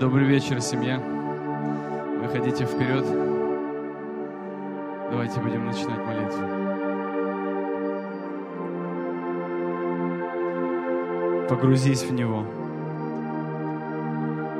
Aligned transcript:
Добрый 0.00 0.26
вечер, 0.26 0.60
семья. 0.60 1.00
Выходите 2.22 2.64
вперед. 2.66 3.04
Давайте 5.10 5.40
будем 5.40 5.66
начинать 5.66 6.06
молитву. 6.06 6.38
Погрузись 11.48 12.04
в 12.04 12.12
Него. 12.12 12.46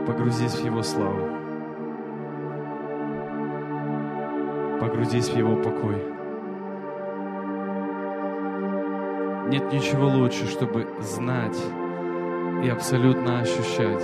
Погрузись 0.08 0.56
в 0.56 0.64
Его 0.64 0.82
славу. 0.82 1.28
Погрузись 4.80 5.28
в 5.28 5.36
Его 5.36 5.54
покой. 5.54 6.02
Нет 9.52 9.72
ничего 9.72 10.08
лучше, 10.08 10.48
чтобы 10.48 10.88
знать 11.00 11.56
и 12.64 12.68
абсолютно 12.68 13.38
ощущать, 13.38 14.02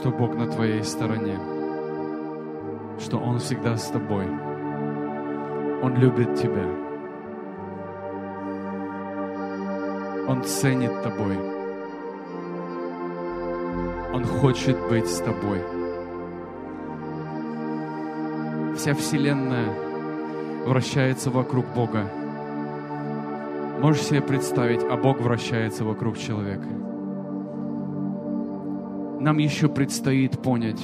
что 0.00 0.10
Бог 0.10 0.34
на 0.34 0.46
твоей 0.46 0.82
стороне, 0.82 1.38
что 2.98 3.18
Он 3.18 3.38
всегда 3.38 3.76
с 3.76 3.88
тобой. 3.88 4.24
Он 5.82 5.94
любит 5.96 6.36
тебя. 6.36 6.64
Он 10.26 10.42
ценит 10.42 11.02
тобой. 11.02 11.36
Он 14.14 14.24
хочет 14.24 14.78
быть 14.88 15.06
с 15.06 15.18
тобой. 15.18 15.60
Вся 18.76 18.94
Вселенная 18.94 19.68
вращается 20.64 21.30
вокруг 21.30 21.66
Бога. 21.74 22.10
Можешь 23.82 24.04
себе 24.04 24.22
представить, 24.22 24.82
а 24.82 24.96
Бог 24.96 25.20
вращается 25.20 25.84
вокруг 25.84 26.16
человека. 26.16 26.89
Нам 29.20 29.36
еще 29.36 29.68
предстоит 29.68 30.40
понять 30.40 30.82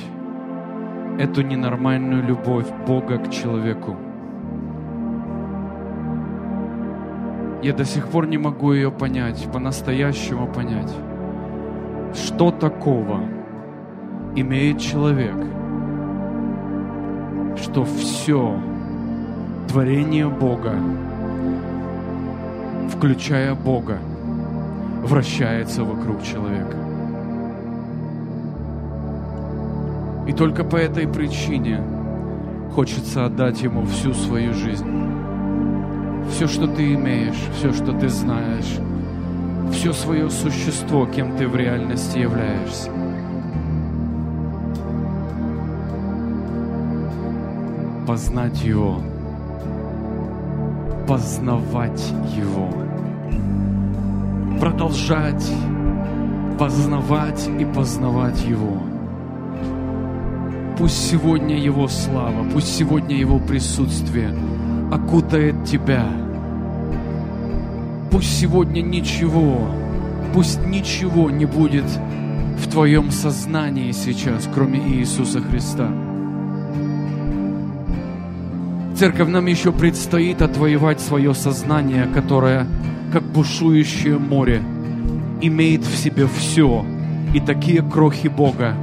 эту 1.19 1.41
ненормальную 1.41 2.23
любовь 2.23 2.67
Бога 2.87 3.17
к 3.17 3.31
человеку. 3.31 3.97
Я 7.63 7.73
до 7.73 7.87
сих 7.87 8.09
пор 8.09 8.27
не 8.27 8.37
могу 8.37 8.75
ее 8.75 8.93
понять, 8.93 9.49
по-настоящему 9.51 10.49
понять. 10.49 10.93
Что 12.15 12.51
такого 12.51 13.23
имеет 14.35 14.81
человек, 14.81 15.37
что 17.57 17.85
все 17.85 18.61
творение 19.67 20.29
Бога, 20.29 20.75
включая 22.91 23.55
Бога, 23.55 23.99
вращается 25.03 25.85
вокруг 25.85 26.23
человека. 26.23 26.86
И 30.27 30.33
только 30.33 30.65
по 30.65 30.77
этой 30.77 31.07
причине 31.07 31.83
хочется 32.75 33.27
отдать 33.27 33.63
Ему 33.63 33.85
всю 33.87 34.13
свою 34.13 34.53
жизнь. 34.55 34.87
Все, 36.31 36.49
что 36.49 36.67
ты 36.67 36.95
имеешь, 36.95 37.41
все, 37.57 37.73
что 37.73 37.93
ты 37.93 38.09
знаешь, 38.09 38.79
все 39.73 39.93
свое 39.93 40.29
существо, 40.31 41.07
кем 41.07 41.37
ты 41.37 41.47
в 41.47 41.55
реальности 41.55 42.19
являешься. 42.19 42.91
Познать 48.07 48.63
Его, 48.63 49.01
познавать 51.07 52.13
Его, 52.37 52.69
продолжать 54.61 55.53
познавать 56.59 57.49
и 57.61 57.65
познавать 57.65 58.43
Его. 58.45 58.96
Пусть 60.79 61.11
сегодня 61.11 61.59
Его 61.59 61.89
слава, 61.89 62.45
пусть 62.53 62.77
сегодня 62.77 63.17
Его 63.17 63.39
присутствие 63.39 64.35
окутает 64.93 65.65
тебя. 65.65 66.07
Пусть 68.11 68.39
сегодня 68.39 68.83
ничего, 68.83 69.71
пусть 70.35 70.65
ничего 70.67 71.31
не 71.31 71.47
будет 71.47 71.87
в 72.59 72.71
твоем 72.71 73.11
сознании 73.11 73.93
сейчас, 73.93 74.49
кроме 74.55 74.79
Иисуса 74.79 75.41
Христа. 75.41 75.91
Церковь, 78.97 79.29
нам 79.29 79.47
еще 79.47 79.73
предстоит 79.73 80.43
отвоевать 80.43 81.01
свое 81.01 81.35
сознание, 81.35 82.07
которое, 82.07 82.67
как 83.13 83.23
бушующее 83.23 84.19
море, 84.19 84.63
имеет 85.41 85.85
в 85.85 85.97
себе 85.97 86.27
все 86.27 86.85
и 87.35 87.41
такие 87.41 87.83
крохи 87.83 88.29
Бога. 88.29 88.75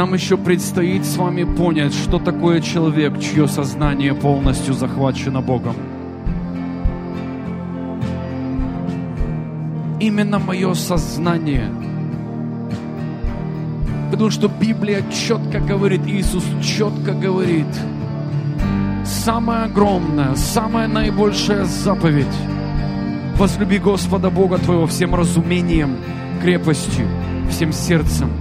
Нам 0.00 0.14
еще 0.14 0.38
предстоит 0.38 1.04
с 1.04 1.18
вами 1.18 1.44
понять, 1.44 1.92
что 1.92 2.18
такое 2.18 2.62
человек, 2.62 3.20
чье 3.20 3.46
сознание 3.46 4.14
полностью 4.14 4.72
захвачено 4.72 5.42
Богом. 5.42 5.76
Именно 10.00 10.38
мое 10.38 10.72
сознание– 10.72 11.68
Потому 14.10 14.30
что 14.30 14.48
Библия 14.48 15.02
четко 15.12 15.60
говорит, 15.60 16.06
Иисус 16.06 16.44
четко 16.62 17.12
говорит, 17.12 17.66
самая 19.04 19.66
огромная, 19.66 20.34
самая 20.34 20.88
наибольшая 20.88 21.66
заповедь– 21.66 22.38
возлюби 23.36 23.78
Господа 23.78 24.30
Бога 24.30 24.56
твоего 24.56 24.86
всем 24.86 25.14
разумением, 25.14 25.98
крепостью, 26.40 27.06
всем 27.50 27.70
сердцем. 27.70 28.39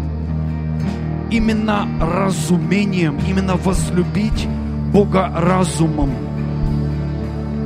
Именно 1.32 1.88
разумением, 2.00 3.18
именно 3.28 3.56
возлюбить 3.56 4.48
Бога 4.92 5.32
разумом, 5.36 6.10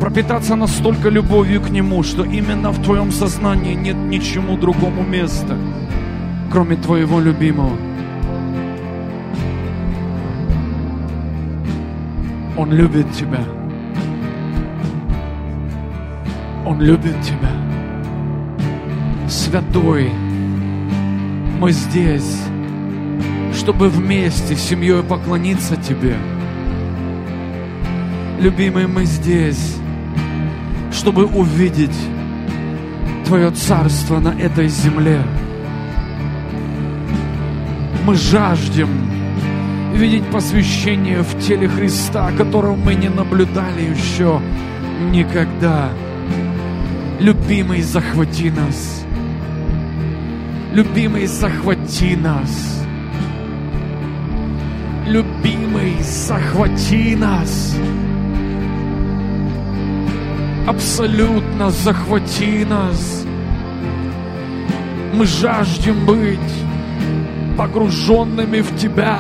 пропитаться 0.02 0.56
настолько 0.56 1.10
любовью 1.10 1.62
к 1.62 1.70
Нему, 1.70 2.04
что 2.04 2.24
именно 2.26 2.72
в 2.72 2.84
твоем 2.84 3.12
сознании 3.12 3.74
нет 3.74 3.96
ничему 3.96 4.58
другому 4.58 5.04
места, 5.04 5.58
кроме 6.52 6.76
твоего 6.76 7.20
любимого– 7.20 7.78
Он 12.56 12.72
любит 12.72 13.12
тебя. 13.14 13.44
Он 16.66 16.80
любит 16.80 17.20
тебя. 17.22 17.50
Святой, 19.28 20.12
мы 21.60 21.72
здесь, 21.72 22.43
чтобы 23.64 23.88
вместе 23.88 24.58
с 24.58 24.62
семьей 24.62 25.02
поклониться 25.04 25.78
Тебе. 25.78 26.18
Любимый, 28.38 28.88
мы 28.88 29.06
здесь, 29.06 29.78
чтобы 30.92 31.26
увидеть 31.26 31.96
Твое 33.26 33.52
царство 33.52 34.20
на 34.20 34.38
этой 34.38 34.68
земле. 34.68 35.24
Мы 38.06 38.16
жаждем 38.16 38.90
видеть 39.94 40.26
посвящение 40.26 41.22
в 41.22 41.40
теле 41.40 41.70
Христа, 41.70 42.34
которого 42.38 42.76
мы 42.76 42.96
не 42.96 43.08
наблюдали 43.08 43.84
еще 43.96 44.42
никогда. 45.10 45.90
Любимый, 47.22 47.82
захвати 47.82 48.52
нас. 48.52 49.06
Любимый, 50.74 51.28
захвати 51.28 52.18
нас. 52.18 52.73
Любимый, 55.08 56.02
захвати 56.02 57.16
нас. 57.16 57.76
Абсолютно 60.66 61.72
захвати 61.72 62.66
нас. 62.66 63.26
Мы 65.14 65.26
жаждем 65.26 66.06
быть 66.06 66.40
погруженными 67.58 68.62
в 68.62 68.76
Тебя. 68.78 69.20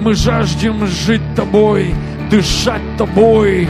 Мы 0.00 0.14
жаждем 0.14 0.86
жить 0.86 1.34
Тобой, 1.34 1.92
дышать 2.30 2.96
Тобой. 2.96 3.68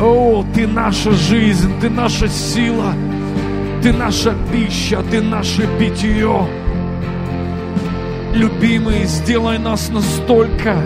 О, 0.00 0.42
Ты 0.54 0.66
наша 0.66 1.12
жизнь, 1.12 1.70
Ты 1.82 1.90
наша 1.90 2.28
сила, 2.28 2.94
Ты 3.82 3.92
наша 3.92 4.34
пища, 4.50 5.02
Ты 5.10 5.20
наше 5.20 5.68
питье. 5.78 6.48
Любимый, 8.34 9.04
сделай 9.04 9.58
нас 9.58 9.90
настолько 9.90 10.76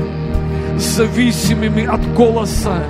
зависимыми 0.77 1.85
от 1.85 2.01
голоса 2.15 2.83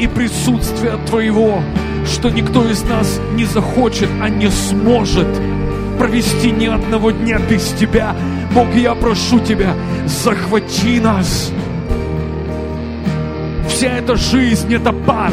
и 0.00 0.06
присутствия 0.06 0.96
Твоего, 1.06 1.62
что 2.06 2.30
никто 2.30 2.68
из 2.68 2.82
нас 2.84 3.20
не 3.34 3.44
захочет, 3.44 4.08
а 4.22 4.28
не 4.28 4.50
сможет 4.50 5.28
провести 5.98 6.50
ни 6.50 6.66
одного 6.66 7.10
дня 7.10 7.38
без 7.38 7.68
Тебя. 7.72 8.16
Бог, 8.54 8.74
я 8.74 8.94
прошу 8.94 9.40
Тебя, 9.40 9.74
захвати 10.06 10.98
нас. 10.98 11.52
Вся 13.68 13.98
эта 13.98 14.16
жизнь– 14.16 14.72
это 14.74 14.92
пар. 14.92 15.32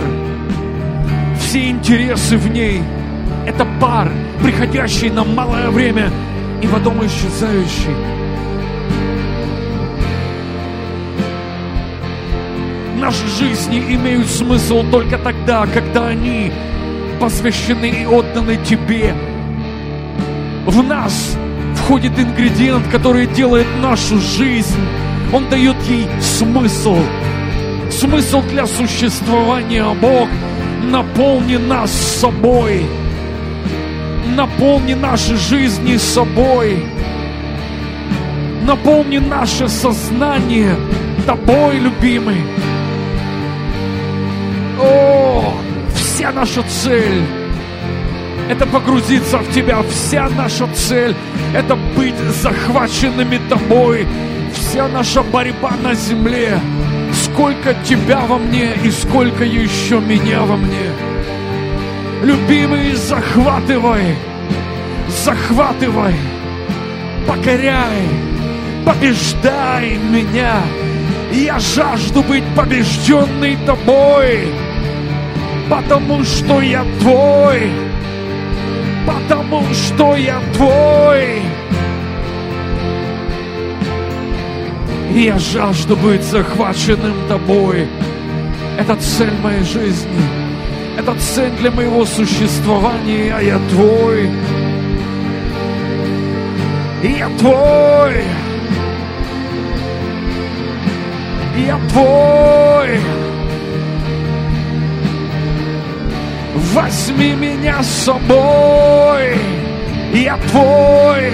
Все 1.40 1.70
интересы 1.70 2.38
в 2.38 2.52
ней 2.52 2.82
Это 3.46 3.66
пар, 3.80 4.12
приходящий 4.42 5.10
на 5.10 5.24
малое 5.24 5.70
время 5.70 6.10
и 6.66 6.68
потом 6.68 7.06
исчезающий. 7.06 7.96
Наши 13.00 13.28
жизни 13.28 13.80
имеют 13.96 14.28
смысл 14.28 14.84
только 14.90 15.18
тогда, 15.20 15.68
когда 15.68 16.08
они 16.08 16.52
посвящены 17.20 17.86
и 17.86 18.06
отданы 18.06 18.58
Тебе. 18.66 19.14
В 20.66 20.82
нас 20.82 21.38
входит 21.76 22.18
ингредиент, 22.18 22.88
который 22.88 23.28
делает 23.28 23.68
нашу 23.82 24.20
жизнь. 24.20 24.82
Он 25.32 25.48
дает 25.50 25.76
ей 25.88 26.08
смысл. 26.20 26.98
Смысл 27.92 28.42
для 28.50 28.66
существования 28.66 29.86
Бог. 30.02 30.28
Наполни 30.84 31.58
нас 31.58 31.92
собой. 31.92 32.86
Наполни 34.36 34.94
наши 34.94 35.38
жизни 35.38 35.96
собой. 35.98 36.84
Наполни 38.68 39.18
наше 39.18 39.70
сознание 39.70 40.76
Тобой, 41.26 41.80
любимый. 41.80 42.44
О, 44.80 45.54
вся 45.96 46.32
наша 46.32 46.62
цель 46.64 47.24
это 48.50 48.66
погрузиться 48.68 49.38
в 49.40 49.52
Тебя. 49.52 49.82
Вся 49.90 50.30
наша 50.30 50.68
цель– 50.68 51.16
это 51.56 51.76
быть 51.96 52.18
захваченными 52.42 53.40
Тобой. 53.50 54.06
Вся 54.54 54.88
наша 54.88 55.24
борьба 55.24 55.72
на 55.82 55.94
земле. 55.96 56.60
Сколько 57.14 57.74
Тебя 57.86 58.20
во 58.20 58.38
мне 58.38 58.74
и 58.84 58.92
сколько 58.92 59.44
еще 59.44 60.00
меня 60.00 60.42
во 60.42 60.58
мне. 60.58 61.15
Любимый, 62.26 62.94
захватывай, 62.96 64.16
захватывай, 65.08 66.16
покоряй, 67.28 68.02
побеждай 68.86 69.98
меня. 69.98 70.62
Я 71.32 71.60
жажду 71.60 72.22
быть 72.24 72.44
побежденной 72.56 73.58
Тобой, 73.66 74.48
потому 75.70 76.24
что 76.24 76.62
я 76.62 76.84
Твой 77.00 77.70
потому 79.06 79.62
что 79.74 80.16
я 80.16 80.42
твой. 80.54 81.42
Я 85.14 85.38
жажду 85.38 85.96
быть 85.96 86.24
захваченным 86.24 87.16
тобой. 87.30 87.88
Это 88.78 88.96
цель 88.98 89.34
моей 89.42 89.64
жизни. 89.64 90.45
Это 90.98 91.16
цель 91.20 91.52
для 91.60 91.72
моего 91.72 92.06
существования. 92.06 93.38
Я 93.42 93.60
твой. 93.70 94.30
Я 97.04 97.30
твой. 97.38 98.24
Я 101.58 101.80
твой. 101.90 103.00
Возьми 106.76 107.34
меня 107.34 107.82
с 107.82 107.88
собой, 107.88 109.38
я 110.14 110.38
твой, 110.50 111.32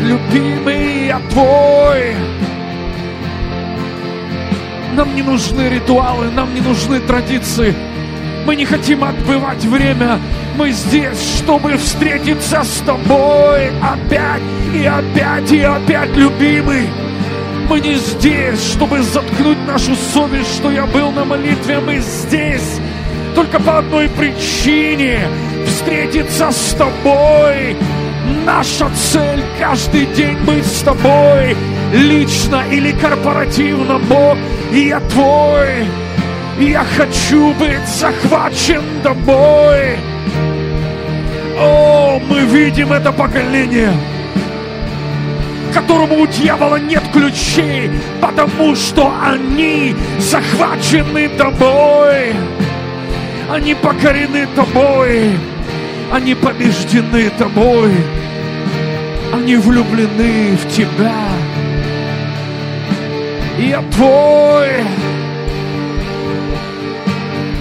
любимый, 0.00 1.06
я 1.06 1.20
твой. 1.30 2.14
Нам 5.12 5.16
не 5.16 5.30
нужны 5.30 5.68
ритуалы, 5.68 6.30
нам 6.30 6.54
не 6.54 6.62
нужны 6.62 6.98
традиции. 7.00 7.74
Мы 8.46 8.56
не 8.56 8.64
хотим 8.64 9.04
отбывать 9.04 9.62
время. 9.62 10.18
Мы 10.56 10.70
здесь, 10.70 11.36
чтобы 11.36 11.76
встретиться 11.76 12.62
с 12.64 12.78
тобой 12.78 13.72
опять 13.82 14.40
и 14.74 14.86
опять 14.86 15.52
и 15.52 15.60
опять, 15.60 16.16
любимый. 16.16 16.88
Мы 17.68 17.80
не 17.80 17.96
здесь, 17.96 18.72
чтобы 18.72 19.02
заткнуть 19.02 19.58
нашу 19.66 19.94
совесть, 20.14 20.56
что 20.56 20.70
я 20.70 20.86
был 20.86 21.10
на 21.10 21.26
молитве. 21.26 21.78
Мы 21.80 21.98
здесь, 21.98 22.80
только 23.34 23.60
по 23.60 23.80
одной 23.80 24.08
причине– 24.08 25.20
встретиться 25.66 26.50
с 26.50 26.72
тобой. 26.72 27.76
Наша 28.46 28.88
цель– 29.12 29.42
каждый 29.60 30.06
день 30.06 30.38
быть 30.46 30.64
с 30.64 30.80
тобой, 30.80 31.54
лично 31.92 32.64
или 32.70 32.92
корпоративно, 32.92 33.98
Бог, 33.98 34.36
и 34.72 34.88
я 34.88 35.00
твой. 35.00 35.86
Я 36.58 36.84
хочу 36.96 37.52
быть 37.54 37.86
захвачен 37.86 38.82
тобой. 39.02 39.96
О, 41.58 42.20
мы 42.28 42.40
видим 42.40 42.92
это 42.92 43.12
поколение, 43.12 43.92
которому 45.72 46.20
у 46.20 46.26
дьявола 46.26 46.76
нет 46.76 47.02
ключей, 47.12 47.90
потому 48.20 48.74
что 48.74 49.12
они 49.22 49.94
захвачены 50.18 51.28
тобой. 51.30 52.34
Они 53.52 53.74
покорены 53.74 54.46
Тобой. 54.56 55.30
Они 56.10 56.34
побеждены 56.34 57.30
Тобой. 57.36 57.92
Они 59.30 59.56
влюблены 59.56 60.56
в 60.56 60.74
Тебя. 60.74 61.31
Я 63.62 63.80
Твой. 63.92 64.68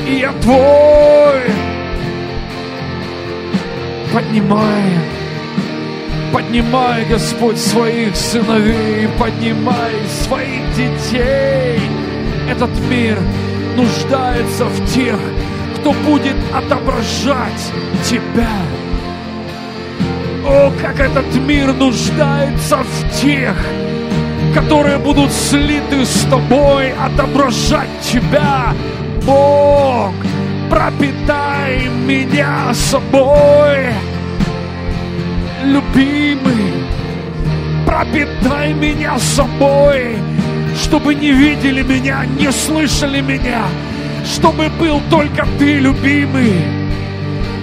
Я 0.08 0.34
Твой. 0.42 1.42
Поднимай. 4.12 4.84
Поднимай, 6.34 7.06
Господь, 7.06 7.60
своих 7.60 8.16
сыновей, 8.16 9.10
поднимай 9.20 9.94
своих 10.24 10.74
детей. 10.76 11.80
Этот 12.50 12.72
мир 12.90 13.20
нуждается 13.76 14.66
в 14.66 14.92
тех, 14.92 15.20
кто 15.76 15.94
будет 15.94 16.36
отображать 16.52 17.72
Тебя. 18.06 18.50
О, 20.48 20.72
как 20.82 21.00
этот 21.00 21.36
мир 21.36 21.74
нуждается 21.74 22.78
в 22.78 23.22
тех, 23.22 23.56
которые 24.54 24.98
будут 24.98 25.32
слиты 25.32 26.06
с 26.06 26.26
Тобой, 26.30 26.94
отображать 26.94 27.90
Тебя. 28.02 28.74
Бог, 29.26 30.14
пропитай 30.70 31.88
меня 32.06 32.74
собой, 32.74 33.94
любимый, 35.64 36.74
пропитай 37.86 38.74
меня 38.74 39.20
собой, 39.20 40.18
чтобы 40.82 41.14
не 41.14 41.32
видели 41.32 41.84
меня, 41.84 42.26
не 42.26 42.52
слышали 42.52 43.22
меня, 43.22 43.64
чтобы 44.26 44.70
был 44.80 45.02
только 45.10 45.46
Ты, 45.60 45.80
любимый. 45.80 46.54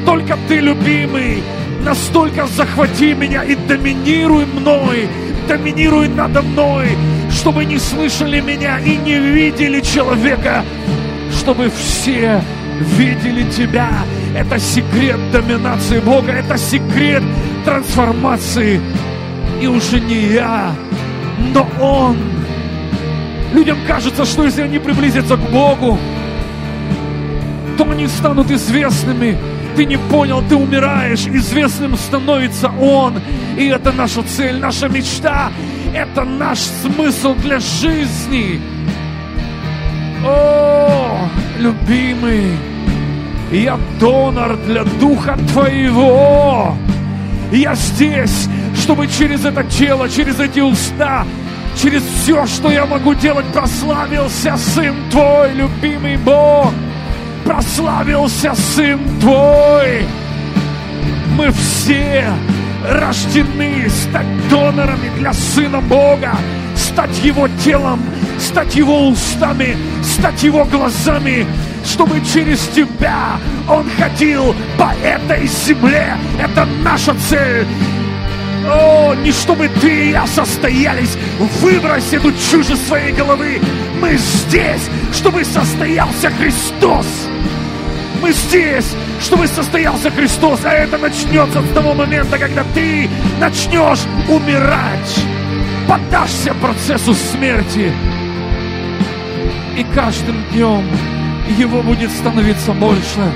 Только 0.06 0.38
Ты, 0.48 0.60
любимый. 0.60 1.42
Настолько 1.84 2.46
захвати 2.46 3.14
меня 3.14 3.44
и 3.44 3.54
доминируй 3.54 4.44
мной, 4.46 5.08
доминируй 5.48 6.08
надо 6.08 6.42
мной, 6.42 6.90
чтобы 7.30 7.64
не 7.64 7.78
слышали 7.78 8.40
меня 8.40 8.78
и 8.78 8.96
не 8.96 9.18
видели 9.18 9.80
человека, 9.80 10.62
чтобы 11.32 11.70
все 11.70 12.40
видели 12.96 13.50
Тебя. 13.50 13.90
Это 14.36 14.58
секрет 14.58 15.18
доминации 15.32 15.98
Бога, 16.00 16.32
это 16.32 16.58
секрет 16.58 17.22
трансформации. 17.64 18.80
И 19.60 19.66
уже 19.66 19.98
не 19.98 20.34
я, 20.34 20.72
но 21.54 21.66
Он. 21.80 22.16
Людям 23.52 23.78
кажется, 23.86 24.24
что 24.26 24.44
если 24.44 24.62
они 24.62 24.78
приблизятся 24.78 25.36
к 25.36 25.50
Богу, 25.50 25.98
то 27.78 27.90
они 27.90 28.06
станут 28.06 28.50
известными. 28.50 29.38
Ты 29.78 29.84
не 29.84 29.96
понял, 29.96 30.42
ты 30.48 30.56
умираешь, 30.56 31.28
известным 31.28 31.96
становится 31.96 32.68
Он. 32.80 33.14
И 33.56 33.66
это 33.66 33.92
наша 33.92 34.24
цель, 34.24 34.58
наша 34.58 34.88
мечта, 34.88 35.52
это 35.94 36.24
наш 36.24 36.58
смысл 36.58 37.36
для 37.36 37.60
жизни. 37.60 38.60
О, 40.26 41.28
любимый, 41.60 42.56
я 43.52 43.78
донор 44.00 44.56
для 44.66 44.82
Духа 44.82 45.38
Твоего. 45.52 46.76
Я 47.52 47.76
здесь, 47.76 48.48
чтобы 48.82 49.06
через 49.06 49.44
это 49.44 49.62
тело, 49.62 50.08
через 50.08 50.40
эти 50.40 50.58
уста, 50.58 51.24
через 51.80 52.02
все, 52.02 52.46
что 52.46 52.68
я 52.68 52.84
могу 52.84 53.14
делать, 53.14 53.46
прославился 53.52 54.56
Сын 54.56 54.96
Твой, 55.12 55.52
любимый 55.52 56.16
Бог 56.16 56.74
прославился 57.44 58.54
Сын 58.54 59.00
Твой. 59.20 60.06
Мы 61.36 61.50
все 61.52 62.26
рождены 62.88 63.88
стать 63.88 64.26
донорами 64.48 65.10
для 65.18 65.32
Сына 65.32 65.80
Бога, 65.80 66.36
стать 66.76 67.18
Его 67.22 67.48
телом, 67.64 68.00
стать 68.38 68.74
Его 68.74 69.08
устами, 69.08 69.76
стать 70.02 70.42
Его 70.42 70.64
глазами, 70.64 71.46
чтобы 71.84 72.20
через 72.24 72.60
тебя 72.68 73.38
Он 73.68 73.86
ходил 73.98 74.54
по 74.76 74.92
этой 75.04 75.46
земле. 75.46 76.16
Это 76.40 76.66
наша 76.82 77.14
цель. 77.28 77.66
О, 78.70 79.14
не 79.14 79.32
чтобы 79.32 79.68
ты 79.68 80.06
и 80.06 80.10
я 80.10 80.26
состоялись. 80.26 81.16
Выбрось 81.60 82.12
эту 82.12 82.32
чушь 82.32 82.66
своей 82.86 83.12
головы. 83.12 83.60
Мы 84.00 84.16
здесь, 84.16 84.88
чтобы 85.12 85.44
состоялся 85.44 86.30
Христос. 86.30 87.06
Мы 88.20 88.32
здесь, 88.32 88.94
чтобы 89.20 89.46
состоялся 89.46 90.10
Христос, 90.10 90.60
а 90.64 90.72
это 90.72 90.98
начнется 90.98 91.62
с 91.62 91.68
того 91.72 91.94
момента, 91.94 92.36
когда 92.36 92.64
ты 92.74 93.08
начнешь 93.38 94.00
умирать, 94.28 95.18
поддашься 95.88 96.52
процессу 96.54 97.14
смерти. 97.14 97.92
И 99.76 99.84
каждым 99.94 100.42
днем 100.52 100.84
его 101.56 101.80
будет 101.82 102.10
становиться 102.10 102.72
больше, 102.72 103.32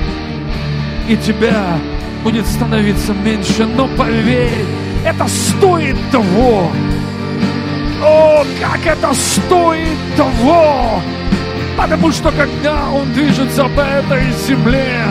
и 1.08 1.16
тебя 1.16 1.78
будет 2.24 2.46
становиться 2.46 3.14
меньше. 3.14 3.64
Но 3.64 3.86
поверь, 3.96 4.66
это 5.04 5.26
стоит 5.28 5.96
того. 6.10 6.70
О, 8.02 8.44
как 8.60 8.86
это 8.86 9.14
стоит 9.14 9.98
того! 10.16 11.00
Потому 11.76 12.12
что 12.12 12.30
когда 12.32 12.90
Он 12.90 13.12
движется 13.12 13.64
по 13.64 13.80
этой 13.80 14.32
земле, 14.46 15.04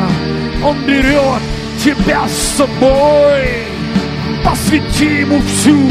Он 0.63 0.77
берет 0.85 1.41
тебя 1.83 2.27
с 2.27 2.57
собой. 2.57 3.49
Посвяти 4.43 5.21
Ему 5.21 5.41
всю 5.41 5.89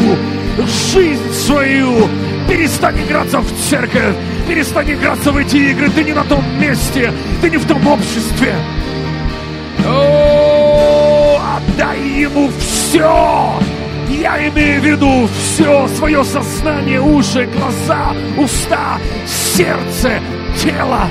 жизнь 0.92 1.32
свою. 1.32 2.08
Перестань 2.48 3.00
играться 3.00 3.40
в 3.40 3.68
церковь. 3.68 4.14
Перестань 4.48 4.92
играться 4.92 5.32
в 5.32 5.36
эти 5.36 5.56
игры. 5.56 5.88
Ты 5.90 6.04
не 6.04 6.12
на 6.12 6.24
том 6.24 6.44
месте. 6.58 7.12
Ты 7.40 7.50
не 7.50 7.56
в 7.56 7.66
том 7.66 7.86
обществе. 7.86 8.54
О, 9.86 11.40
отдай 11.56 12.00
Ему 12.00 12.50
все. 12.58 13.54
Я 14.18 14.48
имею 14.48 14.80
в 14.80 14.84
виду 14.84 15.28
все 15.28 15.86
свое 15.96 16.24
сознание, 16.24 17.00
уши, 17.00 17.48
глаза, 17.56 18.12
уста, 18.36 18.98
сердце, 19.24 20.20
тело. 20.58 21.02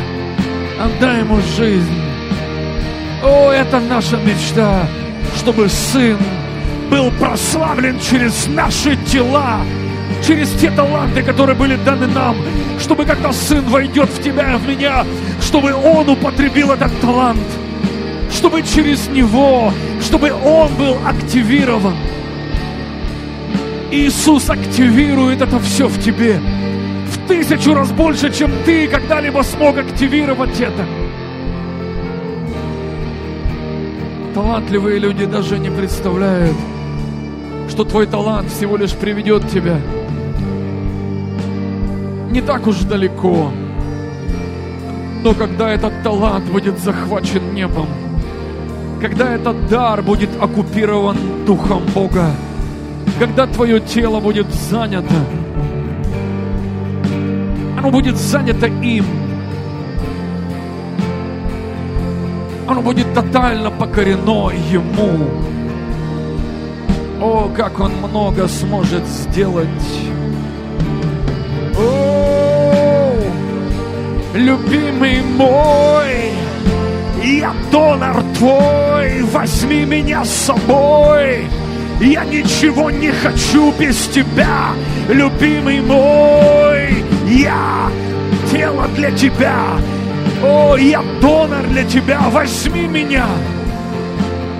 Отдай 0.77 1.19
ему 1.19 1.39
жизнь. 1.57 2.01
О, 3.23 3.51
это 3.51 3.79
наша 3.79 4.17
мечта, 4.17 4.85
чтобы 5.37 5.69
Сын 5.69 6.17
был 6.89 7.09
прославлен 7.11 7.97
через 8.01 8.47
наши 8.47 8.97
тела, 9.05 9.61
через 10.25 10.51
те 10.51 10.69
таланты, 10.69 11.23
которые 11.23 11.55
были 11.55 11.77
даны 11.77 12.07
нам, 12.07 12.35
чтобы 12.79 13.05
когда 13.05 13.31
Сын 13.31 13.63
войдет 13.63 14.09
в 14.09 14.21
тебя 14.21 14.53
и 14.53 14.57
в 14.57 14.67
меня, 14.67 15.05
чтобы 15.41 15.73
Он 15.73 16.09
употребил 16.09 16.71
этот 16.71 16.91
талант, 16.99 17.39
чтобы 18.29 18.61
через 18.61 19.07
Него, 19.07 19.71
чтобы 20.01 20.31
Он 20.31 20.73
был 20.75 20.97
активирован. 21.05 21.95
Иисус 23.91 24.49
активирует 24.49 25.41
это 25.41 25.59
все 25.59 25.87
в 25.87 25.99
тебе 25.99 26.39
в 27.07 27.27
тысячу 27.27 27.73
раз 27.73 27.91
больше, 27.91 28.31
чем 28.31 28.51
ты 28.65 28.87
когда-либо 28.87 29.41
смог 29.41 29.77
активировать 29.77 30.59
это. 30.61 30.85
Талантливые 34.35 34.99
люди 34.99 35.25
даже 35.25 35.57
не 35.57 35.69
представляют, 35.69 36.55
что 37.69 37.83
твой 37.83 38.05
талант 38.05 38.51
всего 38.51 38.77
лишь 38.77 38.93
приведет 38.93 39.49
тебя 39.49 39.79
не 42.31 42.41
так 42.41 42.67
уж 42.67 42.77
далеко. 42.79 43.51
Но 45.23 45.33
когда 45.33 45.71
этот 45.71 46.03
талант 46.03 46.45
будет 46.45 46.79
захвачен 46.79 47.53
небом, 47.53 47.87
когда 49.01 49.33
этот 49.33 49.67
дар 49.67 50.01
будет 50.01 50.29
оккупирован 50.39 51.17
Духом 51.45 51.83
Бога, 51.93 52.31
когда 53.17 53.47
твое 53.47 53.79
тело 53.79 54.19
будет 54.19 54.53
занято, 54.53 55.15
оно 57.77 57.91
будет 57.91 58.17
занято 58.17 58.67
им. 58.67 59.05
Оно 62.67 62.81
будет 62.81 63.11
тотально 63.13 63.71
покорено 63.71 64.51
Ему. 64.51 65.27
О, 67.21 67.49
как 67.55 67.79
Он 67.79 67.91
много 67.93 68.47
сможет 68.47 69.05
сделать. 69.07 69.67
О, 71.77 73.13
любимый 74.35 75.21
мой, 75.37 76.31
я 77.23 77.53
донор 77.71 78.23
Твой, 78.37 79.23
возьми 79.23 79.85
меня 79.85 80.23
с 80.23 80.29
собой. 80.29 81.47
Я 82.01 82.23
ничего 82.23 82.89
не 82.89 83.11
хочу 83.11 83.73
без 83.73 84.07
Тебя, 84.07 84.73
любимый 85.09 85.81
мой. 85.81 87.03
Я 87.27 87.91
тело 88.49 88.87
для 88.95 89.11
Тебя. 89.11 89.77
О, 90.41 90.77
я 90.77 91.03
донор 91.21 91.67
для 91.67 91.83
Тебя. 91.83 92.21
Возьми 92.29 92.87
меня. 92.87 93.27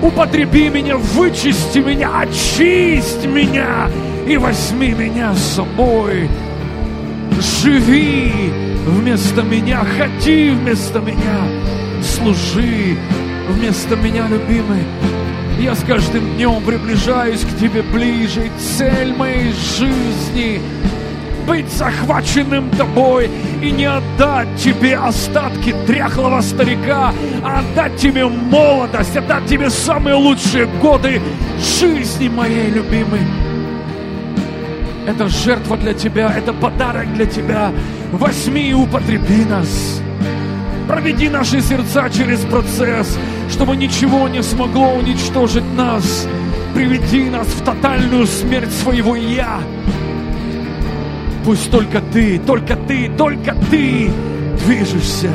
Употреби 0.01 0.69
меня, 0.69 0.97
вычисти 0.97 1.79
меня, 1.79 2.19
очисть 2.19 3.25
меня 3.25 3.89
и 4.27 4.35
возьми 4.35 4.89
меня 4.89 5.33
с 5.33 5.55
собой. 5.55 6.29
Живи 7.39 8.31
вместо 8.85 9.43
меня, 9.43 9.85
ходи 9.97 10.51
вместо 10.51 10.99
меня, 10.99 11.47
служи 12.01 12.97
вместо 13.49 13.95
меня, 13.95 14.27
любимый. 14.27 14.83
Я 15.59 15.75
с 15.75 15.83
каждым 15.83 16.35
днем 16.35 16.63
приближаюсь 16.63 17.41
к 17.41 17.59
Тебе 17.59 17.81
ближе, 17.81 18.49
цель 18.77 19.13
моей 19.13 19.51
жизни 19.51 20.61
быть 21.45 21.69
захваченным 21.73 22.69
тобой 22.69 23.29
и 23.61 23.71
не 23.71 23.85
отдать 23.85 24.47
тебе 24.57 24.95
остатки 24.95 25.75
дряхлого 25.87 26.41
старика, 26.41 27.11
а 27.43 27.59
отдать 27.59 27.97
тебе 27.97 28.25
молодость, 28.27 29.17
отдать 29.17 29.47
тебе 29.47 29.69
самые 29.69 30.15
лучшие 30.15 30.67
годы 30.79 31.19
жизни 31.79 32.29
моей 32.29 32.69
любимой. 32.69 33.21
Это 35.07 35.27
жертва 35.27 35.75
для 35.75 35.93
тебя, 35.93 36.31
это 36.37 36.53
подарок 36.53 37.11
для 37.15 37.25
тебя. 37.25 37.71
Возьми 38.11 38.69
и 38.69 38.73
употреби 38.73 39.43
нас. 39.45 40.01
Проведи 40.87 41.29
наши 41.29 41.61
сердца 41.61 42.09
через 42.09 42.39
процесс, 42.41 43.17
чтобы 43.59 43.75
ничего 43.75 44.29
не 44.29 44.41
смогло 44.41 44.93
уничтожить 44.93 45.65
нас. 45.75 46.25
Приведи 46.73 47.29
нас 47.29 47.45
в 47.45 47.61
тотальную 47.61 48.25
смерть 48.25 48.71
своего 48.71 49.17
«я». 49.17 49.59
Пусть 51.43 51.69
только 51.69 51.99
ты, 51.99 52.39
только 52.39 52.77
ты, 52.77 53.11
только 53.17 53.53
ты 53.69 54.09
движешься, 54.63 55.29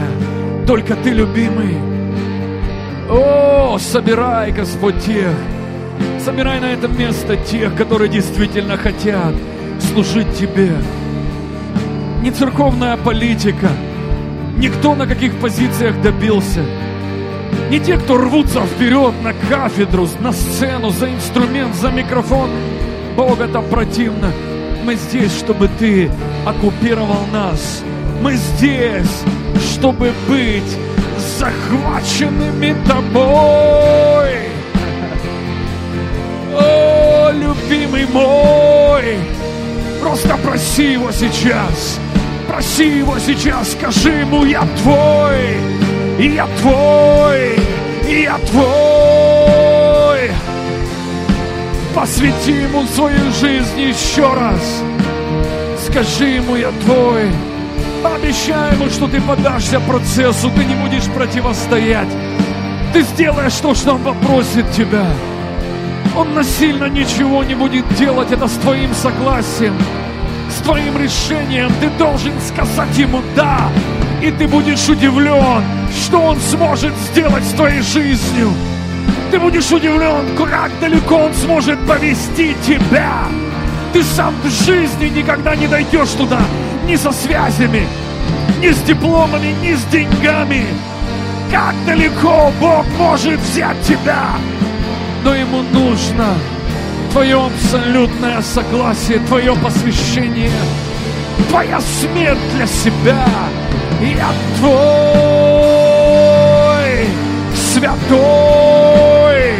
только 0.67 0.97
ты, 0.97 1.11
любимый. 1.11 1.77
О, 3.11 3.77
собирай, 3.79 4.53
Господь, 4.53 5.05
тех, 5.05 5.35
собирай 6.25 6.61
на 6.61 6.73
это 6.73 6.89
место 6.89 7.37
тех, 7.37 7.77
которые 7.77 8.09
действительно 8.09 8.79
хотят 8.79 9.35
служить 9.93 10.35
Тебе. 10.39 10.73
Не 12.23 12.31
церковная 12.31 12.97
политика, 12.97 13.69
никто 14.57 14.95
на 14.95 15.07
каких 15.07 15.35
позициях 15.35 16.01
добился. 16.01 16.65
Не 17.75 17.81
те, 17.81 17.97
кто 17.97 18.17
рвутся 18.17 18.61
вперед 18.61 19.15
на 19.25 19.33
кафедру, 19.33 20.09
на 20.21 20.33
сцену, 20.33 20.91
за 20.91 21.13
инструмент, 21.13 21.75
за 21.75 21.91
микрофон. 21.91 22.49
Бог 23.17 23.41
это 23.41 23.61
противно. 23.63 24.33
Мы 24.85 24.95
здесь, 24.95 25.37
чтобы 25.37 25.69
Ты 25.81 26.09
оккупировал 26.47 27.27
нас. 27.33 27.83
Мы 28.23 28.37
здесь, 28.37 29.25
чтобы 29.73 30.13
быть 30.29 30.79
захваченными 31.19 32.77
Тобой. 32.87 34.39
О, 36.57 37.33
любимый 37.33 38.07
мой, 38.07 39.19
просто 40.01 40.37
проси 40.37 40.93
Его 40.93 41.11
сейчас. 41.11 41.99
Проси 42.47 42.99
Его 42.99 43.19
сейчас, 43.19 43.73
скажи 43.73 44.11
Ему, 44.11 44.45
я 44.45 44.63
Твой, 44.81 45.57
я 46.19 46.47
Твой, 46.61 47.59
я 48.09 48.39
Твой. 48.39 50.31
Посвяти 51.95 52.53
Ему 52.53 52.87
свою 52.87 53.33
жизнь 53.33 53.81
еще 53.81 54.33
раз. 54.33 54.83
Скажи 55.87 56.27
Ему, 56.27 56.57
я 56.57 56.71
Твой. 56.85 57.31
Пообещай 58.03 58.75
Ему, 58.75 58.89
что 58.91 59.09
Ты 59.09 59.21
подашься 59.21 59.81
процессу, 59.81 60.51
Ты 60.51 60.65
не 60.65 60.75
будешь 60.75 61.05
противостоять. 61.05 62.09
Ты 62.93 63.03
сделаешь 63.03 63.55
то, 63.55 63.75
что 63.75 63.95
Он 63.95 64.03
попросит 64.03 64.71
Тебя. 64.73 65.07
Он 66.17 66.33
насильно 66.35 66.85
ничего 66.85 67.43
не 67.43 67.57
будет 67.57 67.93
делать, 67.97 68.31
это 68.31 68.47
с 68.47 68.53
Твоим 68.53 68.95
согласием, 68.95 69.77
с 70.49 70.63
Твоим 70.63 70.97
решением. 70.97 71.73
Ты 71.81 71.91
должен 71.99 72.33
сказать 72.41 72.97
Ему 72.97 73.21
«да» 73.35 73.69
И 74.25 74.31
ты 74.31 74.49
будешь 74.49 74.89
удивлен, 74.89 75.63
что 75.91 76.19
Он 76.19 76.41
сможет 76.41 76.95
сделать 77.11 77.45
с 77.45 77.53
твоей 77.53 77.83
жизнью. 77.83 78.55
Ты 79.31 79.39
будешь 79.39 79.71
удивлен, 79.71 80.35
как 80.35 80.71
далеко 80.81 81.17
Он 81.17 81.35
сможет 81.35 81.79
повести 81.87 82.57
тебя. 82.67 83.27
Ты 83.93 84.03
сам 84.03 84.35
в 84.43 84.49
жизни 84.65 85.11
никогда 85.15 85.55
не 85.55 85.67
дойдешь 85.67 86.13
туда, 86.13 86.41
ни 86.89 86.97
со 86.97 87.13
связями, 87.13 87.87
ни 88.63 88.71
с 88.71 88.79
дипломами, 88.85 89.55
ни 89.63 89.75
с 89.75 89.85
деньгами. 89.93 90.65
Как 91.53 91.75
далеко 91.85 92.51
Бог 92.59 92.87
может 92.97 93.39
взять 93.41 93.83
тебя. 93.83 94.25
Но 95.23 95.35
Ему 95.35 95.61
нужно 95.71 96.33
твое 97.13 97.45
абсолютное 97.45 98.41
согласие, 98.41 99.19
твое 99.19 99.55
посвящение, 99.57 100.51
твоя 101.49 101.81
смерть 101.81 102.39
для 102.55 102.67
себя. 102.67 103.27
Я 104.01 104.33
твой 104.59 104.75
святой. 107.73 109.55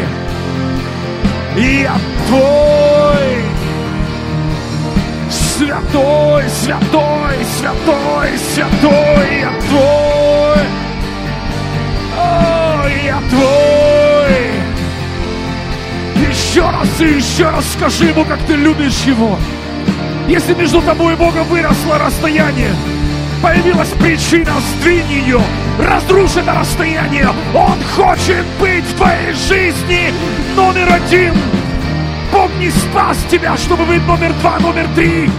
Я 1.57 1.97
твой 2.27 3.45
святой, 5.57 6.45
святой, 6.49 7.37
святой, 7.59 8.39
святой, 8.55 9.41
я 9.41 9.53
твой. 9.69 10.65
О, 12.17 12.87
я 13.05 13.19
твой. 13.31 14.35
Еще 16.29 16.63
раз 16.63 17.01
и 17.01 17.05
еще 17.05 17.49
раз 17.51 17.65
скажи 17.77 18.07
ему, 18.07 18.25
как 18.25 18.39
ты 18.47 18.55
любишь 18.55 19.05
его. 19.07 19.39
Если 20.29 20.55
между 20.55 20.81
тобой 20.81 21.13
и 21.13 21.17
Богом 21.17 21.47
выросло 21.49 21.99
расстояние, 21.99 22.75
появилась 23.43 23.91
причина, 24.01 24.53
сдвинь 24.79 25.11
ее, 25.11 25.41
разрушь 25.79 26.37
это 26.37 26.55
расстояние. 26.55 27.29
Он 27.53 27.79
хочет 27.95 28.45
быть 28.59 28.85
в 28.85 28.97
твоей 28.97 29.35
жизни 29.35 30.15
номер 30.57 30.91
один. 30.91 31.35
Бог 32.33 32.51
не 32.59 32.71
спас 32.71 33.19
тебя, 33.31 33.55
чтобы 33.59 33.85
быть 33.85 34.05
номер 34.07 34.33
два, 34.41 34.59
номер 34.61 34.89
три. 34.95 35.31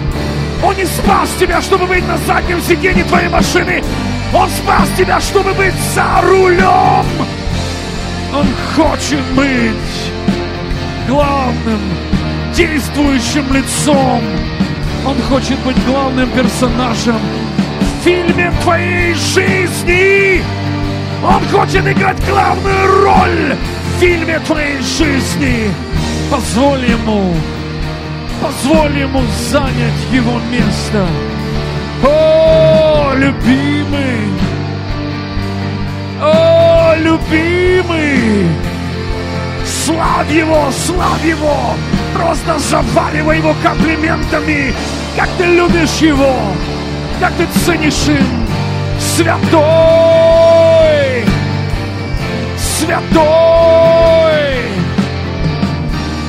Он 0.64 0.76
не 0.76 0.86
спас 0.86 1.30
тебя, 1.40 1.62
чтобы 1.62 1.88
быть 1.88 2.08
на 2.08 2.18
заднем 2.20 2.62
сиденье 2.62 3.04
твоей 3.06 3.28
машины. 3.30 3.84
Он 4.34 4.48
спас 4.50 4.88
тебя, 4.96 5.20
чтобы 5.20 5.52
быть 5.54 5.74
за 5.96 6.22
рулем. 6.22 7.06
Он 8.34 8.48
хочет 8.76 9.24
быть 9.34 10.12
главным 11.08 11.80
действующим 12.54 13.52
лицом. 13.52 14.22
Он 15.06 15.22
хочет 15.30 15.60
быть 15.60 15.78
главным 15.86 16.30
персонажем 16.32 17.20
в 17.80 18.04
фильме 18.04 18.52
твоей 18.64 19.14
жизни. 19.14 20.44
Он 21.24 21.48
хочет 21.48 21.86
играть 21.88 22.18
главную 22.28 23.04
роль 23.04 23.56
в 23.56 24.00
фильме 24.00 24.40
твоей 24.40 24.82
жизни. 24.82 25.70
Позволь 26.32 26.86
ему, 26.86 27.36
позволь 28.42 28.98
ему 28.98 29.22
занять 29.52 30.12
его 30.12 30.40
место. 30.52 31.08
О, 32.04 33.14
любимый! 33.16 34.20
О, 36.20 36.96
любимый! 36.98 38.48
Славь 39.66 40.32
его, 40.32 40.72
славь 40.72 41.24
его! 41.24 41.76
Просто 42.16 42.58
заваливай 42.58 43.40
его 43.40 43.54
комплиментами, 43.62 44.74
как 45.18 45.28
ты 45.38 45.44
любишь 45.44 45.98
его, 46.00 46.34
как 47.20 47.34
ты 47.34 47.46
ценишь 47.66 48.08
им. 48.08 48.26
Святой! 48.98 49.66
Святой! 52.58 53.66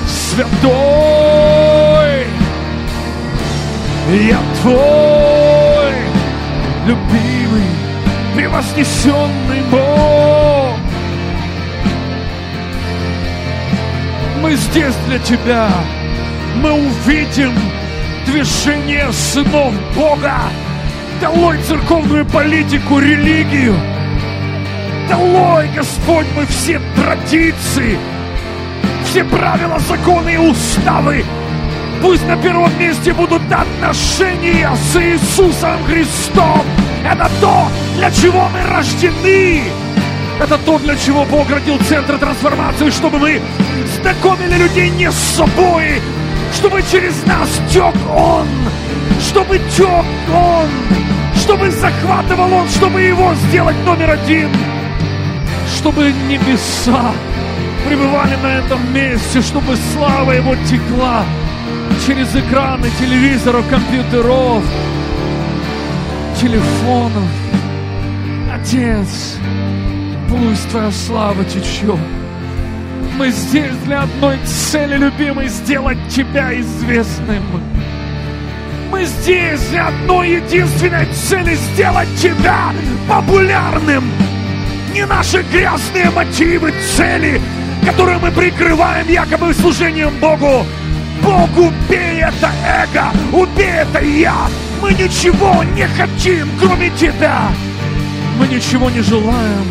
Святой! 0.08 1.06
Я 4.12 4.38
твой 4.62 5.94
любимый, 6.84 7.70
превознесенный 8.34 9.62
Бог. 9.70 10.45
Мы 14.42 14.54
здесь 14.54 14.94
для 15.06 15.18
Тебя. 15.18 15.68
Мы 16.56 16.72
увидим 16.72 17.52
движение 18.26 19.10
сынов 19.12 19.72
Бога. 19.94 20.34
Долой 21.20 21.58
церковную 21.62 22.26
политику, 22.26 22.98
религию. 22.98 23.74
Долой, 25.08 25.68
Господь, 25.74 26.26
мы 26.36 26.44
все 26.46 26.80
традиции, 26.96 27.98
все 29.04 29.24
правила, 29.24 29.78
законы 29.78 30.34
и 30.34 30.36
уставы. 30.36 31.24
Пусть 32.02 32.26
на 32.26 32.36
первом 32.36 32.78
месте 32.78 33.12
будут 33.14 33.42
отношения 33.50 34.70
с 34.74 34.96
Иисусом 34.96 35.82
Христом. 35.84 36.62
Это 37.04 37.30
то, 37.40 37.68
для 37.96 38.10
чего 38.10 38.48
мы 38.48 38.74
рождены. 38.74 39.62
Это 40.38 40.58
то, 40.58 40.78
для 40.78 40.94
чего 40.96 41.24
Бог 41.24 41.50
родил 41.50 41.78
Центр 41.88 42.18
трансформации, 42.18 42.90
чтобы 42.90 43.18
мы 43.18 43.40
знакомили 44.00 44.54
людей 44.56 44.90
не 44.90 45.10
с 45.10 45.14
собой, 45.14 46.00
чтобы 46.52 46.82
через 46.90 47.24
нас 47.24 47.48
тек 47.70 47.94
Он, 48.14 48.46
чтобы 49.20 49.58
тек 49.74 50.04
Он, 50.34 50.68
чтобы 51.36 51.70
захватывал 51.70 52.52
Он, 52.52 52.68
чтобы 52.68 53.00
его 53.00 53.34
сделать 53.48 53.76
номер 53.86 54.10
один, 54.10 54.50
чтобы 55.74 56.12
небеса 56.28 57.12
пребывали 57.88 58.36
на 58.42 58.58
этом 58.58 58.92
месте, 58.92 59.40
чтобы 59.40 59.74
слава 59.94 60.32
Его 60.32 60.54
текла 60.68 61.24
через 62.06 62.34
экраны 62.36 62.90
телевизоров, 62.98 63.66
компьютеров, 63.68 64.62
телефонов. 66.40 67.24
Отец, 68.52 69.36
пусть 70.28 70.68
Твоя 70.70 70.90
слава 70.90 71.44
течет. 71.44 71.98
Мы 73.16 73.30
здесь 73.30 73.74
для 73.84 74.02
одной 74.02 74.38
цели, 74.44 74.96
любимый, 74.96 75.48
сделать 75.48 75.98
Тебя 76.08 76.58
известным. 76.60 77.42
Мы 78.90 79.04
здесь 79.04 79.60
для 79.70 79.88
одной 79.88 80.36
единственной 80.36 81.06
цели 81.06 81.54
сделать 81.54 82.08
Тебя 82.16 82.72
популярным. 83.08 84.04
Не 84.92 85.06
наши 85.06 85.44
грязные 85.50 86.10
мотивы, 86.10 86.72
цели, 86.96 87.40
которые 87.84 88.18
мы 88.18 88.30
прикрываем 88.30 89.08
якобы 89.08 89.54
служением 89.54 90.12
Богу. 90.20 90.66
Бог, 91.22 91.48
убей 91.56 92.20
это 92.20 92.50
эго, 92.66 93.10
убей 93.32 93.66
это 93.66 94.04
я. 94.04 94.48
Мы 94.82 94.92
ничего 94.92 95.64
не 95.74 95.86
хотим, 95.86 96.48
кроме 96.60 96.90
Тебя. 96.90 97.48
Мы 98.38 98.46
ничего 98.48 98.90
не 98.90 99.00
желаем, 99.00 99.66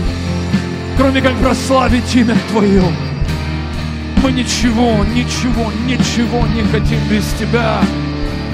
кроме 0.97 1.21
как 1.21 1.35
прославить 1.35 2.15
имя 2.15 2.35
Твое. 2.49 2.83
Мы 4.23 4.31
ничего, 4.31 5.03
ничего, 5.13 5.71
ничего 5.85 6.47
не 6.47 6.63
хотим 6.63 6.99
без 7.09 7.25
Тебя. 7.39 7.79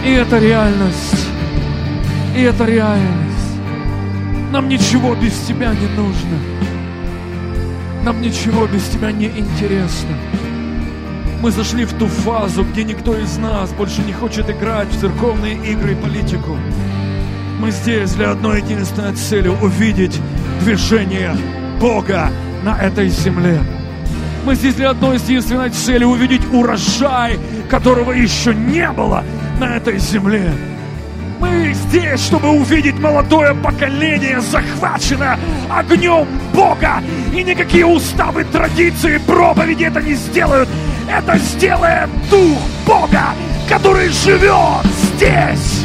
И 0.05 0.11
это 0.11 0.39
реальность. 0.39 1.27
И 2.35 2.41
это 2.41 2.65
реальность. 2.65 3.37
Нам 4.51 4.67
ничего 4.67 5.15
без 5.15 5.33
Тебя 5.41 5.73
не 5.73 5.87
нужно. 5.95 6.37
Нам 8.03 8.21
ничего 8.21 8.67
без 8.67 8.83
Тебя 8.89 9.11
не 9.11 9.27
интересно. 9.27 10.15
Мы 11.41 11.51
зашли 11.51 11.85
в 11.85 11.93
ту 11.93 12.07
фазу, 12.07 12.63
где 12.63 12.83
никто 12.83 13.17
из 13.17 13.37
нас 13.37 13.71
больше 13.71 14.01
не 14.01 14.13
хочет 14.13 14.49
играть 14.49 14.89
в 14.89 14.99
церковные 14.99 15.55
игры 15.55 15.93
и 15.93 15.95
политику. 15.95 16.57
Мы 17.59 17.71
здесь 17.71 18.11
для 18.13 18.31
одной 18.31 18.61
единственной 18.61 19.13
цели– 19.13 19.47
увидеть 19.61 20.19
движение 20.61 21.35
Бога 21.81 22.29
на 22.63 22.77
этой 22.79 23.09
земле. 23.09 23.59
Мы 24.45 24.53
здесь 24.53 24.75
для 24.75 24.91
одной 24.91 25.17
единственной 25.17 25.71
цели– 25.71 26.03
увидеть 26.05 26.41
урожай, 26.53 27.39
которого 27.71 28.11
еще 28.11 28.53
не 28.53 28.87
было 28.91 29.23
на 29.59 29.77
этой 29.77 29.97
земле. 29.97 30.53
Мы 31.39 31.73
здесь, 31.73 32.23
чтобы 32.23 32.49
увидеть 32.49 32.99
молодое 32.99 33.55
поколение, 33.55 34.41
захваченное 34.41 35.39
огнем 35.71 36.27
Бога. 36.53 37.01
И 37.33 37.43
никакие 37.43 37.87
уставы, 37.87 38.43
традиции, 38.43 39.17
проповеди 39.17 39.85
это 39.85 40.01
не 40.03 40.13
сделают. 40.13 40.69
Это 41.09 41.39
сделает 41.39 42.09
Дух 42.29 42.59
Бога, 42.85 43.33
который 43.67 44.09
живет 44.09 44.85
здесь. 45.15 45.81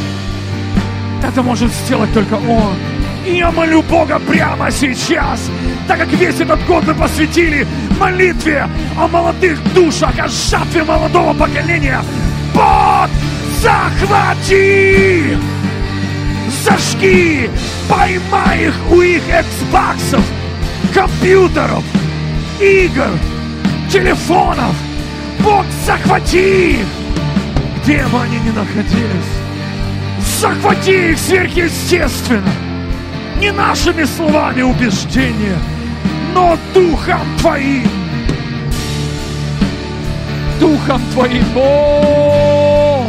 Это 1.23 1.41
может 1.41 1.71
сделать 1.73 2.13
только 2.13 2.35
Он. 2.35 2.75
Я 3.27 3.51
молю 3.51 3.81
Бога 3.83 4.19
прямо 4.19 4.71
сейчас, 4.71 5.51
так 5.87 5.99
как 5.99 6.07
весь 6.13 6.39
этот 6.39 6.65
год 6.65 6.85
мы 6.87 6.95
посвятили 6.95 7.67
молитве 7.99 8.67
о 8.97 9.07
молодых 9.07 9.61
душах, 9.73 10.17
о 10.17 10.27
жатве 10.29 10.83
молодого 10.83 11.33
поколения. 11.33 12.01
Бог, 12.53 13.09
захвати! 13.61 15.37
Зажги! 16.63 17.49
Поймай 17.89 18.67
их 18.67 18.75
у 18.89 19.01
их 19.01 19.23
эксбаксов, 19.29 20.23
компьютеров, 20.93 21.83
игр, 22.61 23.09
телефонов. 23.91 24.73
Бог, 25.43 25.65
захвати 25.85 26.79
их, 26.79 26.87
где 27.83 28.05
бы 28.07 28.21
они 28.21 28.39
ни 28.39 28.51
находились. 28.51 29.33
Захвати 30.39 31.11
их 31.11 31.19
сверхъестественно. 31.19 32.66
Не 33.39 33.51
нашими 33.51 34.03
словами 34.03 34.63
убеждения, 34.63 35.57
но 36.33 36.57
Духом 36.73 37.21
Твоим. 37.39 37.87
Духом 40.59 41.01
Твоим, 41.13 41.45
О! 41.55 43.05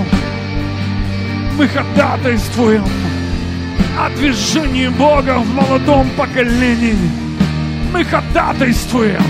Мы 1.57 1.67
ходатайствуем 1.67 2.85
о 3.99 4.11
движении 4.11 4.89
Бога 4.89 5.39
в 5.39 5.55
молодом 5.55 6.09
поколении. 6.11 7.11
Мы 7.93 8.05
ходатайствуем, 8.05 9.23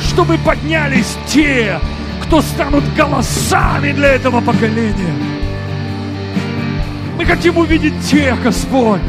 чтобы 0.00 0.38
поднялись 0.38 1.16
те, 1.28 1.78
кто 2.24 2.42
станут 2.42 2.84
голосами 2.94 3.92
для 3.92 4.08
этого 4.08 4.40
поколения. 4.40 5.14
Мы 7.16 7.24
хотим 7.24 7.56
увидеть 7.56 7.98
тех, 8.04 8.42
Господь, 8.42 9.00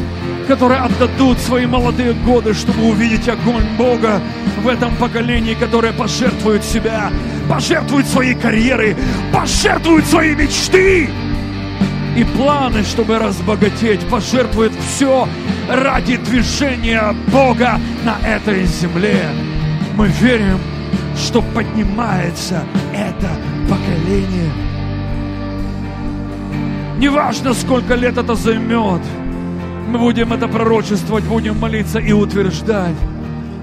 которые 0.48 0.80
отдадут 0.80 1.38
свои 1.40 1.66
молодые 1.66 2.14
годы, 2.14 2.54
чтобы 2.54 2.90
увидеть 2.90 3.28
огонь 3.28 3.66
Бога 3.78 4.22
в 4.64 4.68
этом 4.68 4.96
поколении, 4.96 5.54
которое 5.54 5.92
пожертвует 5.92 6.64
себя, 6.64 7.12
пожертвует 7.50 8.08
свои 8.08 8.34
карьеры, 8.34 8.96
пожертвует 9.34 10.06
свои 10.06 10.36
мечты 10.36 11.10
и 12.16 12.24
планы, 12.24 12.84
чтобы 12.84 13.20
разбогатеть, 13.20 14.08
пожертвует 14.08 14.72
все 14.90 15.28
ради 15.70 16.18
движения 16.18 17.14
Бога 17.32 17.80
на 18.04 18.18
этой 18.26 18.66
земле. 18.66 19.30
Мы 19.96 20.08
верим, 20.08 20.60
что 21.16 21.42
поднимается 21.42 22.64
это 22.94 23.30
поколение. 23.70 24.52
Неважно, 26.98 27.54
сколько 27.54 27.94
лет 27.94 28.18
это 28.18 28.34
займет, 28.34 29.02
мы 29.88 30.00
будем 30.00 30.34
это 30.34 30.48
пророчествовать, 30.48 31.24
будем 31.24 31.60
молиться 31.60 32.00
и 32.00 32.12
утверждать. 32.12 32.96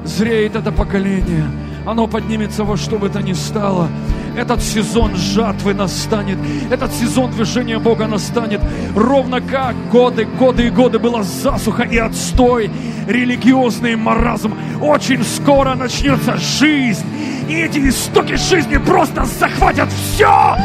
Зреет 0.05 0.57
это 0.57 0.71
поколение, 0.73 1.45
оно 1.87 2.07
поднимется 2.07 2.65
во 2.65 2.77
что 2.77 2.99
бы 2.99 3.09
то 3.09 3.23
ни 3.23 3.33
стало. 3.33 3.89
Этот 4.37 4.63
сезон 4.63 5.15
жатвы 5.17 5.75
настанет, 5.75 6.39
этот 6.71 6.93
сезон 6.93 7.31
движения 7.31 7.79
Бога 7.79 8.07
настанет, 8.07 8.61
ровно 8.97 9.41
как 9.41 9.75
годы, 9.91 10.25
годы 10.25 10.67
и 10.67 10.71
годы 10.71 10.99
была 10.99 11.23
засуха 11.23 11.85
и 11.85 11.99
отстой, 11.99 12.71
религиозный 13.07 13.97
маразм. 13.97 14.55
Очень 14.83 15.23
скоро 15.25 15.75
начнется 15.75 16.37
жизнь, 16.37 17.07
и 17.49 17.55
эти 17.55 17.89
истоки 17.89 18.35
жизни 18.35 18.77
просто 18.77 19.25
захватят 19.25 19.89
все. 19.91 20.57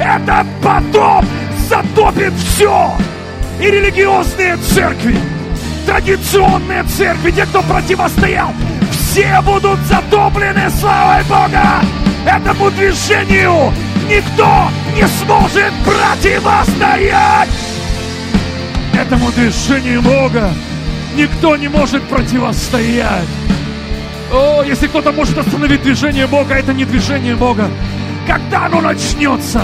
Это 0.00 0.44
потоп 0.62 1.24
затопит 1.68 2.32
все. 2.34 2.92
И 3.62 3.70
религиозные 3.70 4.56
церкви, 4.56 5.16
традиционные 5.86 6.82
церкви, 6.84 7.30
те, 7.30 7.46
кто 7.46 7.62
противостоял, 7.62 8.50
все 8.90 9.40
будут 9.42 9.78
затоплены 9.86 10.68
славой 10.80 11.22
Бога 11.24 11.80
этому 12.26 12.70
движению 12.72 13.72
никто 14.08 14.68
не 14.94 15.06
сможет 15.06 15.72
противостоять 15.84 17.48
этому 18.94 19.30
движению 19.32 20.02
Бога. 20.02 20.50
Никто 21.16 21.56
не 21.56 21.68
может 21.68 22.02
противостоять. 22.04 23.28
О, 24.32 24.62
если 24.62 24.86
кто-то 24.86 25.12
может 25.12 25.36
остановить 25.38 25.82
движение 25.82 26.26
Бога, 26.26 26.54
это 26.54 26.72
не 26.72 26.84
движение 26.84 27.34
Бога. 27.36 27.68
Когда 28.26 28.66
оно 28.66 28.80
начнется, 28.80 29.62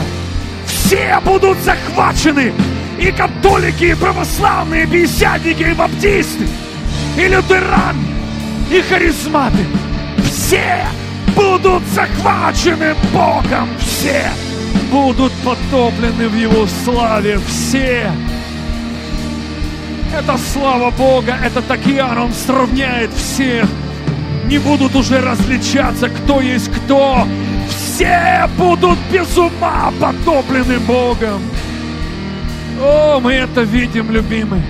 все 0.66 1.20
будут 1.24 1.58
захвачены. 1.58 2.52
И 2.98 3.12
католики, 3.12 3.84
и 3.84 3.94
православные, 3.94 4.84
и 4.84 4.86
пятидесятники, 4.86 5.62
и 5.62 5.72
баптисты, 5.74 6.46
и 7.16 7.28
лютераны, 7.28 8.04
и 8.70 8.80
харизматы. 8.80 9.64
Все 10.24 10.86
будут 11.36 11.82
захвачены 11.94 12.94
Богом 13.12 13.68
все, 13.78 14.24
будут 14.90 15.32
потоплены 15.44 16.28
в 16.28 16.36
Его 16.36 16.66
славе 16.84 17.38
все. 17.46 18.10
Это 20.16 20.38
слава 20.52 20.90
Бога, 20.90 21.36
этот 21.44 21.70
океан, 21.70 22.18
Он 22.18 22.32
сравняет 22.32 23.12
всех. 23.12 23.68
Не 24.46 24.58
будут 24.58 24.96
уже 24.96 25.20
различаться, 25.20 26.08
кто 26.08 26.40
есть 26.40 26.70
кто. 26.72 27.26
Все 27.68 28.48
будут 28.56 28.98
без 29.12 29.36
ума 29.36 29.92
потоплены 30.00 30.78
Богом. 30.80 31.42
О, 32.80 33.20
мы 33.20 33.32
это 33.32 33.62
видим, 33.62 34.10
любимый. 34.10 34.62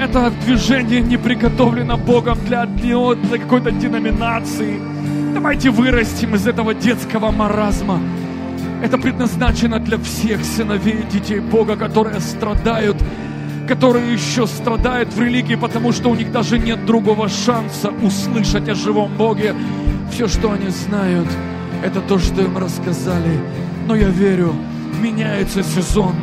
Это 0.00 0.32
движение 0.44 1.00
не 1.00 1.16
приготовлено 1.16 1.96
Богом 1.96 2.38
для, 2.44 2.66
для, 2.66 3.14
для 3.14 3.38
какой-то 3.38 3.70
деноминации 3.70 4.80
Давайте 5.34 5.70
вырастим 5.70 6.34
из 6.34 6.46
этого 6.46 6.74
детского 6.74 7.30
маразма. 7.30 8.00
Это 8.82 8.98
предназначено 8.98 9.78
для 9.80 9.96
всех 9.96 10.44
сыновей 10.44 11.00
и 11.00 11.10
детей 11.10 11.40
Бога, 11.40 11.74
которые 11.76 12.20
страдают, 12.20 12.96
которые 13.66 14.12
еще 14.12 14.46
страдают 14.46 15.12
в 15.14 15.20
религии, 15.20 15.54
потому 15.54 15.92
что 15.92 16.10
у 16.10 16.14
них 16.14 16.30
даже 16.32 16.58
нет 16.58 16.84
другого 16.84 17.30
шанса 17.30 17.90
услышать 18.02 18.68
о 18.68 18.74
живом 18.74 19.16
Боге. 19.16 19.54
Все, 20.12 20.28
что 20.28 20.52
они 20.52 20.68
знают, 20.68 21.28
это 21.82 22.02
то, 22.02 22.18
что 22.18 22.42
им 22.42 22.58
рассказали. 22.58 23.40
Но 23.88 23.96
я 23.96 24.08
верю, 24.08 24.54
меняется 25.00 25.62
сезон, 25.62 26.14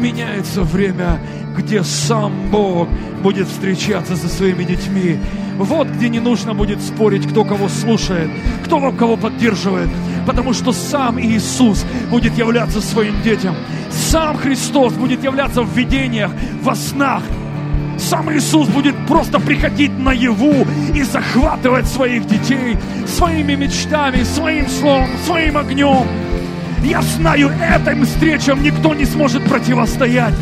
меняется 0.00 0.62
время, 0.62 1.20
где 1.56 1.82
сам 1.84 2.32
Бог 2.50 2.88
будет 3.22 3.48
встречаться 3.48 4.16
со 4.16 4.28
своими 4.28 4.64
детьми. 4.64 5.18
Вот 5.58 5.88
где 5.88 6.08
не 6.08 6.20
нужно 6.20 6.54
будет 6.54 6.80
спорить, 6.80 7.28
кто 7.28 7.44
кого 7.44 7.68
слушает, 7.68 8.30
кто 8.64 8.92
кого 8.92 9.16
поддерживает, 9.16 9.90
потому 10.26 10.54
что 10.54 10.72
сам 10.72 11.20
Иисус 11.20 11.84
будет 12.10 12.36
являться 12.38 12.80
своим 12.80 13.20
детям. 13.22 13.54
Сам 13.90 14.38
Христос 14.38 14.94
будет 14.94 15.22
являться 15.22 15.62
в 15.62 15.76
видениях, 15.76 16.30
во 16.62 16.74
снах. 16.74 17.22
Сам 17.98 18.32
Иисус 18.32 18.68
будет 18.68 18.94
просто 19.06 19.38
приходить 19.38 19.98
наяву 19.98 20.66
и 20.94 21.02
захватывать 21.02 21.86
своих 21.86 22.26
детей 22.26 22.78
своими 23.06 23.54
мечтами, 23.54 24.22
своим 24.22 24.66
словом, 24.68 25.08
своим 25.26 25.58
огнем. 25.58 26.06
Я 26.82 27.02
знаю, 27.02 27.50
этим 27.60 28.04
встречам 28.04 28.62
никто 28.62 28.94
не 28.94 29.04
сможет 29.04 29.44
противостоять. 29.44 30.34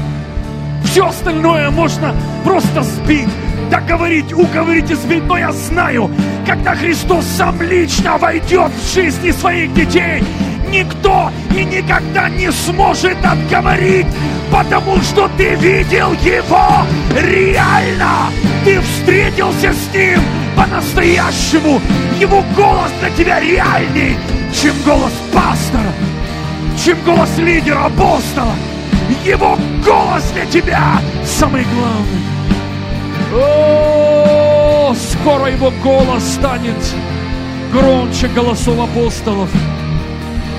Все 0.84 1.06
остальное 1.06 1.70
можно 1.70 2.14
просто 2.44 2.82
сбить, 2.82 3.28
договорить, 3.70 4.32
уговорить 4.32 4.90
и 4.90 4.94
сбить. 4.94 5.24
Но 5.26 5.36
я 5.36 5.52
знаю, 5.52 6.10
когда 6.46 6.74
Христос 6.74 7.24
сам 7.26 7.60
лично 7.60 8.16
войдет 8.18 8.72
в 8.72 8.94
жизни 8.94 9.30
своих 9.32 9.74
детей, 9.74 10.22
никто 10.70 11.30
и 11.56 11.64
никогда 11.64 12.28
не 12.28 12.50
сможет 12.52 13.16
отговорить, 13.24 14.06
потому 14.50 15.00
что 15.02 15.28
ты 15.36 15.54
видел 15.56 16.12
Его 16.12 16.86
реально. 17.14 18.30
Ты 18.64 18.80
встретился 18.80 19.72
с 19.72 19.94
Ним 19.94 20.20
по-настоящему. 20.56 21.80
Его 22.18 22.42
голос 22.56 22.90
для 23.00 23.10
тебя 23.10 23.40
реальней, 23.40 24.16
чем 24.52 24.74
голос 24.84 25.12
пастора, 25.32 25.92
чем 26.84 26.98
голос 27.04 27.36
лидера 27.38 27.86
апостола. 27.86 28.54
Его 29.24 29.58
голос 29.84 30.30
для 30.34 30.46
тебя 30.46 31.00
самый 31.24 31.64
главный. 31.64 32.22
О, 33.34 34.94
скоро 34.94 35.46
его 35.46 35.72
голос 35.82 36.22
станет 36.24 36.76
громче 37.72 38.28
голосов 38.28 38.78
апостолов, 38.80 39.50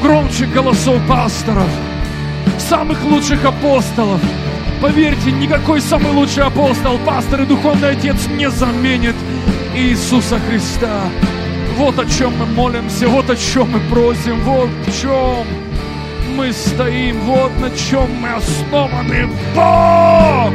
громче 0.02 0.46
голосов 0.46 1.00
пасторов, 1.08 1.70
самых 2.58 3.04
лучших 3.06 3.44
апостолов. 3.46 4.22
Поверьте, 4.82 5.32
никакой 5.32 5.82
самый 5.82 6.12
лучший 6.12 6.44
апостол, 6.44 6.98
пастор 7.06 7.42
и 7.42 7.46
духовный 7.46 7.92
отец 7.92 8.28
не 8.28 8.50
заменит 8.50 9.16
Иисуса 9.76 10.40
Христа. 10.48 11.02
Вот 11.78 11.98
о 11.98 12.06
чем 12.06 12.38
мы 12.38 12.46
молимся, 12.46 13.08
вот 13.08 13.30
о 13.30 13.36
чем 13.36 13.72
мы 13.72 13.80
просим, 13.90 14.40
вот 14.42 14.70
в 14.86 15.02
чем 15.02 15.69
мы 16.36 16.54
стоим, 16.54 17.20
вот 17.22 17.52
на 17.60 17.70
чем 17.72 18.10
мы 18.22 18.30
основаны. 18.30 19.28
Бог! 19.56 20.54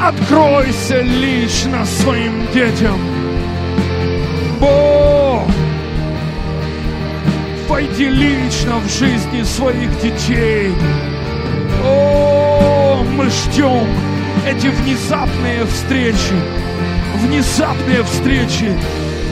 Откройся 0.00 1.00
лично 1.00 1.84
своим 1.84 2.46
детям. 2.52 2.98
Бог! 4.60 5.48
Войди 7.68 8.08
лично 8.08 8.78
в 8.78 8.88
жизни 8.88 9.42
своих 9.42 9.90
детей. 10.00 10.72
О, 11.84 13.02
мы 13.16 13.30
ждем 13.30 13.88
эти 14.46 14.66
внезапные 14.66 15.64
встречи, 15.66 16.34
внезапные 17.16 18.02
встречи, 18.04 18.76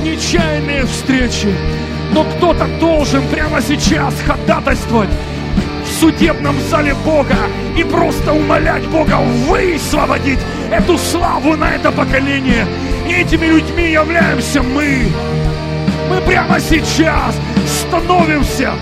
нечаянные 0.02 0.86
встречи. 0.86 1.48
Но 2.12 2.24
кто-то 2.24 2.66
должен 2.80 3.26
прямо 3.28 3.60
сейчас 3.60 4.14
ходатайствовать 4.26 5.10
в 5.84 6.00
судебном 6.00 6.56
зале 6.68 6.94
Бога 7.04 7.36
и 7.76 7.84
просто 7.84 8.32
умолять 8.32 8.86
Бога 8.86 9.18
высвободить 9.48 10.40
эту 10.70 10.98
славу 10.98 11.56
на 11.56 11.70
это 11.70 11.90
поколение. 11.92 12.66
И 13.08 13.12
этими 13.12 13.46
людьми 13.46 13.90
являемся 13.90 14.62
мы. 14.62 15.08
Мы 16.08 16.20
прямо 16.22 16.58
сейчас 16.58 17.34
становимся 17.66 18.72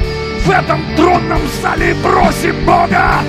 в 0.45 0.51
этом 0.51 0.81
тронном 0.97 1.41
зале 1.62 1.91
и 1.91 1.95
просим 1.95 2.64
Бога 2.64 3.21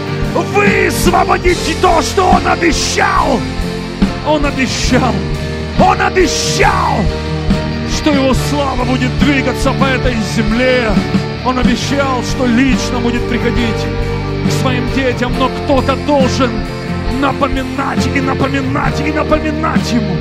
высвободить 0.54 1.78
то, 1.82 2.02
что 2.02 2.30
Он 2.30 2.48
обещал. 2.48 3.40
Он 4.26 4.46
обещал. 4.46 5.14
Он 5.82 6.02
обещал, 6.02 6.98
что 8.00 8.14
Его 8.14 8.34
слава 8.34 8.86
будет 8.86 9.12
двигаться 9.20 9.74
по 9.74 9.84
этой 9.84 10.16
земле. 10.36 10.90
Он 11.46 11.60
обещал, 11.60 12.24
что 12.24 12.46
лично 12.46 13.00
будет 13.00 13.22
приходить 13.28 13.86
к 14.48 14.52
своим 14.62 14.90
детям, 14.96 15.34
но 15.38 15.50
кто-то 15.50 15.98
должен 16.08 16.50
напоминать 17.20 18.08
и 18.16 18.22
напоминать 18.22 19.02
и 19.02 19.12
напоминать 19.12 19.92
Ему. 19.92 20.16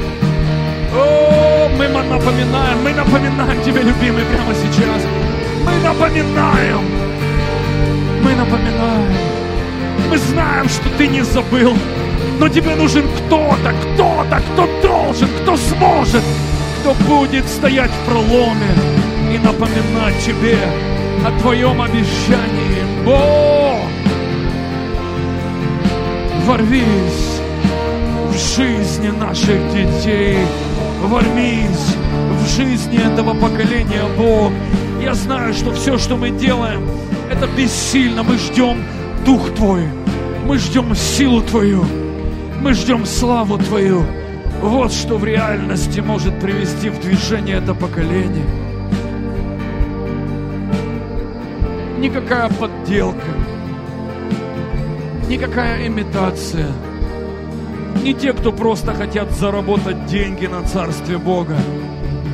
О, 0.97 1.69
мы 1.79 1.87
напоминаем, 1.87 2.83
мы 2.83 2.93
напоминаем 2.95 3.63
Тебе, 3.63 3.83
любимый, 3.83 4.25
прямо 4.25 4.53
сейчас. 4.55 5.07
Мы 5.65 5.73
напоминаем, 5.89 6.81
мы 8.25 8.35
напоминаем. 8.35 9.13
Мы 10.11 10.19
знаем, 10.19 10.69
что 10.69 10.89
Ты 10.97 11.07
не 11.07 11.23
забыл, 11.23 11.77
но 12.41 12.49
Тебе 12.49 12.75
нужен 12.75 13.05
кто-то, 13.19 13.73
кто-то, 13.95 14.43
кто 14.53 14.69
должен, 14.83 15.29
кто 15.43 15.57
сможет, 15.57 16.25
кто 16.89 16.95
будет 17.05 17.47
стоять 17.47 17.91
в 17.91 18.07
проломе 18.07 18.73
и 19.35 19.39
напоминать 19.39 20.19
Тебе 20.25 20.57
о 21.27 21.39
Твоем 21.41 21.83
обещании. 21.83 23.05
Бог, 23.05 23.83
ворвись 26.47 27.41
в 28.31 28.57
жизни 28.57 29.09
наших 29.09 29.59
детей, 29.75 30.39
ворвись 31.03 31.97
в 32.43 32.57
жизни 32.57 32.99
этого 32.99 33.35
поколения, 33.35 34.05
Бог. 34.17 34.53
Я 35.03 35.13
знаю, 35.13 35.53
что 35.53 35.73
все, 35.73 35.99
что 35.99 36.17
мы 36.17 36.31
делаем, 36.31 36.89
это 37.31 37.47
бессильно. 37.49 38.23
Мы 38.23 38.39
ждем 38.39 38.83
Дух 39.27 39.55
Твой, 39.55 39.83
мы 40.47 40.57
ждем 40.57 40.95
силу 40.95 41.43
Твою, 41.43 41.85
мы 42.63 42.73
ждем 42.73 43.05
славу 43.05 43.59
Твою. 43.59 44.07
Вот 44.61 44.93
что 44.93 45.19
в 45.19 45.25
реальности 45.25 46.01
может 46.01 46.39
привести 46.41 46.91
в 46.91 47.01
движение 47.01 47.57
это 47.57 47.75
поколение. 47.75 48.45
Никакая 51.99 52.49
подделка, 52.49 53.31
никакая 55.29 55.87
имитация. 55.87 56.69
Не 58.03 58.15
те, 58.15 58.33
кто 58.33 58.53
просто 58.53 58.95
хотят 58.95 59.31
заработать 59.33 60.07
деньги 60.07 60.47
на 60.47 60.63
Царстве 60.63 61.19
Бога. 61.19 61.57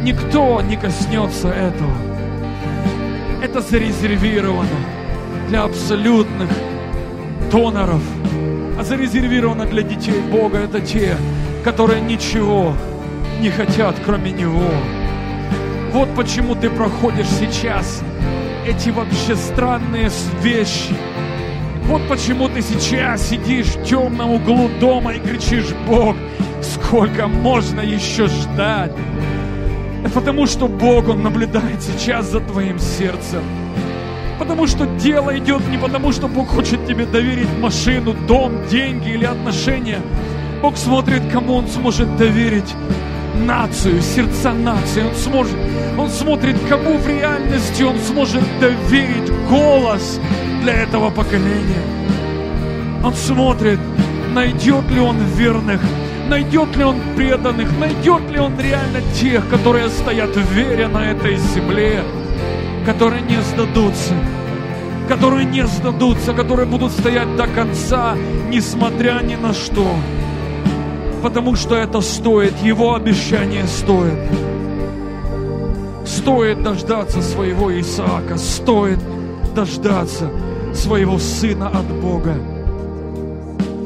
Никто 0.03 0.61
не 0.61 0.77
коснется 0.77 1.49
этого. 1.49 1.95
Это 3.43 3.61
зарезервировано 3.61 4.69
для 5.49 5.65
абсолютных 5.65 6.51
доноров. 7.51 8.03
А 8.79 8.83
зарезервировано 8.83 9.65
для 9.67 9.83
детей 9.83 10.21
Бога 10.31 10.59
это 10.59 10.81
те, 10.81 11.17
которые 11.65 12.03
ничего 12.03 12.75
не 13.41 13.51
хотят, 13.51 13.97
кроме 14.05 14.31
Него. 14.31 14.71
Вот 15.93 16.15
почему 16.15 16.55
ты 16.55 16.69
проходишь 16.69 17.29
сейчас 17.29 18.03
эти 18.67 18.91
вообще 18.91 19.35
странные 19.35 20.11
вещи. 20.43 20.95
Вот 21.85 22.07
почему 22.09 22.49
ты 22.49 22.63
сейчас 22.63 23.29
сидишь 23.29 23.67
в 23.67 23.85
темном 23.85 24.33
углу 24.33 24.71
дома 24.81 25.15
и 25.15 25.21
кричишь, 25.21 25.75
Бог, 25.87 26.17
сколько 26.63 27.29
можно 27.29 27.81
еще 27.81 28.27
ждать? 28.27 28.93
Это 30.03 30.13
потому 30.13 30.47
что 30.47 30.67
Бог, 30.67 31.09
Он 31.09 31.23
наблюдает 31.23 31.83
сейчас 31.83 32.27
за 32.27 32.41
твоим 32.41 32.79
сердцем. 32.79 33.43
Потому 34.39 34.67
что 34.67 34.87
дело 34.99 35.37
идет 35.39 35.67
не 35.69 35.79
потому, 35.79 36.13
что 36.13 36.27
Бог 36.27 36.49
хочет 36.49 36.87
тебе 36.87 37.07
доверить 37.07 37.49
машину, 37.61 38.15
дом, 38.27 38.67
деньги 38.69 39.11
или 39.11 39.25
отношения. 39.25 40.01
Бог 40.65 40.79
смотрит, 40.79 41.23
кому 41.31 41.57
Он 41.57 41.69
сможет 41.69 42.17
доверить 42.17 42.75
нацию, 43.35 44.01
сердца 44.01 44.55
нации. 44.55 45.03
Он 45.03 45.15
сможет, 45.15 45.57
Он 45.99 46.09
смотрит, 46.09 46.57
кому 46.67 46.97
в 46.97 47.07
реальности 47.07 47.83
Он 47.83 47.99
сможет 47.99 48.43
доверить 48.61 49.31
голос 49.51 50.19
для 50.63 50.73
этого 50.73 51.11
поколения. 51.11 51.85
Он 53.05 53.13
смотрит, 53.13 53.79
найдет 54.33 54.91
ли 54.91 55.01
Он 55.01 55.19
верных, 55.37 55.83
найдет 56.31 56.75
ли 56.79 56.85
Он 56.85 56.97
преданных, 57.15 57.69
найдет 57.79 58.31
ли 58.31 58.39
Он 58.41 58.59
реально 58.59 59.03
тех, 59.21 59.47
которые 59.51 59.91
стоят 59.91 60.35
в 60.35 60.51
вере 60.51 60.89
на 60.89 61.11
этой 61.11 61.37
земле, 61.37 62.03
которые 62.87 63.21
не 63.21 63.37
сдадутся, 63.43 64.15
которые 65.09 65.45
не 65.45 65.67
сдадутся, 65.67 66.33
которые 66.33 66.67
будут 66.67 66.93
стоять 66.93 67.37
до 67.37 67.49
конца, 67.49 68.17
несмотря 68.49 69.21
ни 69.23 69.35
на 69.35 69.53
что 69.53 69.95
потому 71.25 71.57
что 71.57 71.75
это 71.75 72.03
стоит, 72.03 72.53
Его 72.59 72.95
обещание 72.95 73.67
стоит. 73.67 74.19
Стоит 76.05 76.63
дождаться 76.63 77.23
своего 77.23 77.81
Исаака, 77.81 78.37
стоит 78.37 78.99
дождаться 79.55 80.31
своего 80.75 81.19
сына 81.19 81.69
от 81.69 81.87
Бога. 81.87 82.35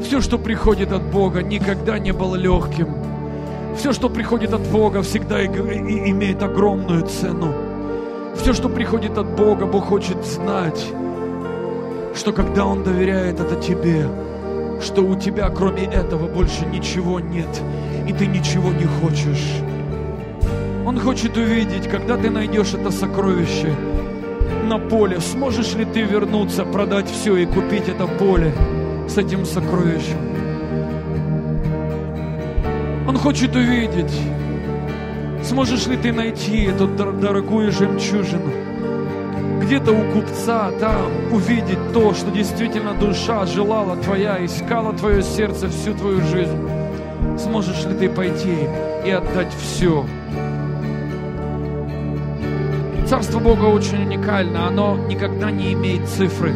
Все, 0.03 0.19
что 0.19 0.37
приходит 0.37 0.91
от 0.91 1.03
Бога, 1.03 1.41
никогда 1.41 1.97
не 1.97 2.11
было 2.11 2.35
легким. 2.35 2.89
Все, 3.77 3.93
что 3.93 4.09
приходит 4.09 4.51
от 4.53 4.67
Бога, 4.69 5.01
всегда 5.01 5.45
имеет 5.45 6.43
огромную 6.43 7.07
цену. 7.07 7.53
Все, 8.35 8.51
что 8.51 8.67
приходит 8.67 9.17
от 9.17 9.27
Бога, 9.37 9.65
Бог 9.65 9.85
хочет 9.85 10.25
знать, 10.25 10.85
что 12.13 12.33
когда 12.33 12.65
Он 12.65 12.83
доверяет 12.83 13.39
это 13.39 13.55
тебе, 13.55 14.09
что 14.81 15.01
у 15.01 15.15
тебя 15.15 15.49
кроме 15.49 15.83
этого 15.83 16.27
больше 16.27 16.65
ничего 16.65 17.19
нет, 17.19 17.61
и 18.07 18.13
ты 18.13 18.25
ничего 18.25 18.71
не 18.71 18.85
хочешь. 18.85 19.61
Он 20.85 20.99
хочет 20.99 21.37
увидеть, 21.37 21.87
когда 21.87 22.17
ты 22.17 22.29
найдешь 22.29 22.73
это 22.73 22.91
сокровище 22.91 23.75
на 24.67 24.79
поле, 24.79 25.19
сможешь 25.19 25.73
ли 25.75 25.85
ты 25.85 26.01
вернуться, 26.01 26.65
продать 26.65 27.09
все 27.09 27.37
и 27.37 27.45
купить 27.45 27.87
это 27.87 28.07
поле 28.07 28.53
с 29.07 29.17
этим 29.17 29.45
сокровищем. 29.45 30.17
Он 33.07 33.17
хочет 33.17 33.55
увидеть, 33.55 34.13
сможешь 35.43 35.87
ли 35.87 35.97
ты 35.97 36.11
найти 36.11 36.63
эту 36.63 36.87
дорогую 36.87 37.71
жемчужину 37.71 38.68
где-то 39.69 39.91
у 39.91 40.11
купца 40.13 40.71
там 40.79 41.11
увидеть 41.31 41.93
то, 41.93 42.11
что 42.15 42.31
действительно 42.31 42.95
душа 42.95 43.45
желала 43.45 43.95
твоя, 43.97 44.43
искала 44.43 44.93
твое 44.93 45.21
сердце 45.21 45.69
всю 45.69 45.93
твою 45.93 46.21
жизнь. 46.21 46.57
Сможешь 47.37 47.85
ли 47.85 47.93
ты 47.93 48.09
пойти 48.09 48.67
и 49.05 49.11
отдать 49.11 49.53
все? 49.53 50.03
Царство 53.07 53.37
Бога 53.37 53.65
очень 53.65 54.01
уникально, 54.01 54.65
оно 54.65 54.97
никогда 55.07 55.51
не 55.51 55.73
имеет 55.73 56.09
цифры. 56.09 56.51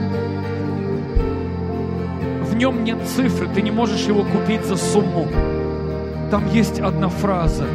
В 2.50 2.56
нем 2.56 2.84
нет 2.84 2.98
цифры, 3.06 3.48
ты 3.54 3.62
не 3.62 3.70
можешь 3.70 4.08
его 4.08 4.24
купить 4.24 4.66
за 4.66 4.76
сумму. 4.76 5.28
Там 6.32 6.52
есть 6.52 6.80
одна 6.80 7.10
фраза. 7.10 7.66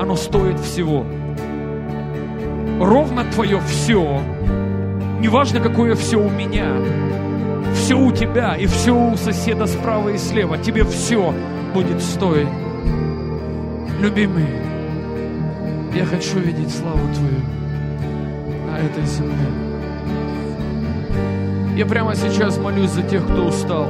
Оно 0.00 0.16
стоит 0.16 0.58
всего 0.58 1.06
ровно 2.82 3.24
твое 3.24 3.60
все, 3.60 4.20
неважно 5.20 5.60
какое 5.60 5.94
все 5.94 6.16
у 6.16 6.28
меня, 6.28 6.76
все 7.74 7.94
у 7.94 8.10
тебя 8.10 8.56
и 8.56 8.66
все 8.66 8.92
у 8.92 9.16
соседа 9.16 9.66
справа 9.66 10.10
и 10.10 10.18
слева, 10.18 10.58
тебе 10.58 10.84
все 10.84 11.32
будет 11.72 12.02
стоить. 12.02 12.48
Любимый, 14.00 14.46
я 15.94 16.04
хочу 16.04 16.40
видеть 16.40 16.74
славу 16.74 17.06
Твою 17.14 17.40
на 18.66 18.78
этой 18.78 19.06
земле. 19.06 19.46
Я 21.76 21.86
прямо 21.86 22.16
сейчас 22.16 22.58
молюсь 22.58 22.90
за 22.90 23.02
тех, 23.02 23.24
кто 23.24 23.44
устал. 23.44 23.86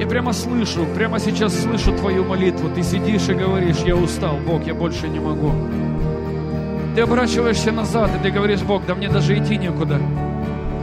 Я 0.00 0.06
прямо 0.06 0.32
слышу, 0.32 0.86
прямо 0.96 1.20
сейчас 1.20 1.54
слышу 1.60 1.92
твою 1.92 2.24
молитву. 2.24 2.70
Ты 2.74 2.82
сидишь 2.82 3.28
и 3.28 3.34
говоришь, 3.34 3.78
я 3.84 3.94
устал, 3.94 4.36
Бог, 4.44 4.66
я 4.66 4.74
больше 4.74 5.08
не 5.08 5.20
могу. 5.20 5.52
Ты 6.94 7.00
оборачиваешься 7.00 7.72
назад, 7.72 8.10
и 8.14 8.22
ты 8.22 8.30
говоришь, 8.30 8.60
Бог, 8.60 8.84
да 8.86 8.94
мне 8.94 9.08
даже 9.08 9.38
идти 9.38 9.56
некуда. 9.56 9.98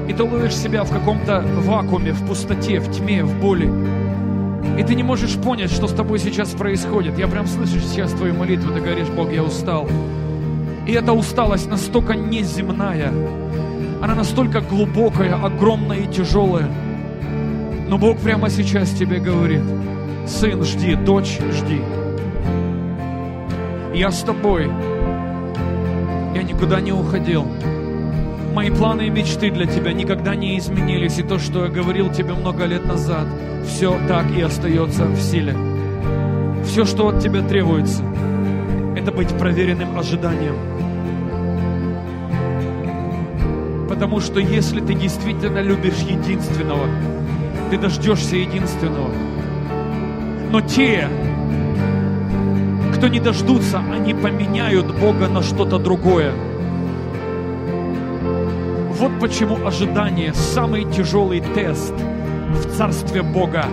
И 0.07 0.13
ты 0.13 0.23
ловишь 0.23 0.55
себя 0.55 0.83
в 0.83 0.91
каком-то 0.91 1.45
вакууме, 1.59 2.13
в 2.13 2.25
пустоте, 2.25 2.79
в 2.79 2.91
тьме, 2.91 3.23
в 3.23 3.39
боли. 3.39 3.71
И 4.79 4.83
ты 4.83 4.95
не 4.95 5.03
можешь 5.03 5.35
понять, 5.35 5.71
что 5.71 5.87
с 5.87 5.93
тобой 5.93 6.17
сейчас 6.17 6.49
происходит. 6.49 7.19
Я 7.19 7.27
прям 7.27 7.45
слышу 7.45 7.79
сейчас 7.79 8.11
твою 8.13 8.33
молитву, 8.33 8.73
ты 8.73 8.79
говоришь, 8.79 9.07
Бог, 9.09 9.31
я 9.31 9.43
устал. 9.43 9.87
И 10.87 10.93
эта 10.93 11.13
усталость 11.13 11.69
настолько 11.69 12.15
неземная, 12.15 13.13
она 14.01 14.15
настолько 14.15 14.61
глубокая, 14.61 15.35
огромная 15.35 15.97
и 15.97 16.07
тяжелая. 16.07 16.67
Но 17.87 17.99
Бог 17.99 18.17
прямо 18.17 18.49
сейчас 18.49 18.89
тебе 18.89 19.19
говорит, 19.19 19.61
сын, 20.25 20.63
жди, 20.63 20.95
дочь, 20.95 21.39
жди. 21.51 21.81
Я 23.93 24.09
с 24.09 24.21
тобой. 24.21 24.71
Никуда 26.49 26.81
не 26.81 26.91
уходил. 26.91 27.45
Мои 28.53 28.71
планы 28.71 29.07
и 29.07 29.09
мечты 29.12 29.51
для 29.51 29.67
тебя 29.67 29.93
никогда 29.93 30.35
не 30.35 30.57
изменились. 30.57 31.19
И 31.19 31.23
то, 31.23 31.38
что 31.38 31.65
я 31.65 31.71
говорил 31.71 32.12
тебе 32.12 32.33
много 32.33 32.65
лет 32.65 32.85
назад, 32.85 33.27
все 33.65 33.97
так 34.07 34.25
и 34.35 34.41
остается 34.41 35.05
в 35.05 35.21
силе. 35.21 35.55
Все, 36.65 36.85
что 36.85 37.07
от 37.09 37.19
тебя 37.19 37.41
требуется, 37.47 38.03
это 38.97 39.12
быть 39.12 39.29
проверенным 39.38 39.97
ожиданием. 39.97 40.55
Потому 43.88 44.19
что 44.19 44.39
если 44.39 44.81
ты 44.81 44.95
действительно 44.95 45.59
любишь 45.59 45.99
единственного, 45.99 46.88
ты 47.69 47.77
дождешься 47.77 48.35
единственного. 48.35 49.12
Но 50.51 50.62
те, 50.62 51.07
кто 52.99 53.07
не 53.07 53.21
дождутся, 53.21 53.81
они 53.93 54.13
поменяют 54.13 54.88
Бога 54.99 55.29
на 55.29 55.41
что-то 55.41 55.79
другое. 55.79 56.33
Вот 58.99 59.17
почему 59.21 59.65
ожидание– 59.65 60.33
самый 60.53 60.83
тяжелый 60.83 61.39
тест 61.39 61.93
в 61.93 62.77
Царстве 62.77 63.21
Бога. 63.21 63.63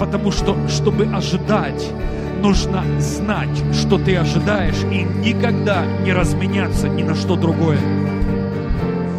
Потому 0.00 0.30
что, 0.30 0.56
чтобы 0.70 1.04
ожидать, 1.04 1.86
нужно 2.40 2.82
знать, 2.98 3.62
что 3.74 3.98
ты 3.98 4.16
ожидаешь, 4.16 4.82
и 4.90 5.02
никогда 5.02 5.84
не 6.02 6.14
разменяться 6.14 6.88
ни 6.88 7.02
на 7.02 7.14
что 7.14 7.36
другое. 7.36 7.78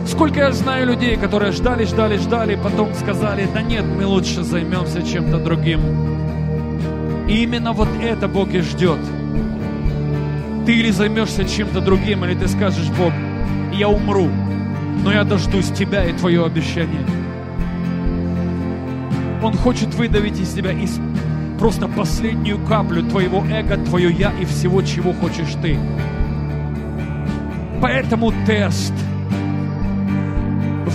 Сколько 0.07 0.39
я 0.39 0.51
знаю 0.51 0.87
людей, 0.87 1.15
которые 1.15 1.51
ждали, 1.51 1.85
ждали, 1.85 2.17
ждали, 2.17 2.55
потом 2.55 2.91
сказали, 2.95 3.47
да 3.53 3.61
нет, 3.61 3.85
мы 3.85 4.07
лучше 4.07 4.41
займемся 4.41 5.03
чем-то 5.03 5.37
другим. 5.37 5.79
И 7.27 7.43
именно 7.43 7.71
вот 7.71 7.89
это 8.01 8.27
Бог 8.27 8.49
и 8.55 8.61
ждет. 8.61 8.97
Ты 10.65 10.75
или 10.75 10.91
займешься 10.91 11.43
чем-то 11.43 11.81
другим, 11.81 12.23
или 12.25 12.35
ты 12.35 12.47
скажешь, 12.47 12.89
Бог, 12.97 13.11
я 13.73 13.89
умру, 13.89 14.29
но 15.03 15.11
я 15.11 15.23
дождусь 15.23 15.69
Тебя 15.71 16.05
и 16.05 16.13
Твое 16.13 16.45
обещание. 16.45 17.05
Он 19.43 19.53
хочет 19.57 19.93
выдавить 19.95 20.39
из 20.39 20.53
тебя 20.53 20.71
из 20.71 20.99
просто 21.59 21.87
последнюю 21.87 22.59
каплю 22.65 23.03
твоего 23.03 23.45
эго, 23.45 23.77
твое 23.77 24.11
я 24.11 24.31
и 24.39 24.45
всего, 24.45 24.81
чего 24.81 25.13
хочешь 25.13 25.53
ты. 25.61 25.77
Поэтому 27.81 28.33
тест 28.45 28.93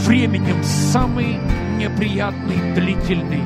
временем 0.07 0.63
самый 0.63 1.39
неприятный, 1.79 2.75
длительный. 2.75 3.43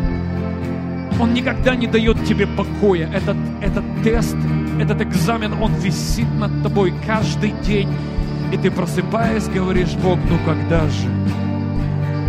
Он 1.20 1.35
никогда 1.35 1.74
не 1.74 1.87
дает 1.87 2.24
тебе 2.24 2.46
покоя. 2.46 3.08
Этот, 3.12 3.37
этот 3.61 3.85
тест, 4.02 4.37
этот 4.80 5.02
экзамен, 5.02 5.54
он 5.62 5.74
висит 5.74 6.32
над 6.35 6.62
тобой 6.62 6.94
каждый 7.06 7.52
день 7.62 7.88
и 8.52 8.56
ты 8.58 8.70
просыпаясь, 8.70 9.48
говоришь, 9.48 9.94
Бог, 9.94 10.18
ну 10.28 10.37
когда 10.44 10.87
же? 10.87 11.08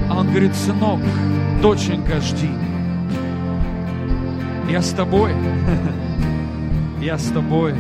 А 0.10 0.20
он 0.20 0.30
говорит, 0.30 0.56
сынок, 0.56 1.02
доченька, 1.62 2.22
жди. 2.22 2.50
Я 4.70 4.82
с 4.82 4.92
тобой. 4.92 5.34
Я 7.02 7.18
с 7.18 7.26
тобой. 7.28 7.76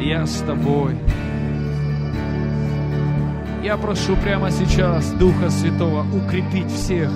Я 0.00 0.26
с 0.26 0.38
тобой. 0.38 0.96
Я 3.62 3.76
прошу 3.76 4.16
прямо 4.16 4.50
сейчас 4.50 5.10
Духа 5.12 5.50
Святого 5.50 6.06
укрепить 6.16 6.70
всех, 6.70 7.10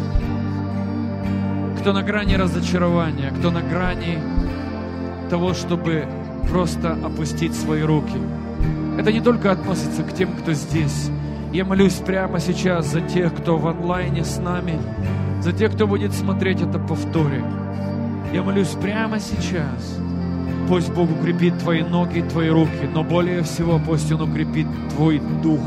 кто 1.78 1.94
на 1.94 2.02
грани 2.02 2.34
разочарования, 2.34 3.30
кто 3.30 3.50
на 3.50 3.62
грани 3.62 4.18
того, 5.30 5.54
чтобы 5.54 6.06
просто 6.50 6.92
опустить 6.92 7.54
свои 7.54 7.82
руки– 7.82 8.18
это 9.00 9.12
не 9.12 9.20
только 9.22 9.50
относится 9.50 10.02
к 10.02 10.12
тем, 10.12 10.32
кто 10.34 10.52
здесь. 10.52 11.08
Я 11.54 11.64
молюсь 11.64 11.94
прямо 11.94 12.38
сейчас 12.38 12.86
за 12.86 13.00
тех, 13.00 13.34
кто 13.34 13.56
в 13.56 13.66
онлайне 13.66 14.24
с 14.24 14.36
нами, 14.36 14.78
за 15.40 15.52
тех, 15.52 15.72
кто 15.74 15.86
будет 15.86 16.12
смотреть 16.12 16.60
это 16.60 16.78
повторе. 16.78 17.42
Я 18.34 18.42
молюсь 18.42 18.76
прямо 18.80 19.18
сейчас. 19.18 19.98
Пусть 20.68 20.92
Бог 20.92 21.10
укрепит 21.10 21.58
твои 21.60 21.82
ноги, 21.82 22.20
твои 22.20 22.50
руки, 22.50 22.88
но 22.92 23.02
более 23.02 23.42
всего 23.42 23.80
пусть 23.84 24.12
Он 24.12 24.20
укрепит 24.20 24.66
твой 24.90 25.20
дух. 25.42 25.62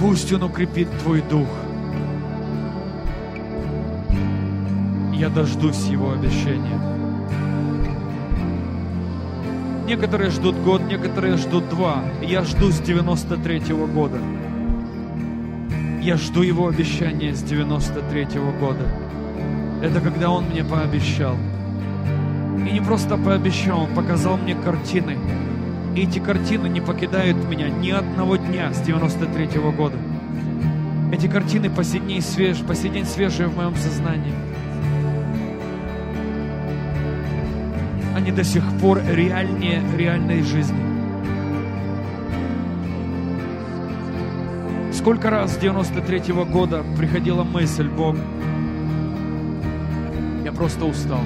Пусть 0.00 0.32
Он 0.32 0.44
укрепит 0.44 0.88
твой 1.02 1.20
дух. 1.20 1.48
Я 5.12 5.28
дождусь 5.28 5.84
Его 5.88 6.12
обещания. 6.12 6.95
Некоторые 9.86 10.30
ждут 10.30 10.56
год, 10.56 10.82
некоторые 10.82 11.36
ждут 11.36 11.68
два. 11.68 12.02
Я 12.20 12.42
жду 12.42 12.72
с 12.72 12.80
93 12.80 13.72
-го 13.72 13.86
года. 13.86 14.18
Я 16.02 16.16
жду 16.16 16.42
его 16.42 16.66
обещания 16.66 17.32
с 17.32 17.42
93 17.42 18.40
-го 18.40 18.58
года. 18.58 18.84
Это 19.82 20.00
когда 20.00 20.30
он 20.30 20.46
мне 20.46 20.64
пообещал. 20.64 21.36
И 22.68 22.72
не 22.72 22.80
просто 22.80 23.16
пообещал, 23.16 23.82
он 23.82 23.94
показал 23.94 24.36
мне 24.36 24.56
картины. 24.56 25.16
И 25.94 26.02
эти 26.02 26.18
картины 26.18 26.66
не 26.66 26.80
покидают 26.80 27.36
меня 27.48 27.68
ни 27.68 27.90
одного 27.90 28.36
дня 28.36 28.72
с 28.72 28.80
93 28.80 29.60
-го 29.60 29.70
года. 29.70 29.98
Эти 31.12 31.28
картины 31.28 31.70
по 31.70 31.84
сей 31.84 32.00
день, 32.00 32.22
свеж, 32.22 32.58
по 32.58 32.74
сей 32.74 32.90
день 32.90 33.06
свежие 33.06 33.46
в 33.46 33.56
моем 33.56 33.76
сознании. 33.76 34.34
Они 38.26 38.34
до 38.34 38.42
сих 38.42 38.64
пор 38.80 39.00
реальнее 39.08 39.80
реальной 39.96 40.42
жизни. 40.42 40.76
Сколько 44.92 45.30
раз 45.30 45.54
с 45.54 45.58
93 45.58 46.32
-го 46.32 46.44
года 46.44 46.84
приходила 46.98 47.44
мысль, 47.44 47.88
Бог, 47.88 48.16
я 50.44 50.50
просто 50.50 50.86
устал. 50.86 51.20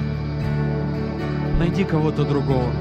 Найди 1.57 1.85
кого-то 1.85 2.23
другого. 2.23 2.71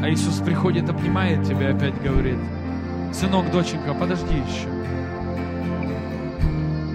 А 0.00 0.08
Иисус 0.08 0.36
приходит, 0.36 0.88
обнимает 0.88 1.42
тебя, 1.42 1.70
опять 1.70 2.00
говорит, 2.00 2.38
сынок, 3.12 3.50
доченька, 3.50 3.92
подожди 3.92 4.36
еще. 4.36 4.68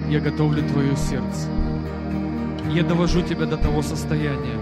Я 0.08 0.20
готовлю 0.20 0.62
твое 0.62 0.96
сердце 0.96 1.53
я 2.74 2.82
довожу 2.82 3.22
тебя 3.22 3.46
до 3.46 3.56
того 3.56 3.82
состояния, 3.82 4.58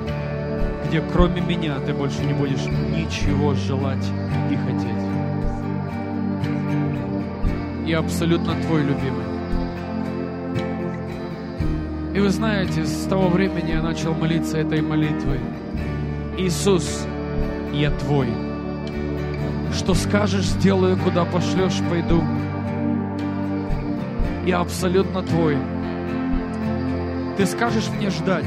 где 0.87 1.01
кроме 1.01 1.41
меня 1.41 1.79
ты 1.81 1.95
больше 1.95 2.23
не 2.25 2.35
будешь 2.35 2.67
ничего 2.67 3.55
желать 3.55 4.07
и 4.51 4.57
хотеть. 4.57 4.93
Я 7.87 8.01
абсолютно 8.01 8.55
твой 8.67 8.83
любимый. 8.83 9.25
И 12.15 12.21
вы 12.21 12.29
знаете, 12.29 12.85
с 12.85 13.07
того 13.07 13.29
времени 13.29 13.71
я 13.71 13.83
начал 13.83 14.13
молиться 14.13 14.59
этой 14.59 14.83
молитвой. 14.83 15.41
Иисус, 16.37 17.07
я 17.73 17.91
твой. 17.93 18.29
Что 19.73 19.95
скажешь, 19.95 20.45
сделаю, 20.45 20.99
куда 20.99 21.25
пошлешь, 21.25 21.81
пойду. 21.89 22.23
Я 24.45 24.61
абсолютно 24.61 25.23
твой. 25.23 25.57
Ты 27.37 27.47
скажешь 27.47 27.89
мне 27.89 28.11
ждать, 28.11 28.45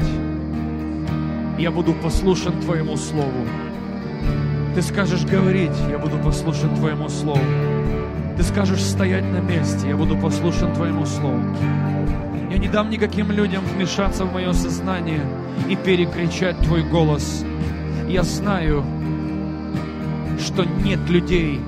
я 1.58 1.70
буду 1.72 1.92
послушен 1.92 2.60
Твоему 2.60 2.96
Слову. 2.96 3.46
Ты 4.74 4.82
скажешь 4.82 5.24
говорить, 5.24 5.76
я 5.90 5.98
буду 5.98 6.18
послушен 6.18 6.74
Твоему 6.76 7.08
Слову. 7.08 7.40
Ты 8.36 8.42
скажешь 8.44 8.82
стоять 8.82 9.24
на 9.24 9.38
месте, 9.38 9.88
я 9.88 9.96
буду 9.96 10.16
послушен 10.16 10.72
Твоему 10.74 11.04
Слову. 11.04 11.42
Я 12.50 12.58
не 12.58 12.68
дам 12.68 12.88
никаким 12.88 13.32
людям 13.32 13.64
вмешаться 13.64 14.24
в 14.24 14.32
мое 14.32 14.52
сознание 14.52 15.22
и 15.68 15.74
перекричать 15.74 16.58
Твой 16.60 16.82
голос. 16.84 17.44
Я 18.08 18.22
знаю, 18.22 18.84
что 20.38 20.64
нет 20.64 21.00
людей, 21.08 21.60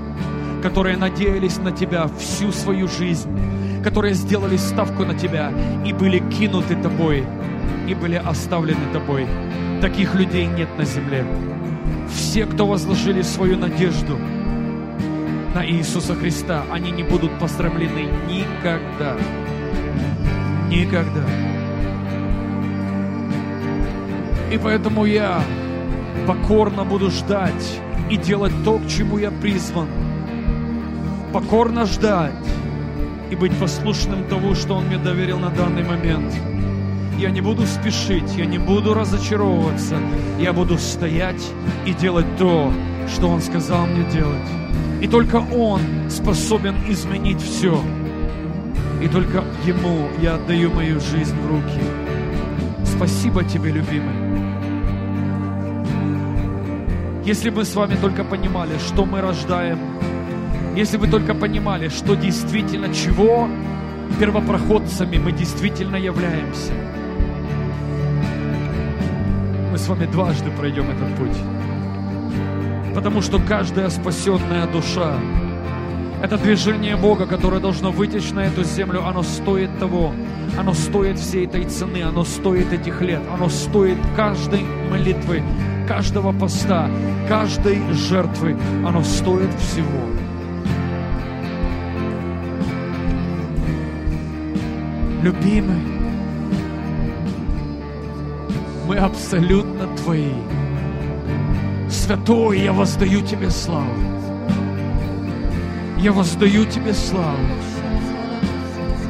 которые 0.63 0.97
надеялись 0.97 1.59
на 1.59 1.73
Тебя 1.73 2.09
всю 2.19 2.53
свою 2.53 2.87
жизнь, 2.87 3.29
которые 3.83 4.15
сделали 4.15 4.57
ставку 4.57 5.05
на 5.05 5.15
тебя 5.15 5.53
и 5.85 5.93
были 5.93 6.19
кинуты 6.31 6.77
тобой, 6.77 7.25
и 7.87 7.95
были 7.95 8.17
оставлены 8.17 8.93
тобой. 8.93 9.27
Таких 9.81 10.15
людей 10.15 10.47
нет 10.47 10.69
на 10.77 10.85
земле. 10.85 11.25
Все, 12.13 12.47
кто 12.47 12.67
возложили 12.67 13.23
свою 13.23 13.57
надежду 13.57 14.19
на 15.55 15.67
Иисуса 15.67 16.15
Христа, 16.15 16.65
они 16.71 16.91
не 16.91 17.03
будут 17.03 17.39
посрамлены 17.39 18.09
никогда. 18.29 19.17
Никогда. 20.69 21.25
И 24.53 24.59
поэтому 24.59 25.05
я 25.05 25.43
покорно 26.27 26.85
буду 26.85 27.11
ждать 27.11 27.81
и 28.11 28.17
делать 28.17 28.53
то, 28.65 28.79
к 28.79 28.89
чему 28.89 29.19
я 29.19 29.31
призван. 29.31 29.89
Покорно 31.33 31.87
ждать 31.87 32.33
и 33.31 33.37
быть 33.37 33.53
послушным 33.59 34.25
тому, 34.29 34.55
что 34.55 34.75
Он 34.75 34.87
мне 34.87 34.99
доверил 34.99 35.39
на 35.39 35.51
данный 35.51 35.83
момент. 35.83 36.33
Я 37.19 37.31
не 37.31 37.41
буду 37.41 37.67
спешить, 37.67 38.37
я 38.37 38.47
не 38.47 38.59
буду 38.59 38.95
разочаровываться. 38.95 39.97
Я 40.39 40.53
буду 40.53 40.79
стоять 40.79 41.43
и 41.85 41.93
делать 41.93 42.27
то, 42.39 42.73
что 43.13 43.29
Он 43.29 43.41
сказал 43.41 43.87
мне 43.87 44.05
делать. 44.11 44.49
И 45.03 45.09
только 45.09 45.37
Он 45.37 45.81
способен 46.09 46.77
изменить 46.89 47.41
все. 47.41 47.81
И 49.03 49.09
только 49.09 49.45
Ему 49.65 50.09
я 50.21 50.35
отдаю 50.35 50.71
мою 50.71 51.01
жизнь 51.01 51.37
в 51.37 51.47
руки. 51.49 51.83
Спасибо 52.85 53.45
тебе, 53.45 53.73
любимый. 53.73 54.29
Если 57.25 57.51
бы 57.51 57.59
мы 57.59 57.65
с 57.65 57.75
вами 57.75 57.97
только 57.97 58.25
понимали, 58.25 58.79
что 58.79 59.05
мы 59.05 59.21
рождаем, 59.21 59.79
если 60.79 60.97
бы 60.97 61.09
только 61.09 61.35
понимали, 61.35 61.89
что 61.89 62.15
действительно, 62.15 62.95
чего 62.95 63.49
первопроходцами 64.21 65.19
мы 65.19 65.33
действительно 65.33 65.97
являемся, 65.97 66.73
мы 69.73 69.77
с 69.77 69.89
вами 69.89 70.07
дважды 70.07 70.53
пройдем 70.53 70.89
этот 70.89 71.17
путь. 71.17 71.37
Потому 72.95 73.23
что 73.23 73.41
каждая 73.41 73.91
спасенная 73.91 74.69
душа, 74.69 75.17
это 76.23 76.39
движение 76.39 76.95
Бога, 76.95 77.27
которое 77.27 77.61
должно 77.61 77.91
вытечь 77.91 78.31
на 78.31 78.45
эту 78.45 78.63
землю, 78.63 79.05
оно 79.05 79.25
стоит 79.25 79.77
того, 79.81 80.13
оно 80.57 80.75
стоит 80.75 81.19
всей 81.19 81.47
этой 81.47 81.65
цены, 81.65 82.05
оно 82.05 82.23
стоит 82.23 82.73
этих 82.73 83.01
лет, 83.03 83.23
оно 83.35 83.49
стоит 83.49 83.99
каждой 84.15 84.63
молитвы, 84.93 85.43
каждого 85.89 86.31
поста, 86.31 86.89
каждой 87.29 87.81
жертвы, 87.93 88.57
оно 88.87 89.03
стоит 89.03 89.53
всего. 89.55 90.18
Любимый, 95.29 95.83
мы 98.87 98.97
абсолютно 98.97 99.87
Твои. 99.99 100.33
Святой, 101.91 102.61
я 102.61 102.73
воздаю 102.73 103.21
Тебе 103.21 103.51
славу. 103.51 103.93
Я 105.99 106.13
воздаю 106.13 106.65
Тебе 106.65 106.95
славу. 106.95 107.47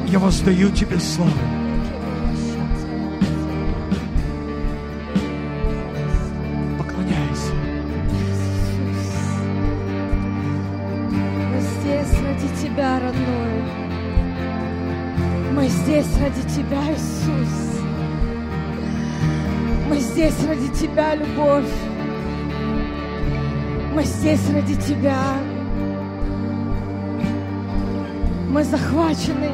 Я 0.07 0.19
воздаю 0.19 0.69
Тебе 0.71 0.99
славу. 0.99 1.58
Любовь. 21.39 21.65
Мы 23.93 24.03
здесь 24.03 24.41
ради 24.53 24.75
Тебя. 24.75 25.17
Мы 28.49 28.63
захвачены 28.63 29.51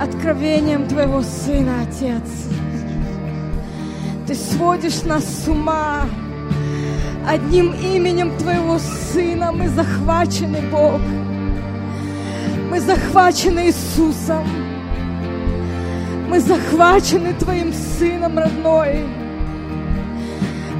откровением 0.00 0.86
Твоего 0.86 1.22
Сына, 1.22 1.82
Отец. 1.82 2.48
Ты 4.26 4.34
сводишь 4.34 5.02
нас 5.04 5.24
с 5.24 5.48
ума 5.48 6.06
одним 7.26 7.72
именем 7.72 8.36
Твоего 8.38 8.78
Сына. 8.78 9.52
Мы 9.52 9.68
захвачены, 9.68 10.60
Бог. 10.70 11.00
Мы 12.70 12.80
захвачены 12.80 13.66
Иисусом. 13.66 14.44
Мы 16.28 16.40
захвачены 16.40 17.32
Твоим 17.34 17.72
Сыном, 17.72 18.38
родной. 18.38 19.25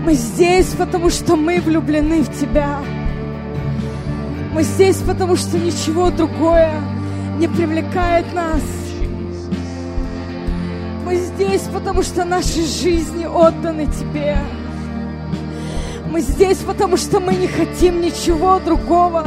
Мы 0.07 0.15
здесь, 0.15 0.69
потому 0.79 1.11
что 1.11 1.35
мы 1.35 1.61
влюблены 1.61 2.23
в 2.23 2.33
Тебя. 2.41 2.79
Мы 4.55 4.63
здесь, 4.63 4.99
потому 4.99 5.35
что 5.35 5.59
ничего 5.59 6.11
другое 6.11 6.71
не 7.41 7.49
привлекает 7.49 8.33
нас. 8.33 8.63
Мы 11.05 11.17
здесь, 11.17 11.63
потому 11.63 12.05
что 12.05 12.25
наши 12.25 12.65
жизни 12.65 13.27
отданы 13.27 13.87
Тебе. 13.87 14.39
Мы 16.09 16.21
здесь, 16.21 16.59
потому 16.59 16.97
что 16.97 17.19
мы 17.19 17.35
не 17.35 17.49
хотим 17.49 18.01
ничего 18.01 18.61
другого. 18.61 19.27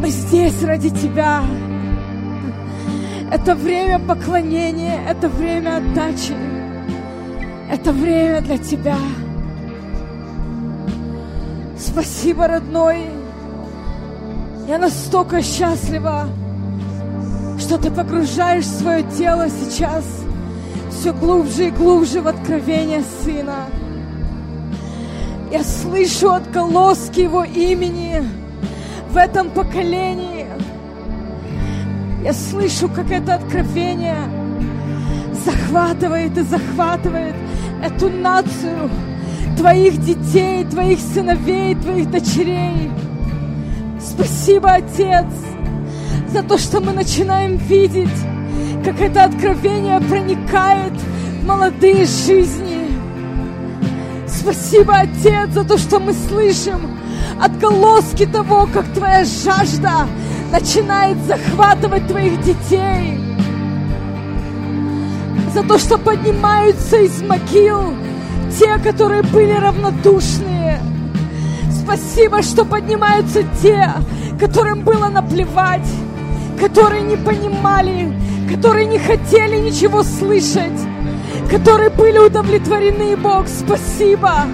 Мы 0.00 0.08
здесь 0.08 0.60
ради 0.64 0.90
Тебя. 0.90 1.44
Это 3.30 3.54
время 3.54 4.00
поклонения, 4.00 4.98
это 5.08 5.28
время 5.28 5.76
отдачи. 5.76 6.34
Это 7.70 7.92
время 7.92 8.40
для 8.40 8.58
Тебя. 8.58 8.96
Спасибо, 11.78 12.48
родной. 12.48 13.06
Я 14.66 14.78
настолько 14.78 15.42
счастлива, 15.42 16.28
что 17.58 17.78
ты 17.78 17.90
погружаешь 17.90 18.66
свое 18.66 19.04
тело 19.16 19.48
сейчас 19.48 20.04
все 20.90 21.12
глубже 21.12 21.68
и 21.68 21.70
глубже 21.70 22.20
в 22.20 22.26
откровение 22.26 23.02
Сына. 23.22 23.66
Я 25.52 25.62
слышу 25.62 26.30
отголоски 26.30 27.20
Его 27.20 27.44
имени 27.44 28.24
в 29.10 29.16
этом 29.16 29.50
поколении. 29.50 30.46
Я 32.24 32.32
слышу, 32.32 32.88
как 32.88 33.10
это 33.12 33.36
откровение 33.36 34.18
захватывает 35.44 36.36
и 36.36 36.42
захватывает 36.42 37.36
эту 37.82 38.10
нацию, 38.10 38.90
твоих 39.58 40.00
детей, 40.00 40.64
твоих 40.64 41.00
сыновей, 41.00 41.74
твоих 41.74 42.10
дочерей. 42.10 42.90
Спасибо, 44.00 44.70
Отец, 44.70 45.26
за 46.32 46.42
то, 46.44 46.56
что 46.56 46.80
мы 46.80 46.92
начинаем 46.92 47.56
видеть, 47.56 48.08
как 48.84 49.00
это 49.00 49.24
откровение 49.24 50.00
проникает 50.00 50.92
в 50.92 51.46
молодые 51.46 52.06
жизни. 52.06 52.88
Спасибо, 54.28 54.94
Отец, 54.94 55.50
за 55.50 55.64
то, 55.64 55.76
что 55.76 55.98
мы 55.98 56.12
слышим 56.12 56.96
отголоски 57.42 58.26
того, 58.26 58.68
как 58.72 58.86
Твоя 58.94 59.24
жажда 59.24 60.06
начинает 60.52 61.18
захватывать 61.26 62.06
твоих 62.06 62.40
детей. 62.42 63.20
За 65.52 65.62
то, 65.62 65.78
что 65.78 65.98
поднимаются 65.98 66.98
из 66.98 67.20
могил 67.22 67.94
те, 68.58 68.78
которые 68.78 69.22
были 69.22 69.52
равнодушные. 69.52 70.80
Спасибо, 71.70 72.42
что 72.42 72.64
поднимаются 72.64 73.42
те, 73.62 73.90
которым 74.38 74.82
было 74.82 75.08
наплевать, 75.08 75.88
которые 76.60 77.02
не 77.02 77.16
понимали, 77.16 78.12
которые 78.48 78.86
не 78.86 78.98
хотели 78.98 79.56
ничего 79.56 80.02
слышать, 80.02 80.80
которые 81.50 81.90
были 81.90 82.18
удовлетворены, 82.18 83.16
Бог. 83.16 83.46
Спасибо, 83.48 84.46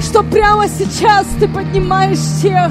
что 0.00 0.22
прямо 0.22 0.68
сейчас 0.68 1.26
ты 1.38 1.48
поднимаешь 1.48 2.42
тех, 2.42 2.70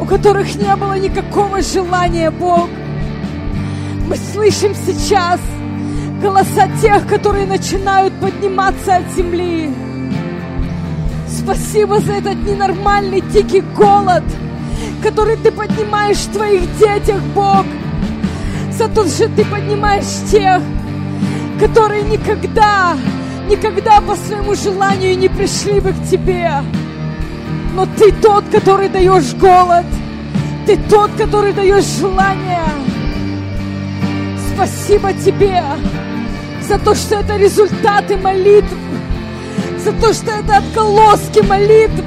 у 0.00 0.04
которых 0.04 0.54
не 0.54 0.74
было 0.76 0.98
никакого 0.98 1.60
желания, 1.60 2.30
Бог. 2.30 2.68
Мы 4.08 4.16
слышим 4.32 4.74
сейчас 4.86 5.40
голоса 6.20 6.68
тех, 6.80 7.06
которые 7.06 7.46
начинают 7.46 8.12
подниматься 8.20 8.96
от 8.96 9.10
земли. 9.12 9.70
Спасибо 11.28 12.00
за 12.00 12.14
этот 12.14 12.36
ненормальный 12.46 13.20
дикий 13.20 13.60
голод, 13.60 14.24
который 15.02 15.36
ты 15.36 15.50
поднимаешь 15.52 16.18
в 16.18 16.32
твоих 16.32 16.62
детях, 16.78 17.20
Бог. 17.34 17.64
За 18.72 18.88
то, 18.88 19.06
что 19.06 19.28
ты 19.28 19.44
поднимаешь 19.44 20.30
тех, 20.30 20.62
которые 21.60 22.02
никогда, 22.02 22.96
никогда 23.48 24.00
по 24.00 24.14
своему 24.16 24.54
желанию 24.54 25.18
не 25.18 25.28
пришли 25.28 25.80
бы 25.80 25.92
к 25.92 26.04
тебе 26.10 26.62
но 27.78 27.86
Ты 27.86 28.10
тот, 28.10 28.44
который 28.50 28.88
даешь 28.88 29.34
голод. 29.34 29.86
Ты 30.66 30.76
тот, 30.90 31.12
который 31.12 31.52
даешь 31.52 31.84
желание. 31.84 32.64
Спасибо 34.52 35.12
Тебе 35.12 35.62
за 36.68 36.78
то, 36.78 36.94
что 36.94 37.16
это 37.16 37.36
результаты 37.36 38.18
молитв, 38.18 38.76
за 39.78 39.92
то, 39.92 40.12
что 40.12 40.32
это 40.32 40.58
отголоски 40.58 41.40
молитв, 41.40 42.04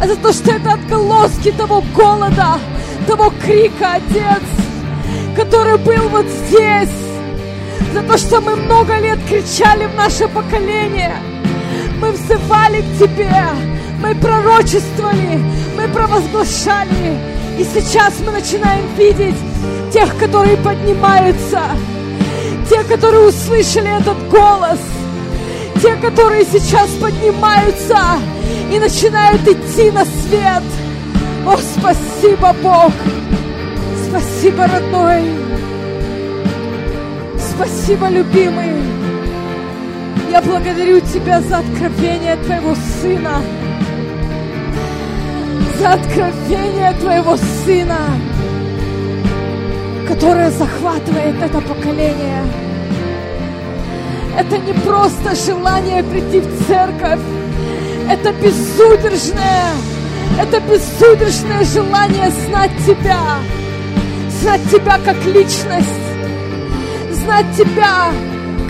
а 0.00 0.06
за 0.06 0.16
то, 0.16 0.32
что 0.32 0.52
это 0.52 0.72
отголоски 0.72 1.52
того 1.52 1.84
голода, 1.94 2.58
того 3.06 3.30
крика, 3.44 3.96
Отец, 3.96 4.42
который 5.36 5.76
был 5.76 6.08
вот 6.08 6.24
здесь, 6.26 6.88
за 7.92 8.02
то, 8.02 8.16
что 8.16 8.40
мы 8.40 8.56
много 8.56 8.98
лет 8.98 9.18
кричали 9.28 9.84
в 9.84 9.94
наше 9.94 10.26
поколение. 10.28 11.14
Мы 12.00 12.12
взывали 12.12 12.80
к 12.80 12.98
Тебе, 12.98 13.44
мы 14.00 14.14
пророчествовали, 14.14 15.38
мы 15.76 15.86
провозглашали. 15.88 17.18
И 17.58 17.64
сейчас 17.64 18.14
мы 18.24 18.32
начинаем 18.32 18.86
видеть 18.96 19.36
тех, 19.92 20.16
которые 20.16 20.56
поднимаются, 20.56 21.60
те, 22.68 22.82
которые 22.84 23.28
услышали 23.28 24.00
этот 24.00 24.16
голос, 24.28 24.78
те, 25.80 25.96
которые 25.96 26.44
сейчас 26.44 26.90
поднимаются 27.00 27.98
и 28.70 28.78
начинают 28.78 29.42
идти 29.46 29.90
на 29.90 30.04
свет. 30.04 30.62
О, 31.46 31.56
спасибо, 31.56 32.54
Бог! 32.62 32.92
Спасибо, 34.08 34.66
родной! 34.66 35.22
Спасибо, 37.38 38.08
любимый! 38.08 38.70
Я 40.30 40.40
благодарю 40.40 41.00
Тебя 41.00 41.40
за 41.42 41.58
откровение 41.58 42.36
Твоего 42.36 42.74
Сына, 43.00 43.42
за 45.78 45.92
откровение 45.92 46.94
Твоего 47.00 47.36
Сына, 47.64 47.98
которое 50.06 50.50
захватывает 50.50 51.42
это 51.42 51.60
поколение. 51.60 52.42
Это 54.38 54.58
не 54.58 54.72
просто 54.72 55.34
желание 55.34 56.02
прийти 56.02 56.40
в 56.40 56.66
церковь, 56.66 57.20
это 58.08 58.32
безудержное, 58.32 59.72
это 60.40 60.60
безудержное 60.60 61.64
желание 61.64 62.30
знать 62.46 62.70
Тебя, 62.86 63.20
знать 64.40 64.62
Тебя 64.70 64.98
как 65.04 65.22
личность, 65.26 65.88
знать 67.10 67.46
Тебя 67.56 68.10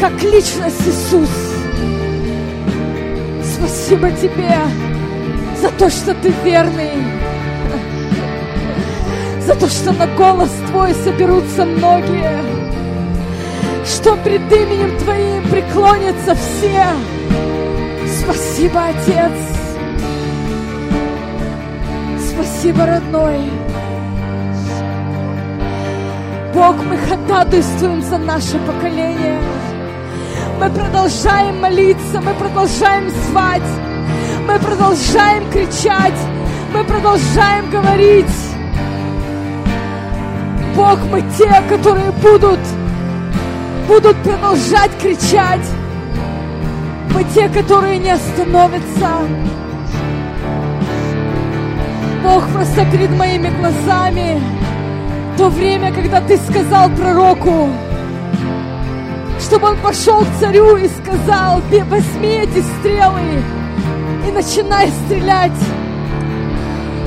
как 0.01 0.21
личность 0.23 0.83
Иисус. 0.87 1.31
Спасибо 3.55 4.11
Тебе 4.11 4.59
за 5.61 5.69
то, 5.71 5.89
что 5.89 6.13
Ты 6.15 6.33
верный, 6.45 7.22
за 9.47 9.55
то, 9.55 9.69
что 9.69 9.93
на 9.93 10.07
голос 10.07 10.51
Твой 10.69 10.95
соберутся 10.95 11.65
многие, 11.65 12.39
что 13.85 14.17
пред 14.17 14.41
именем 14.53 14.97
Твоим 14.99 15.43
преклонятся 15.49 16.35
все. 16.35 16.85
Спасибо, 18.23 18.81
Отец. 18.87 19.33
Спасибо, 22.31 22.87
родной. 22.87 23.51
Бог, 26.55 26.77
мы 26.85 26.97
ходатайствуем 26.99 28.03
за 28.03 28.19
наше 28.19 28.59
поколение. 28.59 29.41
Мы 30.61 30.71
продолжаем 30.71 31.61
молиться, 31.61 32.21
мы 32.21 32.35
продолжаем 32.35 33.11
звать, 33.11 33.63
мы 34.47 34.59
продолжаем 34.61 35.51
кричать, 35.51 36.19
мы 36.73 36.85
продолжаем 36.85 37.71
говорить. 37.71 38.52
Бог, 40.77 40.99
мы 41.11 41.23
те, 41.37 41.51
которые 41.69 42.11
будут, 42.13 42.61
будут 43.87 44.17
продолжать 44.23 44.91
кричать. 45.01 45.67
Мы 47.15 47.25
те, 47.35 47.49
которые 47.49 47.99
не 47.99 48.11
остановятся. 48.11 49.11
Бог, 52.23 52.47
просто 52.49 52.87
перед 52.87 53.11
моими 53.11 53.49
глазами 53.59 54.41
то 55.37 55.49
время, 55.49 55.93
когда 55.93 56.21
ты 56.21 56.37
сказал 56.37 56.89
пророку, 56.91 57.69
чтобы 59.41 59.69
он 59.69 59.77
пошел 59.79 60.21
к 60.21 60.41
царю 60.41 60.77
и 60.77 60.89
сказал, 60.89 61.61
возьми 61.89 62.29
эти 62.29 62.63
стрелы 62.79 63.43
и 64.27 64.31
начинай 64.31 64.89
стрелять. 65.05 65.53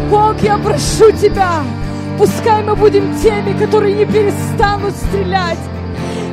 Бог, 0.10 0.42
я 0.42 0.58
прошу 0.58 1.12
тебя, 1.12 1.64
пускай 2.18 2.64
мы 2.64 2.76
будем 2.76 3.16
теми, 3.22 3.58
которые 3.58 3.94
не 3.94 4.06
перестанут 4.06 4.96
стрелять, 4.96 5.60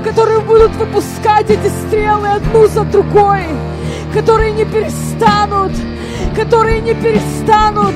которые 0.04 0.40
будут 0.40 0.72
выпускать 0.76 1.50
эти 1.50 1.68
стрелы 1.86 2.28
одну 2.28 2.66
за 2.68 2.84
другой, 2.84 3.46
которые 4.14 4.52
не 4.52 4.64
перестанут, 4.64 5.72
которые 6.36 6.80
не 6.80 6.94
перестанут, 6.94 7.94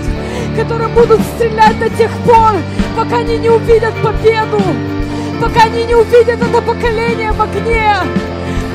которые 0.57 0.89
будут 0.89 1.21
стрелять 1.37 1.79
до 1.79 1.89
тех 1.91 2.11
пор, 2.25 2.55
пока 2.97 3.19
они 3.19 3.39
не 3.39 3.51
увидят 3.51 3.95
победу, 4.03 4.63
пока 5.41 5.65
они 5.65 5.85
не 5.85 5.95
увидят 5.95 6.41
это 6.43 6.63
поколение 6.63 7.33
в 7.33 7.41
огне. 7.41 7.95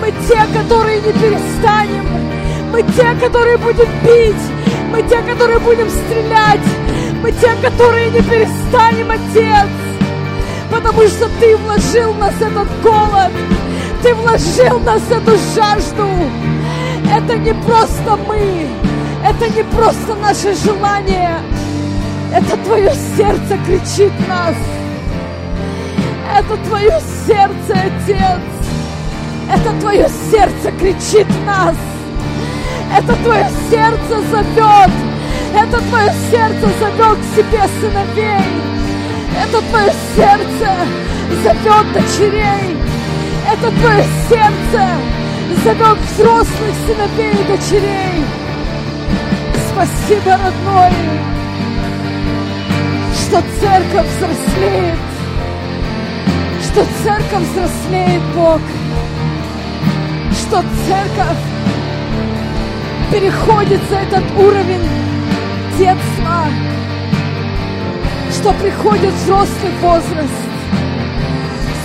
Мы 0.01 0.11
те, 0.27 0.39
которые 0.57 1.01
не 1.01 1.13
перестанем, 1.13 2.05
мы 2.71 2.81
те, 2.83 3.15
которые 3.19 3.57
будем 3.57 3.87
бить, 4.03 4.43
мы 4.91 5.01
те, 5.03 5.21
которые 5.21 5.59
будем 5.59 5.89
стрелять, 5.89 6.61
мы 7.21 7.31
те, 7.31 7.53
которые 7.61 8.09
не 8.11 8.21
перестанем, 8.21 9.11
Отец, 9.11 9.69
потому 10.71 11.01
что 11.07 11.29
Ты 11.39 11.55
вложил 11.57 12.13
в 12.13 12.17
нас 12.17 12.33
этот 12.39 12.67
голод, 12.81 13.31
Ты 14.01 14.13
вложил 14.15 14.79
в 14.79 14.83
нас 14.83 15.01
эту 15.09 15.31
жажду. 15.55 16.07
Это 17.13 17.37
не 17.37 17.53
просто 17.53 18.17
мы, 18.27 18.67
это 19.23 19.49
не 19.49 19.63
просто 19.63 20.15
наше 20.15 20.55
желание, 20.55 21.39
это 22.33 22.57
Твое 22.57 22.91
сердце 23.17 23.57
кричит 23.65 24.13
нас. 24.27 24.55
Это 26.33 26.55
Твое 26.65 26.97
сердце, 27.27 27.73
Отец. 27.73 28.41
Это 29.53 29.81
Твое 29.81 30.07
сердце 30.31 30.71
кричит 30.79 31.27
нас. 31.45 31.75
Это 32.97 33.13
Твое 33.21 33.49
сердце 33.69 34.21
зовет. 34.31 35.10
Это 35.53 35.81
Твое 35.81 36.11
сердце 36.29 36.67
зовет 36.79 37.17
к 37.19 37.35
себе 37.35 37.67
сыновей. 37.79 38.61
Это 39.43 39.61
Твое 39.61 39.91
сердце 40.15 40.75
зовет 41.43 41.93
дочерей. 41.93 42.77
Это 43.51 43.71
Твое 43.71 44.05
сердце 44.29 44.87
зовет 45.63 45.97
взрослых 46.11 46.75
сыновей 46.87 47.33
и 47.33 47.47
дочерей. 47.47 48.25
Спасибо, 49.71 50.31
родной 50.31 51.31
что 53.31 53.41
церковь 53.61 54.07
взрослеет, 54.17 54.99
что 56.63 56.85
церковь 57.01 57.47
взрослеет, 57.47 58.21
Бог, 58.35 58.59
что 60.33 60.61
церковь 60.85 61.37
переходит 63.09 63.79
за 63.89 63.95
этот 63.99 64.23
уровень 64.37 65.10
детства, 65.81 66.45
что 68.31 68.53
приходит 68.53 69.11
взрослый 69.15 69.71
возраст. 69.81 70.29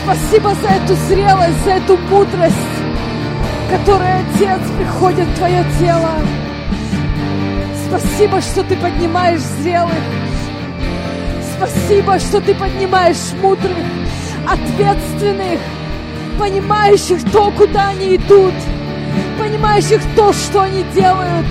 Спасибо 0.04 0.54
за 0.54 0.68
эту 0.68 0.94
зрелость, 1.08 1.64
за 1.64 1.70
эту 1.70 1.96
мудрость, 1.96 2.56
которая, 3.70 4.22
Отец, 4.34 4.60
приходит 4.76 5.26
в 5.26 5.36
Твое 5.38 5.64
тело. 5.80 6.10
Спасибо, 7.88 8.42
что 8.42 8.62
Ты 8.64 8.76
поднимаешь 8.76 9.40
зрелых, 9.62 10.04
Спасибо, 11.56 12.18
что 12.18 12.42
ты 12.42 12.54
поднимаешь 12.54 13.32
мудрых, 13.40 13.78
ответственных, 14.46 15.58
понимающих 16.38 17.32
то, 17.32 17.50
куда 17.50 17.88
они 17.88 18.16
идут, 18.16 18.52
понимающих 19.38 20.02
то, 20.14 20.34
что 20.34 20.60
они 20.64 20.82
делают. 20.94 21.46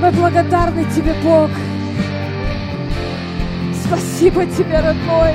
Мы 0.00 0.12
благодарны 0.12 0.84
тебе, 0.94 1.12
Бог. 1.24 1.50
Спасибо 3.84 4.46
тебе, 4.46 4.78
родной, 4.80 5.34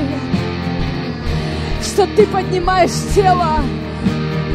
что 1.82 2.08
ты 2.08 2.26
поднимаешь 2.28 2.92
тело, 3.14 3.60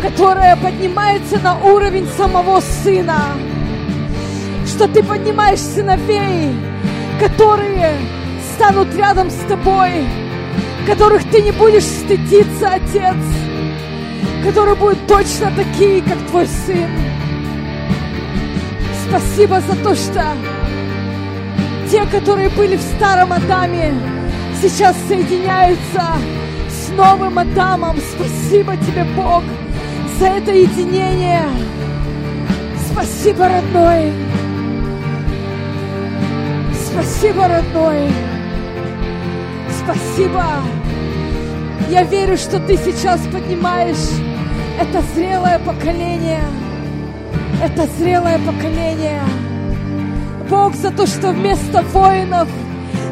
которое 0.01 0.57
поднимается 0.57 1.39
на 1.41 1.59
уровень 1.59 2.07
самого 2.17 2.61
Сына, 2.61 3.21
что 4.67 4.89
ты 4.89 5.03
поднимаешь 5.03 5.59
сыновей, 5.59 6.55
которые 7.21 7.97
станут 8.55 8.95
рядом 8.95 9.31
с 9.31 9.41
тобой, 9.49 10.07
которых 10.87 11.29
ты 11.31 11.43
не 11.43 11.53
будешь 11.53 11.85
стыдиться, 11.85 12.73
Отец, 12.73 13.17
которые 14.43 14.77
будут 14.77 15.07
точно 15.07 15.53
такие, 15.55 16.01
как 16.01 16.19
твой 16.29 16.47
сын. 16.47 16.89
Спасибо 19.09 19.61
за 19.61 19.75
то, 19.83 19.95
что 19.95 20.23
те, 21.91 22.05
которые 22.05 22.51
были 22.51 22.77
в 22.77 22.83
старом 22.83 23.33
Адаме, 23.33 23.95
сейчас 24.61 24.95
соединяются 25.09 26.03
с 26.69 26.91
новым 26.91 27.39
Адамом. 27.39 27.97
Спасибо 28.15 28.77
тебе, 28.77 29.05
Бог, 29.17 29.43
за 30.19 30.27
это 30.27 30.53
единение. 30.53 31.43
Спасибо, 32.93 33.49
родной. 33.49 34.13
Спасибо, 36.75 37.49
родной. 37.49 38.11
Спасибо. 39.83 40.45
Я 41.89 42.03
верю, 42.03 42.37
что 42.37 42.61
ты 42.61 42.77
сейчас 42.77 43.21
поднимаешь 43.33 44.21
это 44.79 45.03
зрелое 45.15 45.59
поколение. 45.61 46.43
Это 47.61 47.89
зрелое 47.99 48.39
поколение. 48.39 49.23
Бог 50.49 50.77
за 50.77 50.93
то, 50.93 51.07
что 51.07 51.33
вместо 51.33 51.83
воинов 51.83 52.49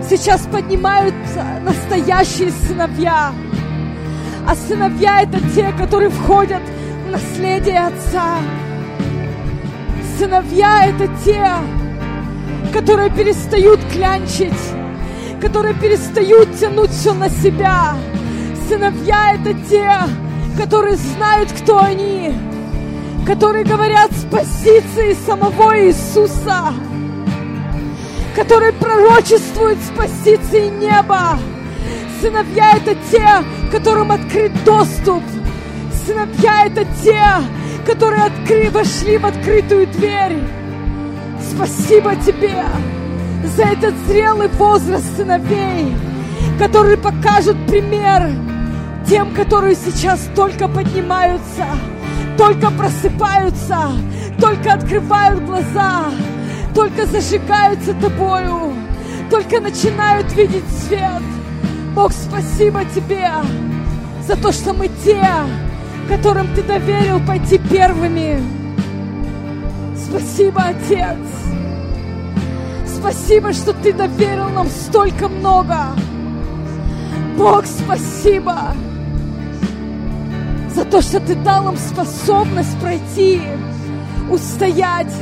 сейчас 0.09 0.42
поднимаются 0.42 1.44
настоящие 1.64 2.53
сыновья. 2.53 3.32
А 4.49 4.55
сыновья 4.55 5.22
это 5.22 5.40
те, 5.53 5.72
которые 5.72 6.11
входят 6.11 6.62
в 7.07 7.11
наследие 7.11 7.80
Отца. 7.80 8.36
Сыновья 10.16 10.86
это 10.86 11.09
те, 11.24 11.51
которые 12.72 13.11
перестают 13.11 13.80
клянчить, 13.92 14.55
которые 15.40 15.74
перестают 15.74 16.57
тянуть 16.57 16.90
все 16.90 17.12
на 17.12 17.28
себя. 17.28 17.97
Сыновья 18.68 19.34
это 19.34 19.55
те, 19.68 19.90
которые 20.57 20.94
знают, 20.97 21.51
кто 21.51 21.78
они, 21.78 22.32
которые 23.27 23.64
говорят 23.64 24.12
с 24.12 24.24
позиции 24.24 25.16
самого 25.27 25.77
Иисуса, 25.81 26.72
которые 28.37 28.72
пророчествуют 28.72 29.79
с 29.81 29.91
позиции 29.97 30.68
неба. 30.68 31.37
Сыновья 32.20 32.77
это 32.77 32.95
те, 33.11 33.29
которым 33.72 34.12
открыт 34.12 34.53
доступ. 34.64 35.22
Сыновья 36.07 36.66
это 36.66 36.87
те, 37.03 37.20
которые 37.85 38.27
откры, 38.27 38.70
вошли 38.70 39.18
в 39.18 39.27
открытую 39.27 39.89
дверь. 39.89 40.39
Спасибо 41.51 42.14
тебе 42.14 42.64
за 43.57 43.64
этот 43.64 43.95
зрелый 44.07 44.49
возраст 44.49 45.16
сыновей, 45.16 45.93
которые 46.61 46.97
покажут 46.97 47.57
пример 47.66 48.31
тем, 49.09 49.35
которые 49.35 49.74
сейчас 49.74 50.29
только 50.35 50.68
поднимаются, 50.68 51.66
только 52.37 52.70
просыпаются, 52.70 53.93
только 54.41 54.74
открывают 54.74 55.45
глаза, 55.45 56.05
только 56.74 57.07
зажигаются 57.07 57.95
тобою, 57.95 58.74
только 59.30 59.61
начинают 59.61 60.32
видеть 60.34 60.68
свет. 60.68 61.22
Бог, 61.95 62.12
спасибо 62.12 62.84
тебе 62.84 63.30
за 64.26 64.37
то, 64.37 64.53
что 64.53 64.74
мы 64.74 64.89
те, 65.05 65.24
которым 66.09 66.55
ты 66.55 66.62
доверил 66.62 67.20
пойти 67.26 67.59
первыми. 67.59 68.43
Спасибо, 69.97 70.62
Отец. 70.62 71.18
Спасибо, 72.87 73.53
что 73.53 73.72
ты 73.72 73.93
доверил 73.93 74.49
нам 74.51 74.68
столько 74.68 75.28
много. 75.28 75.87
Бог, 77.37 77.64
спасибо 77.66 78.74
за 80.77 80.85
то, 80.85 81.01
что 81.01 81.20
ты 81.20 81.35
дал 81.37 81.64
нам 81.64 81.79
способность 81.79 82.79
пройти, 82.81 83.41
устоять, 84.31 85.12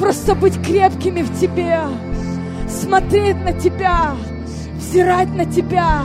просто 0.00 0.34
быть 0.34 0.60
крепкими 0.60 1.22
в 1.22 1.38
тебе, 1.38 1.78
смотреть 2.68 3.36
на 3.44 3.52
тебя, 3.52 4.16
взирать 4.74 5.32
на 5.32 5.44
тебя. 5.44 6.02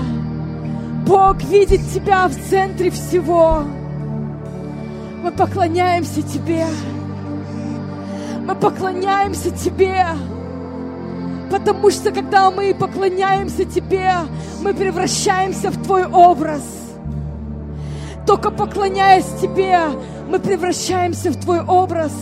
Бог 1.07 1.41
видит 1.41 1.81
тебя 1.91 2.27
в 2.27 2.35
центре 2.35 2.91
всего. 2.91 3.63
Мы 5.23 5.31
поклоняемся 5.31 6.21
тебе. 6.21 6.67
Мы 8.45 8.53
поклоняемся 8.53 9.49
тебе. 9.49 10.05
Потому 11.49 11.89
что 11.89 12.11
когда 12.11 12.51
мы 12.51 12.75
поклоняемся 12.75 13.65
тебе, 13.65 14.11
мы 14.61 14.75
превращаемся 14.75 15.71
в 15.71 15.83
твой 15.83 16.05
образ. 16.05 16.82
Только 18.25 18.51
поклоняясь 18.51 19.39
тебе, 19.41 19.79
мы 20.29 20.39
превращаемся 20.39 21.31
в 21.31 21.39
твой 21.39 21.61
образ. 21.61 22.13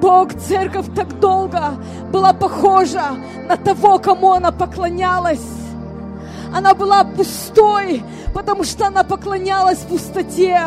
Бог, 0.00 0.34
церковь 0.34 0.86
так 0.94 1.18
долго 1.18 1.76
была 2.12 2.34
похожа 2.34 3.12
на 3.48 3.56
того, 3.56 3.98
кому 3.98 4.32
она 4.32 4.52
поклонялась. 4.52 5.40
Она 6.54 6.74
была 6.74 7.04
пустой, 7.04 8.04
потому 8.34 8.64
что 8.64 8.86
она 8.88 9.02
поклонялась 9.02 9.78
пустоте. 9.78 10.60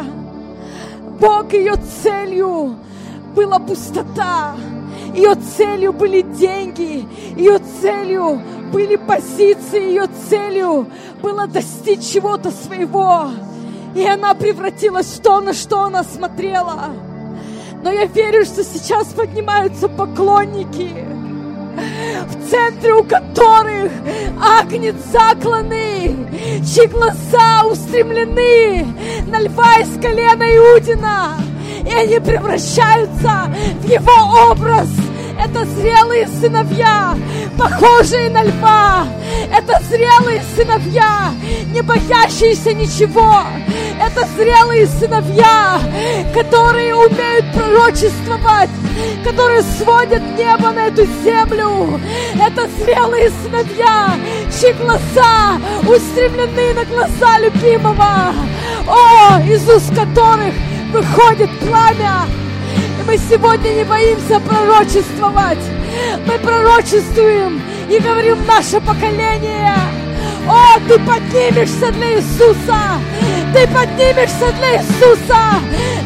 Бог 1.19 1.53
ее 1.53 1.75
целью 2.03 2.77
была 3.35 3.59
пустота. 3.59 4.55
Ее 5.13 5.35
целью 5.35 5.93
были 5.93 6.21
деньги, 6.21 7.07
ее 7.37 7.59
целью 7.81 8.41
были 8.71 8.95
позиции, 8.95 9.89
ее 9.89 10.07
целью 10.29 10.87
было 11.21 11.47
достичь 11.47 12.13
чего-то 12.13 12.51
своего. 12.51 13.29
И 13.95 14.05
она 14.05 14.33
превратилась 14.33 15.07
в 15.07 15.21
то, 15.21 15.39
на 15.41 15.53
что 15.53 15.83
она 15.83 16.03
смотрела. 16.03 16.91
Но 17.83 17.91
я 17.91 18.05
верю, 18.05 18.45
что 18.45 18.63
сейчас 18.63 19.07
поднимаются 19.07 19.87
поклонники, 19.87 20.91
в 22.27 22.49
центре 22.49 22.93
у 22.93 23.03
которых 23.03 23.91
агнец 24.41 24.95
закланы, 25.11 26.15
чьи 26.65 26.87
глаза 26.87 27.63
устремлены 27.65 28.85
на 29.27 29.39
льва 29.39 29.77
из 29.79 30.01
колена 30.01 30.43
Иудина 30.43 31.37
и 31.87 31.93
они 31.93 32.19
превращаются 32.19 33.51
в 33.81 33.87
его 33.87 34.51
образ. 34.51 34.89
Это 35.49 35.65
зрелые 35.65 36.27
сыновья, 36.27 37.17
похожие 37.57 38.29
на 38.29 38.43
льва. 38.43 39.07
Это 39.55 39.81
зрелые 39.89 40.43
сыновья, 40.55 41.31
не 41.73 41.81
боящиеся 41.81 42.73
ничего. 42.73 43.43
Это 43.99 44.27
зрелые 44.35 44.87
сыновья, 44.87 45.79
которые 46.33 46.95
умеют 46.95 47.45
пророчествовать, 47.53 48.69
которые 49.23 49.61
сводят 49.61 50.21
небо 50.37 50.71
на 50.71 50.87
эту 50.87 51.05
землю. 51.23 51.99
Это 52.35 52.67
зрелые 52.83 53.31
сыновья, 53.41 54.15
чьи 54.59 54.73
глаза 54.73 55.59
устремлены 55.87 56.73
на 56.73 56.85
глаза 56.85 57.39
любимого. 57.39 58.33
О, 58.85 59.39
из 59.47 59.67
уст 59.69 59.95
которых 59.95 60.53
выходит 60.91 61.49
пламя. 61.59 62.25
И 62.99 63.03
мы 63.05 63.17
сегодня 63.17 63.69
не 63.69 63.83
боимся 63.83 64.39
пророчествовать. 64.39 65.59
Мы 66.25 66.37
пророчествуем 66.39 67.61
и 67.89 67.99
говорим 67.99 68.37
наше 68.45 68.79
поколение. 68.81 69.75
О, 70.47 70.79
ты 70.87 70.97
поднимешься 70.99 71.91
для 71.91 72.15
Иисуса! 72.15 73.01
Ты 73.53 73.67
поднимешься 73.67 74.51
для 74.57 74.77
Иисуса! 74.77 75.61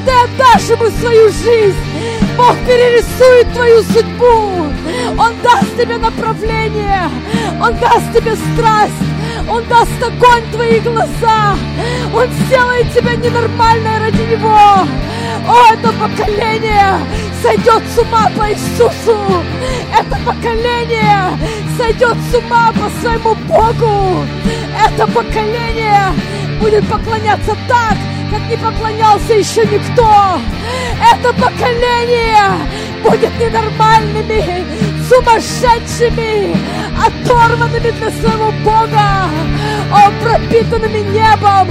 Ты 0.06 0.12
отдашь 0.12 0.70
ему 0.70 0.89
свою 1.00 1.30
жизнь! 1.30 1.78
Бог 2.36 2.56
перерисует 2.66 3.54
твою 3.54 3.84
судьбу! 3.84 4.72
Он 5.20 5.34
даст 5.44 5.78
тебе 5.78 5.98
направление! 5.98 7.10
Он 7.62 7.78
даст 7.78 8.12
тебе 8.14 8.36
страсть! 8.36 8.94
Он 9.50 9.64
даст 9.68 10.04
огонь 10.04 10.44
в 10.44 10.52
твои 10.54 10.80
глаза. 10.80 11.56
Он 12.14 12.28
сделает 12.46 12.94
тебя 12.94 13.16
ненормальной 13.16 14.00
ради 14.00 14.22
Него. 14.22 14.88
О, 15.48 15.74
это 15.74 15.92
поколение 15.94 17.00
сойдет 17.42 17.84
с 17.94 17.98
ума 17.98 18.30
по 18.38 18.50
Иисусу. 18.52 19.44
Это 19.94 20.16
поколение 20.26 21.38
сойдет 21.78 22.18
с 22.32 22.36
ума 22.36 22.72
по 22.74 22.89
своему 23.02 23.36
Богу. 23.48 24.26
Это 24.86 25.08
поколение 25.08 26.14
будет 26.60 26.88
поклоняться 26.88 27.56
так, 27.68 27.98
как 28.30 28.50
не 28.50 28.58
поклонялся 28.58 29.34
еще 29.34 29.66
никто. 29.66 30.39
Это 31.14 31.34
поколение 31.34 32.52
будет 33.04 33.38
ненормальными, 33.39 34.66
сумасшедшими, 35.12 36.55
оторванными 37.05 37.91
для 37.91 38.09
своего 38.12 38.51
Бога, 38.64 39.30
о, 39.91 40.09
пропитанными 40.24 40.99
небом, 41.12 41.70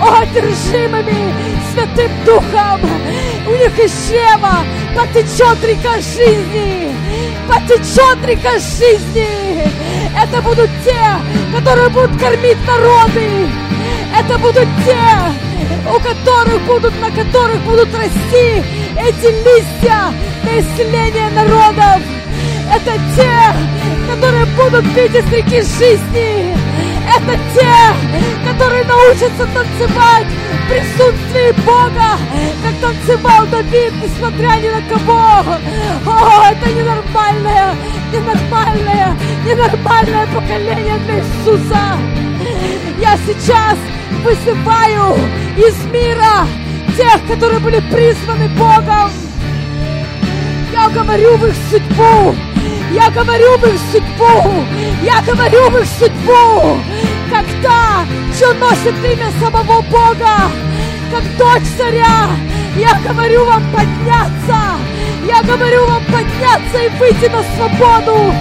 о, 0.00 0.20
одержимыми 0.20 1.34
Святым 1.72 2.10
Духом. 2.26 2.80
У 3.46 3.50
них 3.52 3.78
из 3.78 3.92
чрева 4.08 4.64
потечет 4.94 5.64
река 5.64 5.94
жизни, 6.00 6.94
потечет 7.48 8.18
река 8.26 8.58
жизни. 8.58 9.72
Это 10.14 10.42
будут 10.42 10.70
те, 10.84 11.56
которые 11.56 11.88
будут 11.88 12.20
кормить 12.20 12.58
народы. 12.66 13.48
Это 14.18 14.38
будут 14.38 14.68
те, 14.84 14.98
у 15.88 15.98
которых 16.00 16.62
будут, 16.66 17.00
на 17.00 17.10
которых 17.10 17.60
будут 17.62 17.94
расти 17.94 18.62
эти 18.96 19.26
листья 19.44 20.12
на 20.44 20.60
исцеление 20.60 21.30
народов. 21.30 22.02
Это 22.86 23.00
те, 23.16 24.08
которые 24.08 24.44
будут 24.44 24.84
пить 24.94 25.12
из 25.12 25.28
реки 25.32 25.60
жизни. 25.60 26.56
Это 27.18 27.36
те, 27.52 28.48
которые 28.48 28.84
научатся 28.84 29.44
танцевать 29.52 30.26
в 30.26 30.68
присутствии 30.68 31.50
Бога, 31.64 32.16
как 32.62 32.74
танцевал 32.80 33.46
Давид, 33.46 33.92
несмотря 34.00 34.60
ни 34.60 34.68
на 34.68 34.82
кого. 34.82 35.58
О, 36.06 36.44
это 36.48 36.70
ненормальное, 36.70 37.74
ненормальное, 38.12 39.16
ненормальное 39.44 40.26
поколение 40.28 40.96
для 41.06 41.18
Иисуса. 41.18 41.98
Я 43.00 43.18
сейчас 43.26 43.78
вызываю 44.22 45.16
из 45.56 45.84
мира 45.86 46.46
тех, 46.96 47.26
которые 47.26 47.58
были 47.58 47.80
призваны 47.90 48.48
Богом. 48.50 49.10
Я 50.72 50.88
говорю 50.90 51.36
в 51.36 51.46
их 51.46 51.54
судьбу. 51.68 52.36
Я 52.96 53.10
говорю 53.10 53.58
в 53.58 53.64
их 53.66 53.78
судьбу. 53.92 54.64
Я 55.02 55.20
говорю 55.20 55.68
в 55.68 55.76
их 55.76 55.86
судьбу. 55.98 56.80
Как 57.30 57.44
та, 57.62 58.06
что 58.34 58.54
носит 58.54 58.94
имя 59.04 59.30
самого 59.38 59.82
Бога. 59.82 60.50
Как 61.12 61.22
дочь 61.36 61.68
царя. 61.76 62.30
Я 62.74 62.98
говорю 63.06 63.44
вам 63.44 63.62
подняться. 63.70 64.80
Я 65.26 65.42
говорю 65.42 65.86
вам 65.86 66.02
подняться 66.06 66.84
и 66.84 66.88
выйти 66.98 67.30
на 67.30 67.42
свободу. 67.54 68.34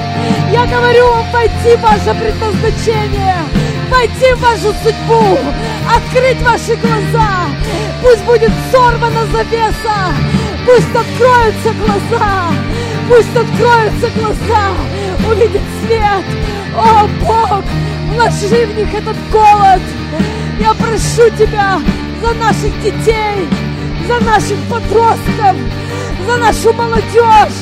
Я 0.54 0.66
говорю 0.68 1.06
вам 1.10 1.30
войти 1.34 1.76
в 1.76 1.82
ваше 1.82 2.18
предназначение 2.18 3.36
войти 3.90 4.34
в 4.34 4.40
вашу 4.40 4.74
судьбу, 4.84 5.38
открыть 5.86 6.42
ваши 6.42 6.76
глаза. 6.76 7.48
Пусть 8.02 8.24
будет 8.24 8.52
сорвана 8.72 9.26
завеса, 9.28 10.14
пусть 10.66 10.96
откроются 10.96 11.74
глаза, 11.74 12.52
пусть 13.08 13.36
откроются 13.36 14.10
глаза, 14.18 14.74
увидит 15.30 15.62
свет. 15.82 16.26
О, 16.76 17.08
Бог, 17.22 17.64
вложи 18.12 18.66
в 18.66 18.78
них 18.78 18.94
этот 18.94 19.16
голод. 19.32 19.82
Я 20.60 20.74
прошу 20.74 21.30
Тебя 21.38 21.80
за 22.22 22.34
наших 22.36 22.82
детей, 22.82 23.48
за 24.08 24.24
наших 24.26 24.58
подростков, 24.70 25.56
за 26.28 26.38
нашу 26.38 26.74
молодежь. 26.74 27.60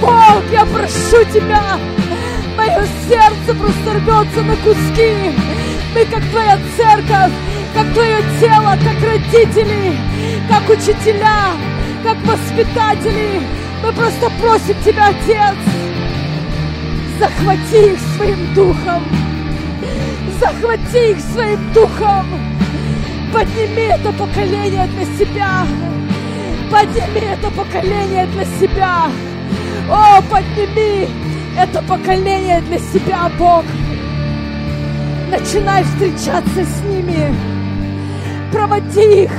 Бог, 0.00 0.42
я 0.52 0.64
прошу 0.66 1.24
Тебя, 1.32 1.78
мое 2.56 2.86
сердце 3.08 3.54
просто 3.58 3.94
рвется 3.94 4.42
на 4.42 4.56
куски. 4.56 5.34
Мы 5.94 6.04
как 6.04 6.22
Твоя 6.30 6.58
церковь, 6.76 7.32
как 7.74 7.92
Твое 7.92 8.22
тело, 8.40 8.78
как 8.82 9.02
родители, 9.02 9.96
как 10.48 10.68
учителя, 10.70 11.56
как 12.04 12.16
воспитатели. 12.24 13.42
Мы 13.82 13.92
просто 13.92 14.30
просим 14.40 14.76
Тебя, 14.84 15.08
Отец, 15.08 15.56
захвати 17.18 17.92
их 17.92 17.98
своим 18.16 18.54
духом. 18.54 19.02
Захвати 20.38 21.10
их 21.12 21.20
своим 21.20 21.72
духом. 21.72 22.26
Подними 23.32 23.82
это 23.82 24.12
поколение 24.12 24.86
для 24.88 25.04
себя. 25.16 25.66
Подними 26.70 27.20
это 27.20 27.50
поколение 27.50 28.26
для 28.26 28.44
себя. 28.44 29.10
О, 29.90 30.20
подними 30.22 31.08
это 31.56 31.82
поколение 31.82 32.60
для 32.62 32.78
себя, 32.78 33.30
Бог. 33.38 33.64
Начинай 35.30 35.84
встречаться 35.84 36.64
с 36.64 36.82
ними. 36.84 37.34
Проводи 38.52 39.24
их 39.24 39.32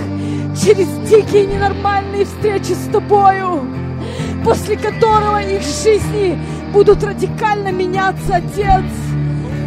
через 0.63 0.87
дикие 1.09 1.45
ненормальные 1.47 2.25
встречи 2.25 2.73
с 2.73 2.89
тобою, 2.91 3.65
после 4.43 4.77
которого 4.77 5.41
их 5.41 5.61
жизни 5.61 6.37
будут 6.73 7.03
радикально 7.03 7.71
меняться, 7.71 8.35
Отец. 8.35 8.85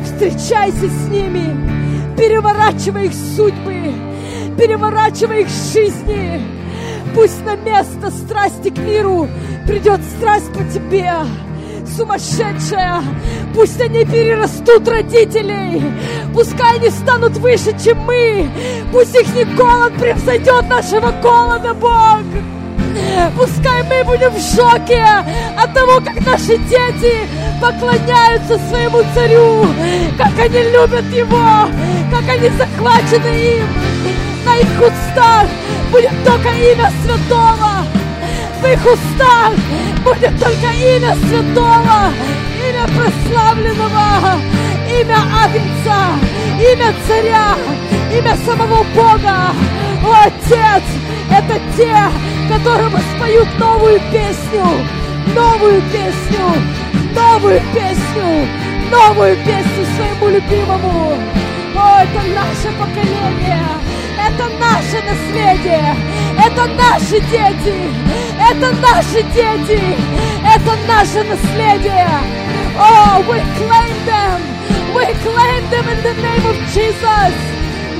Встречайся 0.05 0.89
с 0.89 1.09
ними, 1.09 2.16
переворачивай 2.16 3.07
их 3.07 3.12
судьбы, 3.14 3.93
переворачивай 4.59 5.43
их 5.43 5.49
жизни. 5.49 6.41
Пусть 7.14 7.45
на 7.45 7.57
место 7.57 8.11
страсти 8.11 8.70
к 8.70 8.79
миру 8.79 9.29
придет 9.66 10.01
страсть 10.16 10.53
по 10.53 10.64
тебе 10.64 11.12
сумасшедшая. 11.97 13.03
Пусть 13.55 13.81
они 13.81 14.05
перерастут 14.05 14.89
родителей. 14.89 15.83
Пускай 16.33 16.79
они 16.79 16.91
станут 16.91 17.37
выше, 17.37 17.77
чем 17.83 17.99
мы. 18.01 18.49
Пусть 18.93 19.14
их 19.14 19.35
не 19.35 19.45
голод 19.57 19.93
превзойдет 19.95 20.68
нашего 20.68 21.12
голода, 21.22 21.75
Бог. 21.75 22.20
Пускай 23.36 23.82
мы 23.84 24.05
будем 24.05 24.30
в 24.30 24.40
шоке 24.40 25.05
от 25.57 25.74
того, 25.74 26.01
как 26.01 26.24
наши 26.24 26.57
дети 26.59 27.28
поклоняются 27.61 28.59
своему 28.68 29.03
царю, 29.14 29.66
как 30.16 30.38
они 30.38 30.62
любят 30.70 31.05
его, 31.12 31.68
как 32.11 32.28
они 32.28 32.49
захвачены 32.51 33.59
им. 33.59 33.66
На 34.45 34.57
их 34.57 34.80
устах 34.80 35.47
будет 35.90 36.12
только 36.24 36.51
имя 36.51 36.92
святого. 37.03 37.86
В 38.61 38.66
их 38.66 38.80
устах 38.86 39.53
будет 40.05 40.38
только 40.38 40.72
имя 40.72 41.16
святого, 41.26 42.12
имя 42.66 42.86
прославленного, 42.86 44.40
имя 45.01 45.18
Агнца, 45.42 46.18
имя 46.59 46.95
царя, 47.07 47.57
имя 48.16 48.36
самого 48.45 48.84
Бога. 48.95 49.53
О, 50.07 50.14
Отец, 50.26 50.82
это 51.45 51.61
те, 51.76 51.97
которым 52.49 52.92
споют 53.16 53.49
новую 53.59 54.01
песню, 54.11 54.64
новую 55.34 55.82
песню, 55.92 56.62
новую 57.14 57.61
песню, 57.74 58.49
новую 58.90 59.36
песню 59.36 59.86
своему 59.97 60.28
любимому. 60.28 61.18
О, 61.76 62.01
это 62.01 62.22
наше 62.34 62.72
поколение, 62.78 63.62
это 64.18 64.49
наше 64.59 65.03
наследие, 65.05 65.97
это 66.38 66.66
наши 66.66 67.20
дети, 67.30 67.74
это 68.40 68.72
наши 68.80 69.22
дети, 69.34 69.82
это 70.45 70.76
наше 70.86 71.24
наследие. 71.24 72.09
Oh, 72.76 73.20
we 73.28 73.38
claim 73.59 74.07
them, 74.07 74.40
we 74.95 75.05
claim 75.22 75.70
them 75.70 75.88
in 75.88 76.03
the 76.03 76.14
name 76.22 76.47
of 76.47 76.57
Jesus. 76.72 77.34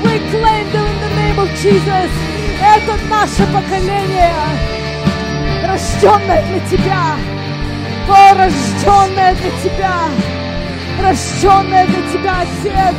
We 0.03 0.19
claim 0.29 0.71
them 0.71 0.87
in 0.87 1.01
the 1.01 1.15
name 1.15 1.39
of 1.39 1.49
Jesus. 1.61 2.34
Это 2.61 2.97
наше 3.09 3.45
поколение, 3.47 4.33
рожденное 5.65 6.43
для 6.47 6.59
Тебя. 6.69 7.15
О, 8.07 8.33
рожденное 8.35 9.35
для 9.35 9.51
Тебя, 9.63 9.93
рожденное 11.01 11.87
для 11.87 12.11
Тебя, 12.11 12.33
Отец. 12.41 12.95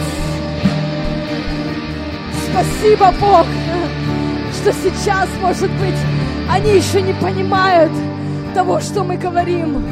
Спасибо, 2.50 3.12
Бог, 3.20 3.46
что 4.52 4.72
сейчас, 4.72 5.28
может 5.40 5.70
быть, 5.72 5.98
они 6.50 6.76
еще 6.76 7.02
не 7.02 7.12
понимают 7.14 7.92
того, 8.54 8.80
что 8.80 9.04
мы 9.04 9.16
говорим. 9.16 9.84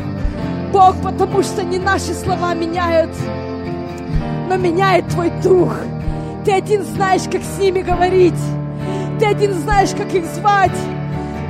Бог, 0.72 0.96
потому 1.02 1.42
что 1.42 1.62
не 1.62 1.78
наши 1.78 2.14
слова 2.14 2.54
меняют, 2.54 3.10
но 4.48 4.56
меняет 4.56 5.06
Твой 5.08 5.30
Дух. 5.42 5.72
Ты 6.44 6.52
один 6.52 6.82
знаешь, 6.84 7.22
как 7.30 7.42
с 7.42 7.58
ними 7.58 7.80
говорить. 7.80 8.34
Ты 9.18 9.26
один 9.26 9.54
знаешь, 9.54 9.90
как 9.96 10.12
их 10.12 10.24
звать. 10.26 10.76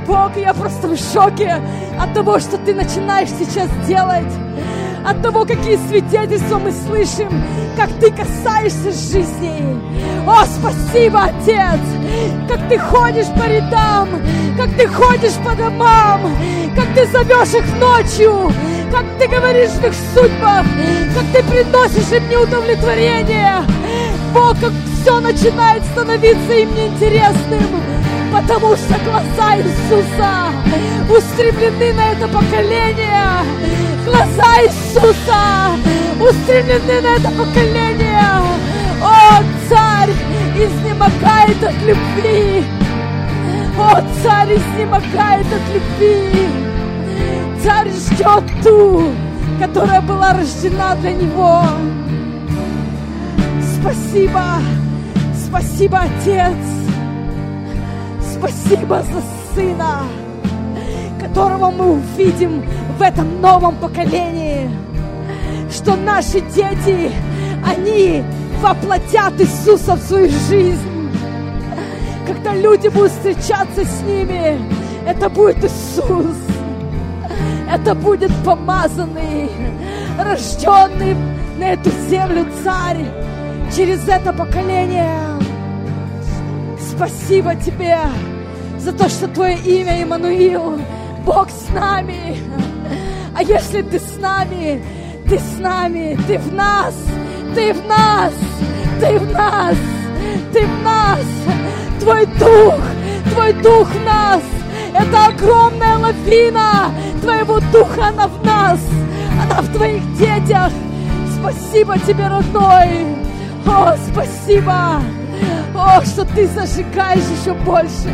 Бог, 0.07 0.37
я 0.37 0.53
просто 0.53 0.87
в 0.87 0.97
шоке 0.97 1.61
от 1.99 2.13
того, 2.13 2.39
что 2.39 2.57
Ты 2.57 2.73
начинаешь 2.73 3.29
сейчас 3.29 3.69
делать 3.87 4.31
от 5.05 5.21
того, 5.21 5.45
какие 5.45 5.77
свидетельства 5.87 6.57
мы 6.57 6.71
слышим, 6.71 7.29
как 7.77 7.89
Ты 7.99 8.11
касаешься 8.11 8.91
жизни. 8.91 9.79
О, 10.27 10.43
спасибо, 10.45 11.25
Отец, 11.25 11.79
как 12.49 12.67
Ты 12.67 12.77
ходишь 12.77 13.27
по 13.27 13.47
рядам, 13.47 14.09
как 14.57 14.69
Ты 14.75 14.87
ходишь 14.87 15.35
по 15.45 15.55
домам, 15.55 16.21
как 16.75 16.87
Ты 16.95 17.05
зовешь 17.07 17.53
их 17.53 17.79
ночью, 17.79 18.51
как 18.91 19.05
Ты 19.19 19.27
говоришь 19.27 19.71
в 19.71 19.85
их 19.85 19.93
судьбах, 20.13 20.65
как 21.13 21.25
Ты 21.33 21.43
приносишь 21.43 22.11
им 22.11 22.27
неудовлетворение. 22.29 23.63
Бог, 24.33 24.59
как 24.59 24.71
все 25.05 25.19
начинает 25.19 25.85
становиться 25.85 26.51
им 26.53 26.73
неинтересным, 26.73 27.61
потому 28.33 28.75
что 28.75 28.95
глаза 29.05 29.55
Иисуса 29.57 30.51
устремлены 31.07 31.93
на 31.93 32.11
это 32.13 32.27
поколение. 32.27 33.21
Глаза 34.03 34.63
Иисуса 34.63 35.77
устремлены 36.19 37.01
на 37.01 37.15
это 37.17 37.29
поколение. 37.29 38.19
О, 38.99 39.43
царь 39.69 40.09
изнемогает 40.55 41.63
от 41.63 41.75
любви. 41.83 42.63
О, 43.77 44.01
царь 44.23 44.55
изнемогает 44.55 45.45
от 45.45 45.71
любви. 45.71 46.47
Царь 47.63 47.91
ждет 47.91 48.63
ту, 48.63 49.11
которая 49.59 50.01
была 50.01 50.33
рождена 50.33 50.95
для 50.95 51.11
него. 51.11 51.61
Спасибо, 53.79 54.41
спасибо, 55.55 55.99
Отец. 55.99 56.57
Спасибо 58.33 59.01
за 59.03 59.21
Сына, 59.53 60.03
которого 61.21 61.71
мы 61.71 61.91
увидим 61.93 62.61
в 62.97 63.01
этом 63.01 63.39
новом 63.39 63.75
поколении. 63.75 64.69
Что 65.71 65.95
наши 65.95 66.41
дети, 66.41 67.09
они 67.65 68.21
воплотят 68.61 69.39
Иисуса 69.39 69.95
в 69.95 70.01
свою 70.01 70.29
жизнь. 70.49 71.09
Когда 72.27 72.53
люди 72.53 72.89
будут 72.89 73.11
встречаться 73.13 73.85
с 73.85 74.01
ними, 74.01 74.59
это 75.07 75.29
будет 75.29 75.63
Иисус. 75.63 76.35
Это 77.71 77.95
будет 77.95 78.31
помазанный, 78.43 79.49
рожденный 80.19 81.15
на 81.57 81.73
эту 81.73 81.89
землю 82.09 82.45
царь 82.61 83.05
через 83.73 84.05
это 84.07 84.33
поколение. 84.33 85.44
Спасибо 86.95 87.55
тебе 87.55 87.97
за 88.79 88.93
то, 88.93 89.09
что 89.09 89.27
твое 89.27 89.57
имя 89.57 90.01
Иммануил, 90.03 90.79
Бог 91.25 91.49
с 91.49 91.69
нами. 91.73 92.37
А 93.35 93.43
если 93.43 93.81
ты 93.81 93.99
с 93.99 94.17
нами, 94.17 94.81
ты 95.27 95.37
с 95.37 95.59
нами, 95.59 96.17
ты 96.27 96.37
в 96.37 96.53
нас, 96.53 96.95
ты 97.53 97.73
в 97.73 97.85
нас, 97.85 98.33
ты 99.01 99.19
в 99.19 99.31
нас, 99.31 99.75
ты 100.53 100.65
в 100.65 100.83
нас. 100.83 101.19
Твой 101.99 102.25
дух, 102.25 102.79
твой 103.33 103.53
дух 103.53 103.87
в 103.89 104.05
нас. 104.05 104.41
Это 104.93 105.25
огромная 105.25 105.97
лавина 105.97 106.91
твоего 107.25 107.59
духа, 107.71 108.07
она 108.09 108.27
в 108.27 108.45
нас, 108.45 108.79
она 109.43 109.61
в 109.61 109.73
твоих 109.73 110.01
детях. 110.17 110.71
Спасибо 111.39 111.97
тебе, 111.97 112.27
родной. 112.27 113.05
О, 113.65 113.95
спасибо. 114.11 115.01
О, 115.77 116.01
что 116.05 116.23
ты 116.23 116.47
зажигаешь 116.47 117.23
еще 117.41 117.53
больше. 117.53 118.09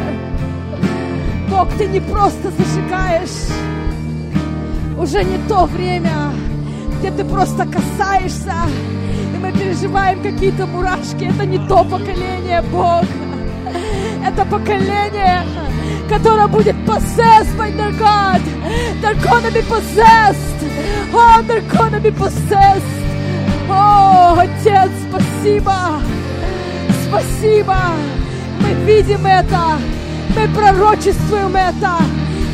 Бог, 1.50 1.68
ты 1.78 1.86
не 1.86 2.00
просто 2.00 2.52
зажигаешь. 2.52 3.30
Уже 4.98 5.24
не 5.24 5.38
то 5.48 5.66
время, 5.66 6.34
где 7.00 7.12
ты 7.12 7.24
просто 7.24 7.66
касаешься, 7.66 8.56
и 9.34 9.38
мы 9.38 9.52
переживаем 9.52 10.22
какие-то 10.24 10.66
мурашки. 10.66 11.26
Это 11.26 11.46
не 11.46 11.60
то 11.68 11.84
поколение, 11.84 12.64
Бог. 12.72 13.04
Это 14.26 14.46
поколение, 14.46 15.44
которое 16.10 16.48
будет 16.48 16.76
possessed 16.88 17.56
by 17.58 17.72
their 17.72 17.92
God. 17.98 18.42
They're 19.02 19.22
gonna 19.22 19.52
be 19.52 19.62
possessed. 19.62 20.66
Oh, 21.14 21.44
they're 21.48 21.62
gonna 21.62 22.00
be 22.00 22.12
possessed. 22.12 22.82
О, 23.70 24.36
Отец, 24.38 24.92
спасибо! 25.10 25.72
Спасибо! 25.72 26.21
Мы 28.62 28.74
видим 28.86 29.26
это! 29.26 29.80
Мы 30.36 30.48
пророчествуем 30.56 31.56
это! 31.56 31.98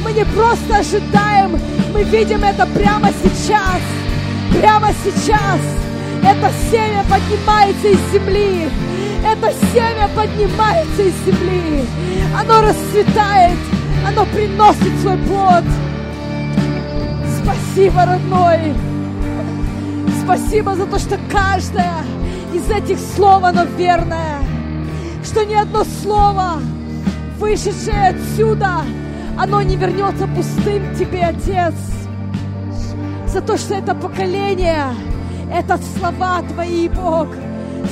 Мы 0.04 0.12
не 0.14 0.26
просто 0.26 0.78
ожидаем, 0.78 1.60
мы 1.94 2.04
видим 2.04 2.44
это 2.44 2.66
прямо 2.66 3.10
сейчас! 3.24 3.82
Прямо 4.52 4.90
сейчас! 5.04 5.62
Это 6.24 6.52
семя 6.72 7.04
поднимается 7.10 7.88
из 7.88 8.00
земли! 8.12 8.70
Это 9.24 9.54
семя 9.74 10.10
поднимается 10.16 11.04
из 11.04 11.14
земли! 11.26 11.86
Оно 12.40 12.62
расцветает! 12.62 13.58
Оно 14.08 14.26
приносит 14.26 15.00
свой 15.02 15.18
плод! 15.18 15.64
Спасибо, 17.44 18.06
родной! 18.06 18.74
Спасибо 20.24 20.76
за 20.76 20.86
то, 20.86 20.98
что 20.98 21.18
каждое 21.32 22.04
из 22.54 22.70
этих 22.70 22.98
слов, 23.16 23.44
оно 23.44 23.64
верное. 23.64 24.37
Что 25.28 25.44
ни 25.44 25.56
одно 25.56 25.84
слово, 25.84 26.62
вышедшее 27.38 28.16
отсюда, 28.16 28.84
оно 29.38 29.62
не 29.62 29.76
вернется 29.76 30.26
пустым 30.26 30.96
тебе, 30.98 31.26
Отец. 31.26 31.76
За 33.28 33.42
то, 33.42 33.58
что 33.58 33.76
это 33.76 33.94
поколение, 33.94 34.86
это 35.54 35.78
слова 35.98 36.42
Твои, 36.44 36.88
Бог. 36.88 37.28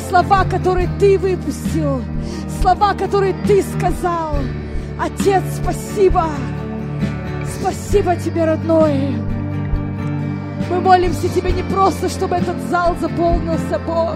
Слова, 0.07 0.45
которые 0.45 0.89
Ты 0.97 1.19
выпустил. 1.19 2.01
Слова, 2.61 2.93
которые 2.93 3.35
Ты 3.45 3.61
сказал. 3.63 4.37
Отец, 4.97 5.43
спасибо. 5.61 6.27
Спасибо 7.59 8.15
Тебе, 8.15 8.45
родной. 8.45 9.13
Мы 10.69 10.79
молимся 10.79 11.27
Тебе 11.27 11.51
не 11.51 11.63
просто, 11.63 12.07
чтобы 12.07 12.37
этот 12.37 12.57
зал 12.69 12.95
заполнился, 13.01 13.77
Бог. 13.85 14.15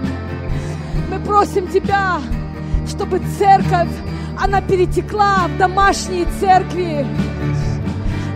Мы 1.10 1.20
просим 1.20 1.68
Тебя, 1.68 2.18
чтобы 2.90 3.20
церковь, 3.38 3.88
она 4.38 4.60
перетекла 4.60 5.46
в 5.48 5.56
домашние 5.56 6.26
церкви. 6.40 7.06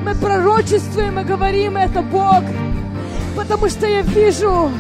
Мы 0.05 0.15
пророчествуем 0.15 1.19
и 1.19 1.25
говорим 1.25 1.77
это, 1.77 2.03
Бог, 2.03 2.43
потому 3.37 3.69
что 3.69 3.87
я 3.87 4.03
вижу, 4.03 4.71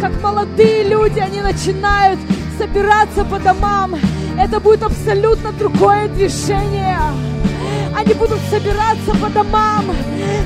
как 0.00 0.12
молодые 0.22 0.84
люди, 0.84 1.18
они 1.18 1.40
начинают 1.40 2.20
собираться 2.58 3.24
по 3.24 3.38
домам. 3.38 3.94
Это 4.38 4.60
будет 4.60 4.82
абсолютно 4.82 5.52
другое 5.52 6.08
движение. 6.08 6.98
Они 7.96 8.14
будут 8.14 8.40
собираться 8.50 9.14
по 9.20 9.28
домам, 9.28 9.94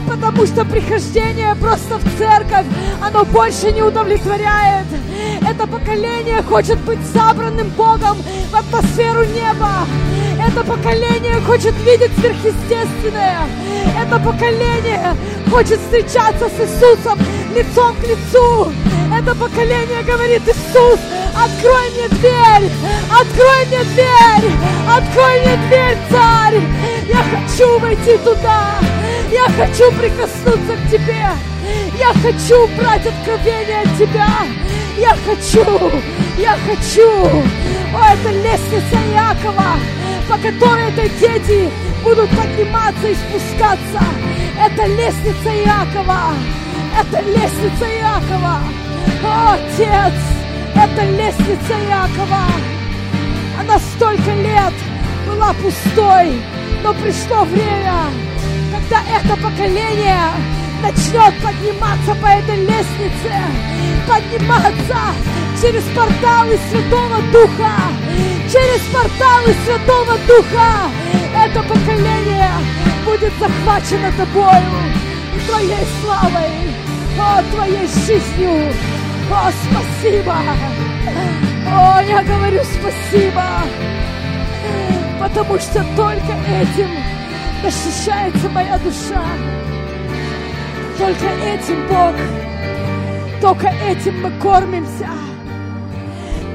потому 0.08 0.46
что 0.46 0.64
прихождение 0.64 1.54
просто 1.56 1.98
в 1.98 2.18
церковь, 2.18 2.66
оно 3.00 3.24
больше 3.24 3.72
не 3.72 3.82
удовлетворяет. 3.82 4.86
Это 5.48 5.66
поколение 5.66 6.42
хочет 6.42 6.78
быть 6.80 7.00
забранным 7.12 7.68
Богом 7.70 8.16
в 8.50 8.54
атмосферу 8.54 9.24
неба. 9.24 9.86
Это 10.46 10.64
поколение 10.64 11.40
хочет 11.40 11.74
видеть 11.84 12.12
сверхъестественное. 12.18 13.48
Это 14.00 14.18
поколение 14.18 15.16
хочет 15.50 15.80
встречаться 15.80 16.48
с 16.48 16.60
Иисусом 16.60 17.18
лицом 17.54 17.94
к 17.96 18.06
лицу. 18.06 18.72
Это 19.12 19.34
поколение 19.34 20.02
говорит, 20.02 20.42
Иисус, 20.46 21.00
открой 21.34 21.90
мне 21.90 22.08
дверь, 22.08 22.70
открой 23.10 23.66
мне 23.66 23.84
дверь, 23.84 24.52
открой 24.88 25.40
мне 25.40 25.56
дверь, 25.68 25.98
царь. 26.10 26.60
Я 27.08 27.22
хочу 27.22 27.78
войти 27.78 28.18
туда, 28.18 28.74
я 29.30 29.44
хочу 29.56 29.90
прикоснуться 29.92 30.76
к 30.76 30.90
тебе, 30.90 31.28
я 31.98 32.12
хочу 32.22 32.66
брать 32.76 33.06
откровение 33.06 33.82
от 33.82 33.98
тебя. 33.98 34.28
Я 34.98 35.14
хочу, 35.26 35.90
я 36.38 36.56
хочу. 36.66 37.26
О, 37.94 38.04
это 38.12 38.30
лестница 38.30 38.96
Якова, 39.14 39.76
по 40.28 40.36
которой 40.38 40.88
это 40.88 41.08
дети 41.20 41.70
будут 42.02 42.28
подниматься 42.30 43.08
и 43.08 43.14
спускаться. 43.14 44.02
Это 44.60 44.86
лестница 44.86 45.50
Якова. 45.50 46.34
Это 46.98 47.20
лестница 47.22 47.86
Якова. 47.86 48.60
О, 49.24 49.54
Отец, 49.54 50.14
это 50.74 51.04
лестница 51.04 51.74
Якова. 51.88 52.46
Она 53.60 53.78
столько 53.78 54.32
лет 54.34 54.74
была 55.26 55.52
пустой, 55.54 56.40
но 56.82 56.94
пришло 56.94 57.44
время, 57.44 58.04
когда 58.72 59.02
это 59.16 59.36
поколение 59.42 60.18
начнет 60.82 61.34
подниматься 61.42 62.14
по 62.20 62.26
этой 62.26 62.56
лестнице, 62.56 63.34
подниматься 64.06 64.98
через 65.60 65.82
порталы 65.94 66.58
Святого 66.70 67.20
Духа, 67.32 67.72
через 68.50 68.80
порталы 68.92 69.54
Святого 69.64 70.16
Духа. 70.26 70.90
Это 71.34 71.62
поколение 71.62 72.50
будет 73.04 73.32
захвачено 73.38 74.12
тобою, 74.16 74.62
твоей 75.48 75.86
славой, 76.02 76.50
о, 77.18 77.42
твоей 77.54 77.86
жизнью. 77.86 78.72
О, 79.30 79.50
спасибо! 79.50 80.36
О, 81.68 82.00
я 82.00 82.22
говорю 82.22 82.62
спасибо! 82.64 83.42
Потому 85.18 85.58
что 85.58 85.84
только 85.96 86.32
этим 86.48 86.88
защищается 87.62 88.48
моя 88.50 88.78
душа. 88.78 89.24
Только 90.98 91.26
этим, 91.26 91.86
Бог, 91.88 92.14
только 93.40 93.68
этим 93.68 94.22
мы 94.22 94.30
кормимся. 94.40 95.10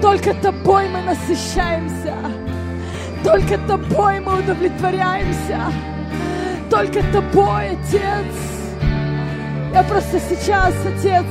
Только 0.02 0.34
тобой 0.34 0.90
мы 0.90 1.02
насыщаемся. 1.02 2.16
Только 3.24 3.58
тобой 3.60 4.20
мы 4.20 4.40
удовлетворяемся. 4.40 5.60
Только 6.70 7.04
тобой, 7.12 7.72
Отец. 7.72 8.52
Я 9.74 9.84
просто 9.84 10.20
сейчас, 10.20 10.74
Отец, 10.86 11.26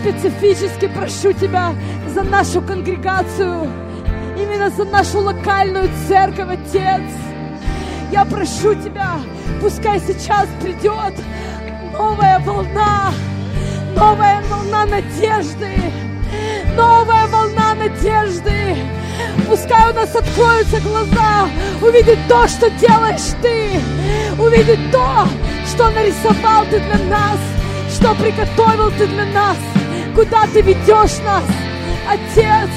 специфически 0.00 0.86
прошу 0.86 1.32
Тебя 1.32 1.72
за 2.14 2.22
нашу 2.22 2.60
конгрегацию, 2.60 3.68
именно 4.36 4.68
за 4.70 4.84
нашу 4.84 5.20
локальную 5.20 5.88
церковь, 6.06 6.58
Отец. 6.58 7.02
Я 8.12 8.24
прошу 8.24 8.74
Тебя, 8.74 9.14
пускай 9.60 9.98
сейчас 10.00 10.46
придет 10.60 11.14
новая 11.92 12.38
волна, 12.40 13.12
новая 13.96 14.42
волна 14.50 14.84
надежды, 14.86 15.74
новая 16.74 17.26
волна 17.28 17.74
надежды. 17.74 18.76
Пускай 19.48 19.90
у 19.90 19.94
нас 19.94 20.14
откроются 20.14 20.80
глаза, 20.80 21.48
увидеть 21.80 22.18
то, 22.28 22.46
что 22.48 22.70
делаешь 22.70 23.34
Ты, 23.42 23.80
увидеть 24.38 24.90
то, 24.90 25.28
что 25.66 25.90
нарисовал 25.90 26.64
Ты 26.70 26.80
для 26.80 26.98
нас, 27.08 27.38
что 27.94 28.14
приготовил 28.14 28.90
Ты 28.98 29.06
для 29.06 29.26
нас, 29.26 29.56
куда 30.14 30.46
Ты 30.52 30.62
ведешь 30.62 31.18
нас. 31.24 31.44
Отец, 32.08 32.70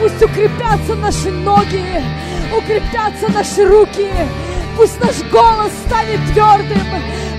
Пусть 0.00 0.22
укрепятся 0.22 0.94
наши 0.96 1.30
ноги, 1.30 2.02
укрепятся 2.56 3.30
наши 3.32 3.64
руки. 3.64 4.10
Пусть 4.76 5.00
наш 5.00 5.22
голос 5.30 5.72
станет 5.86 6.20
твердым. 6.32 6.86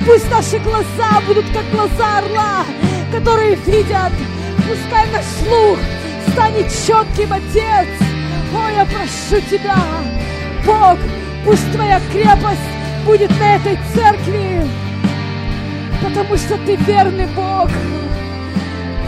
Пусть 0.06 0.30
наши 0.32 0.58
глаза 0.60 1.22
будут 1.28 1.46
как 1.54 1.70
глаза 1.72 2.20
орла, 2.20 2.66
которые 3.12 3.56
видят. 3.56 4.12
Пускай 4.58 5.12
наш 5.12 5.26
слух 5.26 5.80
станет 6.32 6.68
четким, 6.70 7.34
Отец. 7.34 7.88
О, 8.54 8.70
я 8.70 8.86
прошу 8.86 9.42
Тебя, 9.50 9.78
Бог, 10.66 10.98
пусть 11.44 11.72
Твоя 11.72 12.00
крепость 12.12 12.60
будет 13.06 13.32
на 13.40 13.56
этой 13.56 13.78
церкви, 13.94 14.68
потому 16.04 16.38
что 16.38 16.58
Ты 16.66 16.76
верный 16.76 17.28
Бог. 17.28 17.70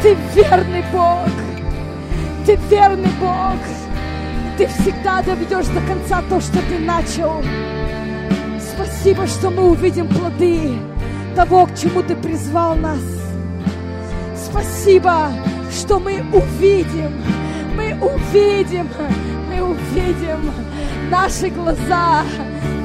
Ты 0.02 0.16
верный 0.36 0.84
Бог. 0.92 1.30
Ты 2.46 2.58
верный 2.70 3.12
Бог. 3.20 3.58
Ты 4.58 4.68
всегда 4.68 5.22
доведешь 5.22 5.68
до 5.68 5.82
конца 5.82 6.22
то, 6.30 6.40
что 6.40 6.60
Ты 6.70 6.80
начал. 6.80 7.44
Спасибо, 8.60 9.28
что 9.28 9.50
мы 9.50 9.72
увидим 9.72 10.08
плоды 10.08 10.78
того, 11.36 11.66
к 11.66 11.76
чему 11.76 12.04
Ты 12.04 12.16
призвал 12.16 12.76
нас. 12.76 13.17
Спасибо, 14.50 15.30
что 15.72 16.00
мы 16.00 16.24
увидим, 16.34 17.12
мы 17.76 17.94
увидим, 18.00 18.90
мы 19.50 19.62
увидим 19.62 20.52
наши 21.10 21.50
глаза, 21.50 22.24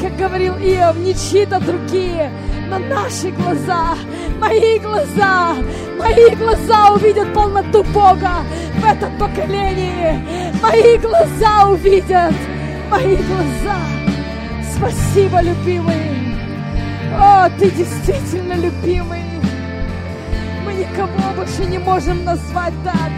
как 0.01 0.17
говорил 0.17 0.55
Иов, 0.55 0.97
не 0.97 1.15
чьи-то 1.15 1.61
другие, 1.61 2.33
но 2.69 2.79
наши 2.79 3.31
глаза, 3.31 3.97
мои 4.41 4.79
глаза, 4.81 5.55
мои 5.99 6.35
глаза 6.35 6.95
увидят 6.95 7.33
полноту 7.33 7.85
Бога 7.85 8.45
в 8.81 8.85
этом 8.85 9.17
поколении. 9.17 10.53
Мои 10.61 10.99
глаза 10.99 11.69
увидят, 11.69 12.35
мои 12.91 13.17
глаза. 13.17 13.77
Спасибо, 14.77 15.41
любимый. 15.41 16.37
О, 17.17 17.49
ты 17.59 17.71
действительно 17.71 18.55
любимый. 18.55 19.32
Никого 20.83 21.33
больше 21.37 21.65
не 21.67 21.79
можем 21.79 22.25
назвать 22.25 22.75
так, 22.83 23.13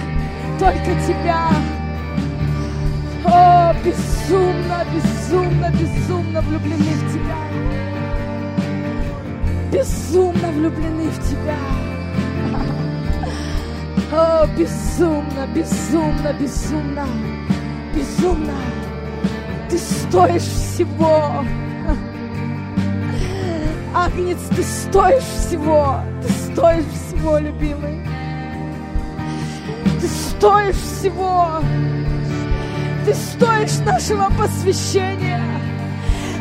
только 0.59 0.95
тебя. 1.07 1.49
О, 3.25 3.73
безумно, 3.83 4.85
безумно, 4.93 5.73
безумно 5.73 6.43
влюблены 6.43 6.93
в 6.93 7.13
тебя. 7.13 7.39
Безумно 9.73 10.49
влюблены 10.53 11.09
в 11.09 11.31
тебя. 11.31 11.57
О, 14.13 14.47
безумно, 14.59 15.47
безумно, 15.55 16.35
безумно, 16.39 17.07
безумно. 17.95 18.53
Ты 19.71 19.79
стоишь 19.79 20.43
всего. 20.43 21.43
Агнец, 23.95 24.39
ты 24.55 24.63
стоишь 24.63 25.23
всего. 25.23 26.01
Ты 26.21 26.29
стоишь 26.29 26.85
всего, 26.85 27.14
любимый. 27.39 28.01
Ты 30.01 30.07
стоишь 30.07 30.77
всего. 30.77 31.61
Ты 33.05 33.15
стоишь 33.15 33.79
нашего 33.85 34.29
посвящения. 34.39 35.43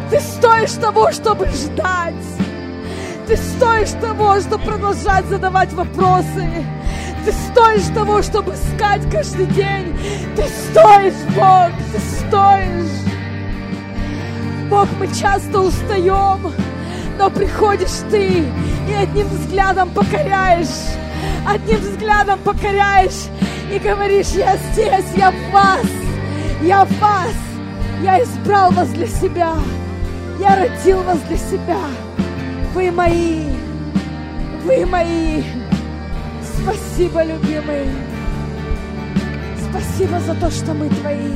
Ты 0.10 0.20
стоишь 0.20 0.74
того, 0.74 1.12
чтобы 1.12 1.48
ждать. 1.48 2.14
Ты 3.28 3.38
стоишь 3.38 3.92
того, 4.02 4.40
чтобы 4.40 4.64
продолжать 4.64 5.26
задавать 5.26 5.72
вопросы. 5.74 6.66
Ты 7.26 7.32
стоишь 7.32 7.94
того, 7.96 8.22
чтобы 8.22 8.54
искать 8.54 9.10
каждый 9.10 9.46
день. 9.48 9.98
Ты 10.36 10.44
стоишь, 10.44 11.14
Бог, 11.36 11.72
ты 11.94 12.00
стоишь. 12.00 13.04
Бог, 14.70 14.88
мы 15.00 15.08
часто 15.08 15.62
устаем, 15.62 16.52
но 17.18 17.30
приходишь 17.30 18.02
ты 18.10 18.46
и 18.88 18.94
одним 18.94 19.28
взглядом 19.28 19.90
покоряешь, 19.92 20.96
одним 21.48 21.80
взглядом 21.80 22.40
покоряешь 22.40 23.28
и 23.72 23.80
говоришь, 23.80 24.30
я 24.30 24.58
здесь, 24.58 25.06
я 25.16 25.32
в 25.32 25.52
вас, 25.52 25.86
я 26.62 26.86
в 26.86 27.00
вас, 27.00 27.34
я 28.04 28.22
избрал 28.22 28.72
вас 28.72 28.90
для 28.90 29.08
себя, 29.08 29.54
я 30.40 30.56
родил 30.56 31.02
вас 31.04 31.20
для 31.28 31.38
себя. 31.38 31.80
Вы 32.74 32.92
мои, 32.92 33.46
вы 34.64 34.86
мои. 34.86 35.44
Спасибо, 36.42 37.24
любимый. 37.24 37.88
Спасибо 39.70 40.20
за 40.20 40.36
то, 40.36 40.50
что 40.50 40.74
мы 40.74 40.90
твои. 40.90 41.34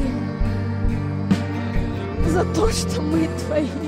За 2.28 2.44
то, 2.54 2.70
что 2.72 3.02
мы 3.02 3.28
твои. 3.46 3.87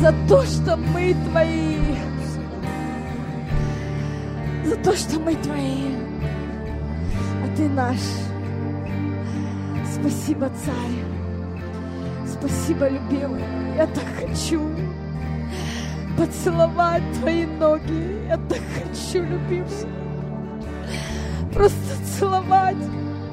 За 0.00 0.14
то, 0.26 0.42
что 0.46 0.76
мы 0.78 1.14
твои. 1.28 1.76
За 4.64 4.76
то, 4.76 4.96
что 4.96 5.20
мы 5.20 5.34
твои. 5.34 5.94
А 7.44 7.56
ты 7.56 7.68
наш. 7.68 7.98
Спасибо, 9.92 10.50
царь. 10.64 11.04
Спасибо, 12.26 12.88
любимый. 12.88 13.42
Я 13.76 13.86
так 13.88 14.04
хочу 14.18 14.62
поцеловать 16.16 17.02
твои 17.18 17.44
ноги. 17.44 18.26
Я 18.26 18.38
так 18.38 18.60
хочу, 18.74 19.22
любимый. 19.22 19.68
Просто 21.52 21.94
целовать, 22.18 22.76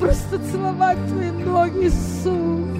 просто 0.01 0.38
целовать 0.51 0.97
твои 1.07 1.32
ноги, 1.32 1.88
Иисус. 1.88 2.76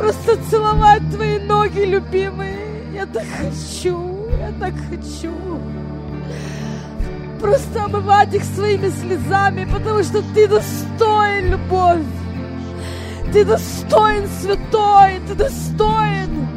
Просто 0.00 0.38
целовать 0.50 1.02
твои 1.10 1.38
ноги, 1.40 1.80
любимые. 1.80 2.56
Я 2.94 3.04
так 3.04 3.26
хочу, 3.38 4.30
я 4.30 4.50
так 4.58 4.72
хочу. 4.88 5.30
Просто 7.38 7.84
омывать 7.84 8.32
их 8.32 8.42
своими 8.42 8.88
слезами, 8.88 9.68
потому 9.70 10.02
что 10.02 10.22
ты 10.34 10.48
достоин, 10.48 11.50
любовь. 11.50 12.06
Ты 13.30 13.44
достоин, 13.44 14.26
святой, 14.40 15.20
ты 15.28 15.34
достоин. 15.34 16.48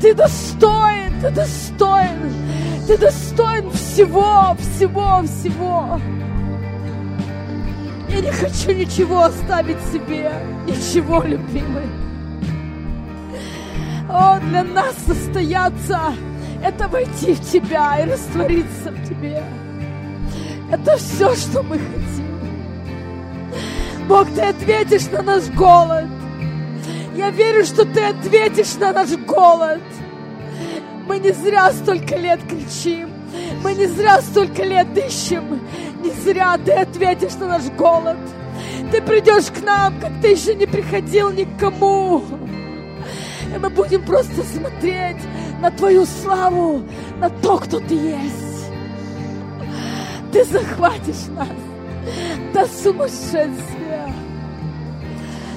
Ты 0.00 0.14
достоин, 0.14 1.20
ты 1.20 1.30
достоин, 1.30 2.32
ты 2.86 2.96
достоин 2.96 3.70
всего, 3.72 4.56
всего, 4.58 5.22
всего. 5.24 6.00
Я 8.08 8.20
не 8.22 8.30
хочу 8.30 8.72
ничего 8.72 9.24
оставить 9.24 9.80
себе, 9.92 10.32
ничего, 10.66 11.22
любимый. 11.22 12.03
О, 14.14 14.38
для 14.38 14.62
нас 14.62 14.94
состояться– 15.06 16.00
это 16.62 16.86
войти 16.86 17.34
в 17.34 17.40
Тебя 17.40 17.98
и 18.00 18.08
раствориться 18.08 18.92
в 18.92 19.08
Тебе. 19.08 19.42
Это 20.70 20.96
все, 20.96 21.34
что 21.34 21.64
мы 21.64 21.78
хотим. 21.78 22.24
Бог, 24.08 24.28
Ты 24.34 24.42
ответишь 24.42 25.10
на 25.10 25.22
наш 25.22 25.48
голод. 25.50 26.06
Я 27.16 27.30
верю, 27.30 27.64
что 27.64 27.84
Ты 27.84 28.04
ответишь 28.04 28.76
на 28.76 28.92
наш 28.92 29.10
голод. 29.10 29.82
Мы 31.08 31.18
не 31.18 31.32
зря 31.32 31.72
столько 31.72 32.16
лет 32.16 32.38
кричим. 32.48 33.10
Мы 33.64 33.74
не 33.74 33.86
зря 33.86 34.22
столько 34.22 34.62
лет 34.62 34.96
ищем. 34.96 35.60
Не 36.04 36.12
зря 36.12 36.56
Ты 36.64 36.70
ответишь 36.70 37.34
на 37.34 37.48
наш 37.48 37.64
голод. 37.76 38.18
Ты 38.92 39.02
придешь 39.02 39.50
к 39.50 39.60
нам, 39.64 40.00
как 40.00 40.12
Ты 40.22 40.28
еще 40.28 40.54
не 40.54 40.66
приходил 40.66 41.30
никому. 41.30 42.22
И 43.54 43.58
мы 43.58 43.70
будем 43.70 44.02
просто 44.04 44.42
смотреть 44.42 45.22
на 45.60 45.70
Твою 45.70 46.04
славу, 46.06 46.82
на 47.18 47.30
то, 47.30 47.58
кто 47.58 47.78
Ты 47.78 47.94
есть. 47.94 48.70
Ты 50.32 50.44
захватишь 50.44 51.28
нас 51.28 51.48
до 52.52 52.66
сумасшествия. 52.66 54.12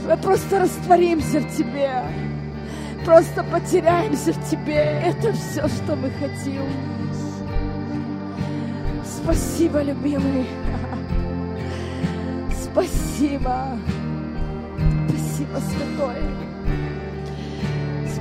Мы 0.08 0.16
просто 0.18 0.60
растворимся 0.60 1.39
в 1.39 1.58
Тебе. 1.58 2.04
Просто 3.04 3.43
потеряемся 3.43 4.34
в 4.34 4.50
Тебе. 4.50 5.02
Это 5.04 5.34
все, 5.34 5.68
что 5.68 5.95
мы 5.95 6.12
хотим. 6.12 6.64
Спасибо, 9.04 9.82
любимый. 9.82 10.45
Спасибо. 12.62 13.78
Спасибо, 15.08 15.60
святой. 15.60 16.47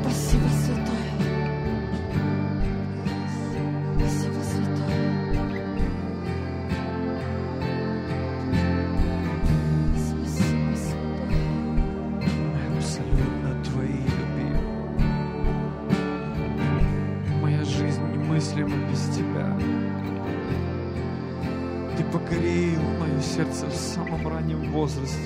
Спасибо, 0.08 0.48
святой. 0.48 0.94
Спасибо, 3.98 4.40
святой. 4.44 4.86
Спасибо, 9.98 10.26
святой. 10.36 10.96
абсолютно 12.76 13.64
твои, 13.64 14.00
любимые. 14.16 14.56
Моя 17.42 17.64
жизнь 17.64 18.04
немыслима 18.12 18.76
без 18.88 19.02
тебя. 19.08 19.58
Ты 21.96 22.04
покорил 22.04 22.82
мое 23.00 23.20
сердце 23.20 23.68
самого 23.70 24.18
самом 24.18 24.28
раннем 24.28 24.70
возрасте, 24.70 25.25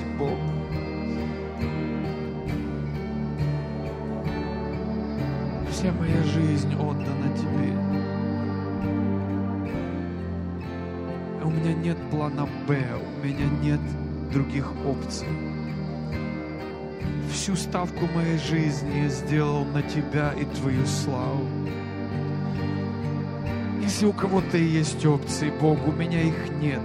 нет 11.81 11.97
плана 12.11 12.47
Б, 12.67 12.79
у 12.95 13.27
меня 13.27 13.47
нет 13.63 13.81
других 14.31 14.71
опций. 14.87 15.27
Всю 17.33 17.57
ставку 17.57 18.07
моей 18.15 18.39
жизни 18.39 19.05
я 19.05 19.09
сделал 19.09 19.65
на 19.65 19.83
Тебя 19.83 20.33
и 20.33 20.45
Твою 20.45 20.85
славу. 20.87 21.47
Если 23.81 24.07
у 24.07 24.13
кого-то 24.13 24.59
есть 24.59 25.05
опции, 25.07 25.51
Бог, 25.61 25.79
у 25.89 25.93
меня 25.93 26.23
их 26.23 26.51
нет. 26.61 26.83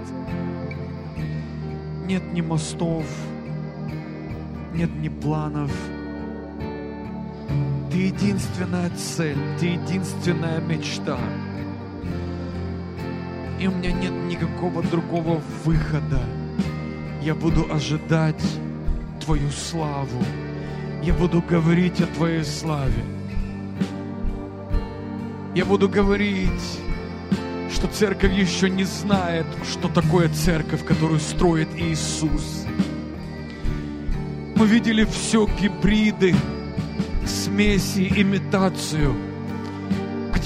Нет 2.06 2.22
ни 2.32 2.40
мостов, 2.40 3.04
нет 4.72 4.90
ни 4.96 5.08
планов. 5.08 5.72
Ты 7.90 7.98
единственная 7.98 8.90
цель, 8.90 9.38
ты 9.58 9.66
единственная 9.66 10.60
мечта. 10.60 11.18
И 13.60 13.66
у 13.66 13.70
меня 13.70 13.92
нет 13.92 14.12
никакого 14.12 14.82
другого 14.82 15.40
выхода. 15.64 16.20
Я 17.22 17.34
буду 17.34 17.66
ожидать 17.72 18.42
Твою 19.24 19.50
славу. 19.50 20.22
Я 21.02 21.14
буду 21.14 21.42
говорить 21.42 22.00
о 22.00 22.06
Твоей 22.06 22.44
славе. 22.44 23.02
Я 25.54 25.64
буду 25.64 25.88
говорить, 25.88 26.80
что 27.72 27.88
церковь 27.88 28.32
еще 28.32 28.68
не 28.68 28.84
знает, 28.84 29.46
что 29.70 29.88
такое 29.88 30.28
церковь, 30.28 30.84
которую 30.84 31.18
строит 31.18 31.68
Иисус. 31.76 32.66
Мы 34.54 34.66
видели 34.66 35.04
все 35.04 35.46
гибриды, 35.60 36.34
смеси, 37.24 38.12
имитацию, 38.16 39.14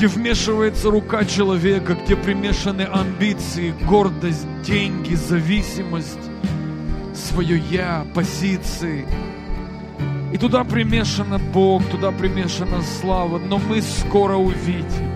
где 0.01 0.07
вмешивается 0.07 0.91
рука 0.91 1.27
человека, 1.27 1.93
где 1.93 2.17
примешаны 2.17 2.89
амбиции, 2.91 3.75
гордость, 3.87 4.47
деньги, 4.63 5.15
зависимость, 5.15 6.19
свое 7.15 7.63
«я», 7.71 8.07
позиции. 8.15 9.07
И 10.33 10.39
туда 10.39 10.65
примешано 10.65 11.39
Бог, 11.39 11.85
туда 11.91 12.13
примешана 12.13 12.81
слава, 12.81 13.39
но 13.39 13.59
мы 13.59 13.83
скоро 13.83 14.37
увидим. 14.37 15.11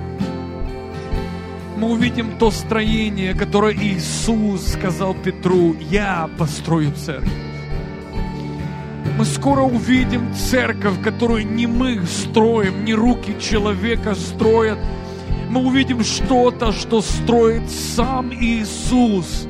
Мы 1.78 1.90
увидим 1.90 2.36
то 2.38 2.50
строение, 2.50 3.32
которое 3.32 3.74
Иисус 3.74 4.74
сказал 4.74 5.14
Петру, 5.14 5.74
я 5.88 6.28
построю 6.36 6.92
церковь. 6.92 7.53
Мы 9.16 9.24
скоро 9.24 9.60
увидим 9.62 10.34
церковь, 10.34 11.00
которую 11.00 11.46
не 11.46 11.68
мы 11.68 12.04
строим, 12.04 12.84
не 12.84 12.94
руки 12.94 13.36
человека 13.40 14.16
строят. 14.16 14.78
Мы 15.48 15.64
увидим 15.64 16.02
что-то, 16.02 16.72
что 16.72 17.00
строит 17.00 17.70
сам 17.70 18.32
Иисус. 18.32 19.46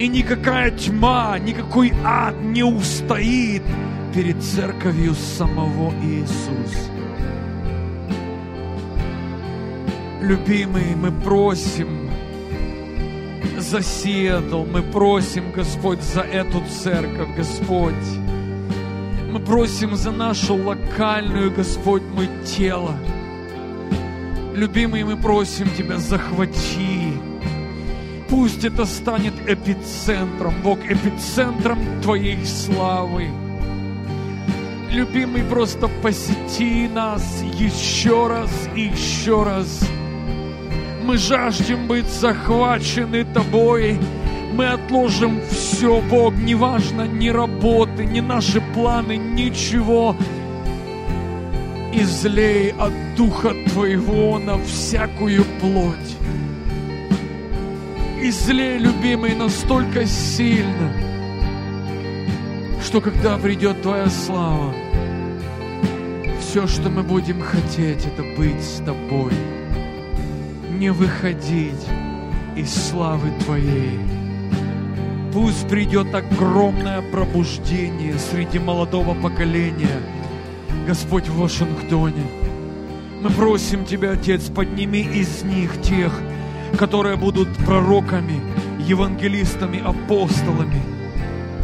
И 0.00 0.08
никакая 0.08 0.72
тьма, 0.72 1.38
никакой 1.38 1.92
ад 2.04 2.34
не 2.42 2.64
устоит 2.64 3.62
перед 4.12 4.42
церковью 4.42 5.14
самого 5.14 5.92
Иисуса. 6.02 6.90
Любимый, 10.20 10.96
мы 10.96 11.12
просим 11.12 12.10
за 13.58 13.80
Сиэтл, 13.80 14.64
мы 14.64 14.82
просим, 14.82 15.52
Господь, 15.52 16.02
за 16.02 16.22
эту 16.22 16.62
церковь, 16.82 17.28
Господь. 17.36 18.25
Мы 19.36 19.44
просим 19.44 19.94
за 19.96 20.12
нашу 20.12 20.54
локальную, 20.54 21.52
Господь, 21.52 22.02
мы 22.14 22.26
тело. 22.42 22.94
Любимый, 24.54 25.04
мы 25.04 25.18
просим 25.18 25.68
Тебя, 25.76 25.98
захвати. 25.98 27.12
Пусть 28.30 28.64
это 28.64 28.86
станет 28.86 29.34
эпицентром, 29.46 30.54
Бог, 30.62 30.78
эпицентром 30.88 31.78
Твоей 32.00 32.46
славы. 32.46 33.28
Любимый, 34.90 35.42
просто 35.44 35.88
посети 36.02 36.88
нас 36.88 37.42
еще 37.58 38.28
раз 38.28 38.50
и 38.74 38.84
еще 38.84 39.42
раз. 39.42 39.86
Мы 41.04 41.18
жаждем 41.18 41.86
быть 41.86 42.06
захвачены 42.06 43.26
Тобой. 43.34 44.00
Мы 44.52 44.66
отложим 44.68 45.40
все, 45.50 46.00
Бог, 46.00 46.34
неважно, 46.34 47.06
ни 47.06 47.28
работы, 47.28 48.04
ни 48.04 48.20
наши 48.20 48.60
планы, 48.74 49.16
ничего. 49.16 50.16
Излей 51.92 52.72
от 52.72 52.92
Духа 53.16 53.52
Твоего 53.68 54.38
на 54.38 54.58
всякую 54.58 55.44
плоть. 55.60 56.16
Излей, 58.20 58.78
любимый, 58.78 59.34
настолько 59.34 60.06
сильно, 60.06 60.92
что 62.82 63.00
когда 63.00 63.36
придет 63.36 63.82
Твоя 63.82 64.08
слава, 64.08 64.74
все, 66.40 66.66
что 66.66 66.88
мы 66.88 67.02
будем 67.02 67.40
хотеть, 67.40 68.06
это 68.06 68.22
быть 68.36 68.62
с 68.62 68.82
Тобой, 68.84 69.32
не 70.78 70.90
выходить 70.90 71.86
из 72.56 72.72
славы 72.72 73.30
Твоей. 73.44 74.15
Пусть 75.36 75.68
придет 75.68 76.14
огромное 76.14 77.02
пробуждение 77.02 78.18
среди 78.18 78.58
молодого 78.58 79.12
поколения, 79.12 80.00
Господь 80.86 81.28
в 81.28 81.38
Вашингтоне. 81.38 82.24
Мы 83.20 83.28
просим 83.28 83.84
Тебя, 83.84 84.12
Отец, 84.12 84.48
подними 84.48 85.02
из 85.02 85.42
них 85.42 85.82
тех, 85.82 86.10
которые 86.78 87.16
будут 87.16 87.54
пророками, 87.66 88.40
евангелистами, 88.88 89.82
апостолами, 89.84 90.80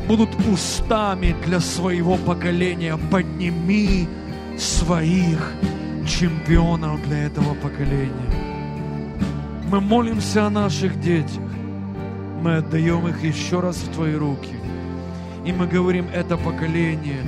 будут 0.06 0.28
устами 0.52 1.34
для 1.46 1.58
своего 1.58 2.18
поколения. 2.18 2.98
Подними 3.10 4.06
своих 4.58 5.50
чемпионов 6.06 7.02
для 7.08 7.24
этого 7.24 7.54
поколения. 7.54 8.34
Мы 9.70 9.80
молимся 9.80 10.48
о 10.48 10.50
наших 10.50 11.00
детях. 11.00 11.51
Мы 12.42 12.56
отдаем 12.56 13.06
их 13.06 13.22
еще 13.22 13.60
раз 13.60 13.76
в 13.76 13.92
Твои 13.92 14.14
руки. 14.14 14.56
И 15.46 15.52
мы 15.52 15.68
говорим, 15.68 16.06
это 16.12 16.36
поколение 16.36 17.22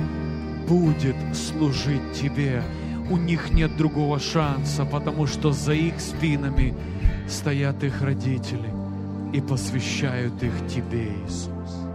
будет 0.67 1.15
служить 1.33 2.11
Тебе. 2.13 2.61
У 3.09 3.17
них 3.17 3.51
нет 3.51 3.77
другого 3.77 4.19
шанса, 4.19 4.83
потому 4.83 5.25
что 5.25 5.53
за 5.53 5.73
их 5.73 6.01
спинами 6.01 6.73
стоят 7.29 7.83
их 7.83 8.01
родители 8.01 8.69
и 9.31 9.39
посвящают 9.39 10.43
их 10.43 10.53
Тебе, 10.67 11.07
Иисус. 11.23 11.87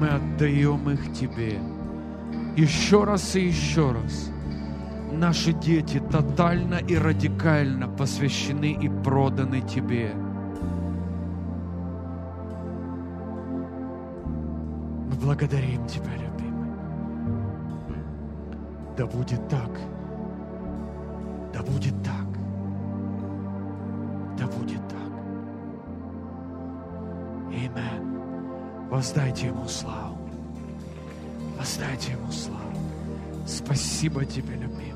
Мы 0.00 0.08
отдаем 0.08 0.90
их 0.90 1.12
Тебе 1.12 1.58
еще 2.56 3.04
раз 3.04 3.36
и 3.36 3.46
еще 3.46 3.92
раз. 3.92 4.32
Наши 5.12 5.52
дети 5.52 6.02
тотально 6.10 6.76
и 6.76 6.96
радикально 6.96 7.88
посвящены 7.88 8.72
и 8.72 8.88
проданы 8.88 9.60
Тебе. 9.60 10.10
Благодарим 15.28 15.86
Тебя, 15.86 16.10
любимый. 16.14 16.72
Да 18.96 19.04
будет 19.06 19.46
так. 19.50 19.70
Да 21.52 21.62
будет 21.62 22.02
так. 22.02 22.28
Да 24.38 24.46
будет 24.46 24.88
так. 24.88 25.12
Аминь. 27.48 28.88
Воздайте 28.88 29.48
Ему 29.48 29.68
славу. 29.68 30.16
Воздайте 31.58 32.12
Ему 32.12 32.32
славу. 32.32 32.78
Спасибо 33.46 34.24
Тебе, 34.24 34.54
любимый. 34.54 34.94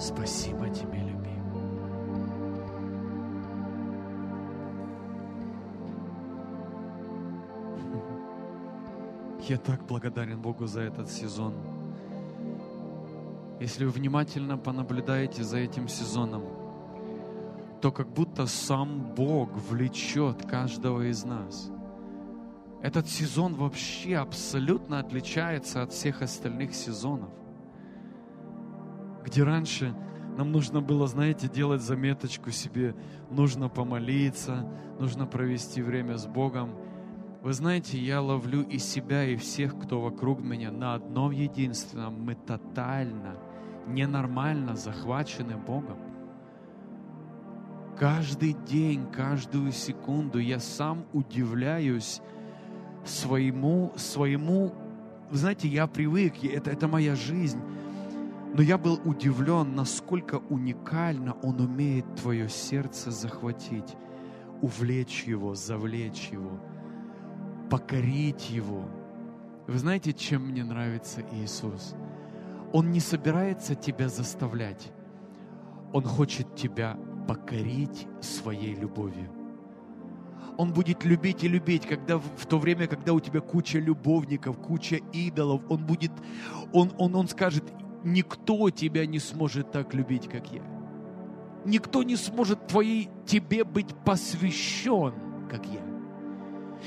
Спасибо 0.00 0.70
Тебе, 0.70 1.03
Я 9.46 9.58
так 9.58 9.84
благодарен 9.86 10.40
Богу 10.40 10.66
за 10.66 10.80
этот 10.80 11.10
сезон. 11.10 11.52
Если 13.60 13.84
вы 13.84 13.90
внимательно 13.90 14.56
понаблюдаете 14.56 15.44
за 15.44 15.58
этим 15.58 15.86
сезоном, 15.86 16.44
то 17.82 17.92
как 17.92 18.08
будто 18.08 18.46
сам 18.46 19.14
Бог 19.14 19.50
влечет 19.68 20.46
каждого 20.46 21.10
из 21.10 21.24
нас. 21.24 21.70
Этот 22.82 23.06
сезон 23.06 23.54
вообще 23.54 24.16
абсолютно 24.16 24.98
отличается 24.98 25.82
от 25.82 25.92
всех 25.92 26.22
остальных 26.22 26.74
сезонов, 26.74 27.30
где 29.24 29.42
раньше 29.42 29.94
Нам 30.36 30.50
нужно 30.50 30.80
было, 30.80 31.06
знаете, 31.06 31.48
делать 31.48 31.80
заметочку 31.80 32.50
себе. 32.50 32.96
Нужно 33.30 33.68
помолиться, 33.68 34.68
нужно 34.98 35.26
провести 35.26 35.80
время 35.80 36.16
с 36.16 36.26
Богом. 36.26 36.74
Вы 37.44 37.52
знаете, 37.52 37.98
я 37.98 38.22
ловлю 38.22 38.62
и 38.62 38.78
себя, 38.78 39.22
и 39.26 39.36
всех, 39.36 39.78
кто 39.78 40.00
вокруг 40.00 40.40
меня, 40.40 40.70
на 40.72 40.94
одном 40.94 41.30
единственном. 41.30 42.24
Мы 42.24 42.36
тотально, 42.36 43.36
ненормально 43.86 44.76
захвачены 44.76 45.58
Богом. 45.58 45.98
Каждый 47.98 48.54
день, 48.54 49.04
каждую 49.12 49.72
секунду 49.72 50.38
я 50.38 50.58
сам 50.58 51.04
удивляюсь 51.12 52.22
своему, 53.04 53.92
своему, 53.94 54.72
вы 55.30 55.36
знаете, 55.36 55.68
я 55.68 55.86
привык, 55.86 56.42
это, 56.44 56.70
это 56.70 56.88
моя 56.88 57.14
жизнь. 57.14 57.60
Но 58.54 58.62
я 58.62 58.78
был 58.78 58.98
удивлен, 59.04 59.74
насколько 59.74 60.36
уникально 60.48 61.34
Он 61.42 61.60
умеет 61.60 62.06
твое 62.14 62.48
сердце 62.48 63.10
захватить, 63.10 63.96
увлечь 64.62 65.24
его, 65.24 65.54
завлечь 65.54 66.30
его, 66.32 66.58
покорить 67.70 68.50
его. 68.50 68.84
Вы 69.66 69.78
знаете, 69.78 70.12
чем 70.12 70.48
мне 70.48 70.64
нравится 70.64 71.22
Иисус? 71.32 71.94
Он 72.72 72.90
не 72.90 73.00
собирается 73.00 73.74
тебя 73.74 74.08
заставлять. 74.08 74.92
Он 75.92 76.02
хочет 76.02 76.54
тебя 76.56 76.98
покорить 77.26 78.06
своей 78.20 78.74
любовью. 78.74 79.30
Он 80.56 80.72
будет 80.72 81.04
любить 81.04 81.42
и 81.42 81.48
любить, 81.48 81.86
когда 81.86 82.18
в 82.18 82.46
то 82.46 82.58
время, 82.58 82.86
когда 82.86 83.12
у 83.12 83.20
тебя 83.20 83.40
куча 83.40 83.78
любовников, 83.78 84.58
куча 84.58 84.96
идолов, 85.12 85.62
он 85.68 85.84
будет, 85.84 86.12
он, 86.72 86.92
он, 86.98 87.14
он 87.16 87.28
скажет, 87.28 87.64
никто 88.04 88.70
тебя 88.70 89.06
не 89.06 89.18
сможет 89.18 89.72
так 89.72 89.94
любить, 89.94 90.28
как 90.28 90.52
я. 90.52 90.62
Никто 91.64 92.02
не 92.02 92.16
сможет 92.16 92.66
твоей, 92.66 93.08
тебе 93.26 93.64
быть 93.64 93.94
посвящен, 94.04 95.14
как 95.50 95.64
я. 95.66 95.93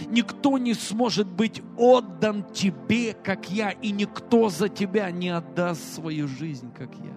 Никто 0.10 0.58
не 0.58 0.74
сможет 0.74 1.28
быть 1.28 1.62
отдан 1.78 2.44
тебе, 2.44 3.14
как 3.14 3.50
я, 3.50 3.72
и 3.72 3.92
никто 3.92 4.50
за 4.50 4.70
тебя 4.70 5.10
не 5.12 5.30
отдаст 5.30 5.96
свою 5.96 6.28
жизнь, 6.28 6.72
как 6.74 6.94
я. 6.96 7.14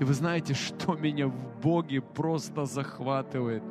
И 0.00 0.04
вы 0.04 0.14
знаете, 0.14 0.54
что 0.54 0.94
меня 0.94 1.28
в 1.28 1.60
Боге 1.62 2.00
просто 2.00 2.64
захватывает? 2.64 3.62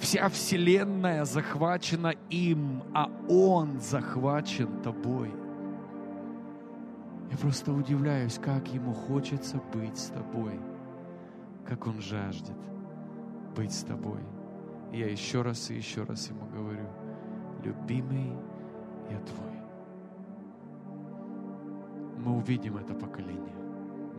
Вся 0.00 0.28
Вселенная 0.28 1.24
захвачена 1.24 2.14
им, 2.30 2.82
а 2.94 3.10
Он 3.28 3.80
захвачен 3.80 4.82
тобой– 4.82 5.32
я 7.30 7.36
просто 7.36 7.72
удивляюсь, 7.72 8.38
как 8.38 8.68
ему 8.68 8.94
хочется 8.94 9.60
быть 9.72 9.98
с 9.98 10.06
тобой, 10.06 10.58
как 11.66 11.86
он 11.86 12.00
жаждет 12.00 12.56
быть 13.54 13.72
с 13.72 13.82
тобой. 13.82 14.20
Я 14.92 15.10
еще 15.10 15.42
раз 15.42 15.70
и 15.70 15.74
еще 15.74 16.04
раз 16.04 16.28
ему 16.28 16.46
говорю, 16.46 16.88
любимый, 17.62 18.32
я 19.10 19.18
твой. 19.20 19.48
Мы 22.16 22.36
увидим 22.36 22.76
это 22.78 22.94
поколение, 22.94 23.56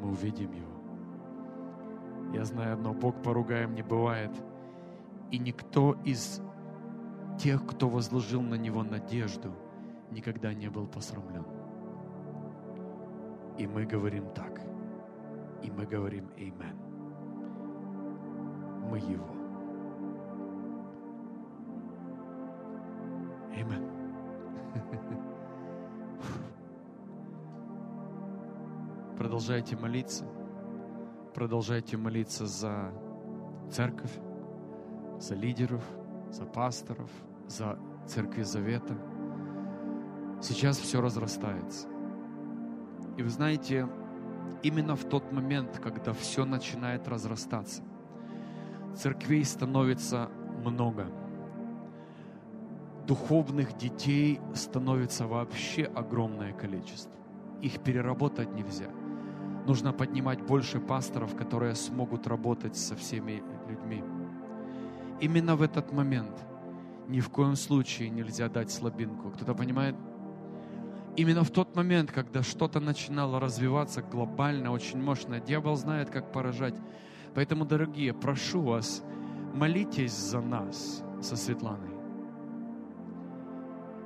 мы 0.02 0.10
увидим 0.10 0.52
его. 0.52 0.70
Я 2.34 2.46
знаю 2.46 2.74
одно, 2.74 2.94
Бог 2.94 3.22
поругаем 3.24 3.74
не 3.74 3.82
бывает. 3.82 4.32
И 5.32 5.40
никто 5.40 5.96
из 6.06 6.42
тех, 7.40 7.66
кто 7.66 7.90
возложил 7.90 8.42
на 8.42 8.56
него 8.56 8.84
надежду, 8.84 9.52
никогда 10.12 10.54
не 10.54 10.70
был 10.70 10.88
посрамлен. 10.88 11.46
И 13.58 13.68
мы 13.68 13.86
говорим 13.86 14.30
так. 14.34 14.62
И 15.64 15.72
мы 15.72 15.86
говорим 15.86 16.30
Amen. 16.38 16.76
Мы 18.90 19.00
Его. 19.00 19.39
Amen. 23.60 23.84
Продолжайте 29.18 29.76
молиться. 29.76 30.26
Продолжайте 31.34 31.98
молиться 31.98 32.48
за 32.48 32.92
церковь, 33.70 34.14
за 35.20 35.36
лидеров, 35.36 35.84
за 36.32 36.46
пасторов, 36.46 37.10
за 37.48 37.78
церкви 38.08 38.44
Завета. 38.44 38.98
Сейчас 40.42 40.78
все 40.78 41.02
разрастается. 41.02 41.88
И 43.18 43.24
вы 43.24 43.30
знаете, 43.30 43.90
именно 44.64 44.96
в 44.96 45.04
тот 45.04 45.34
момент, 45.34 45.80
когда 45.84 46.14
все 46.14 46.46
начинает 46.46 47.08
разрастаться, 47.10 47.84
церквей 48.96 49.44
становится 49.44 50.30
много. 50.64 51.08
Духовных 53.10 53.76
детей 53.76 54.40
становится 54.54 55.26
вообще 55.26 55.86
огромное 55.86 56.54
количество. 56.54 57.12
Их 57.60 57.80
переработать 57.80 58.54
нельзя. 58.54 58.92
Нужно 59.66 59.94
поднимать 59.94 60.44
больше 60.44 60.80
пасторов, 60.80 61.36
которые 61.36 61.74
смогут 61.74 62.28
работать 62.28 62.78
со 62.78 62.96
всеми 62.96 63.42
людьми. 63.68 64.04
Именно 65.20 65.56
в 65.56 65.64
этот 65.64 65.92
момент 65.92 66.46
ни 67.08 67.20
в 67.20 67.30
коем 67.30 67.56
случае 67.56 68.12
нельзя 68.12 68.48
дать 68.48 68.70
слабинку. 68.70 69.32
Кто-то 69.32 69.56
понимает? 69.56 69.96
именно 71.16 71.44
в 71.44 71.50
тот 71.50 71.76
момент, 71.76 72.12
когда 72.12 72.44
что-то 72.44 72.80
начинало 72.80 73.40
развиваться 73.40 74.04
глобально, 74.04 74.72
очень 74.72 75.02
мощно, 75.02 75.40
дьявол 75.40 75.76
знает, 75.76 76.12
как 76.12 76.32
поражать. 76.32 76.76
Поэтому, 77.34 77.66
дорогие, 77.66 78.14
прошу 78.14 78.62
вас, 78.62 79.04
молитесь 79.56 80.14
за 80.14 80.42
нас 80.42 81.04
со 81.24 81.36
Светланой. 81.36 81.89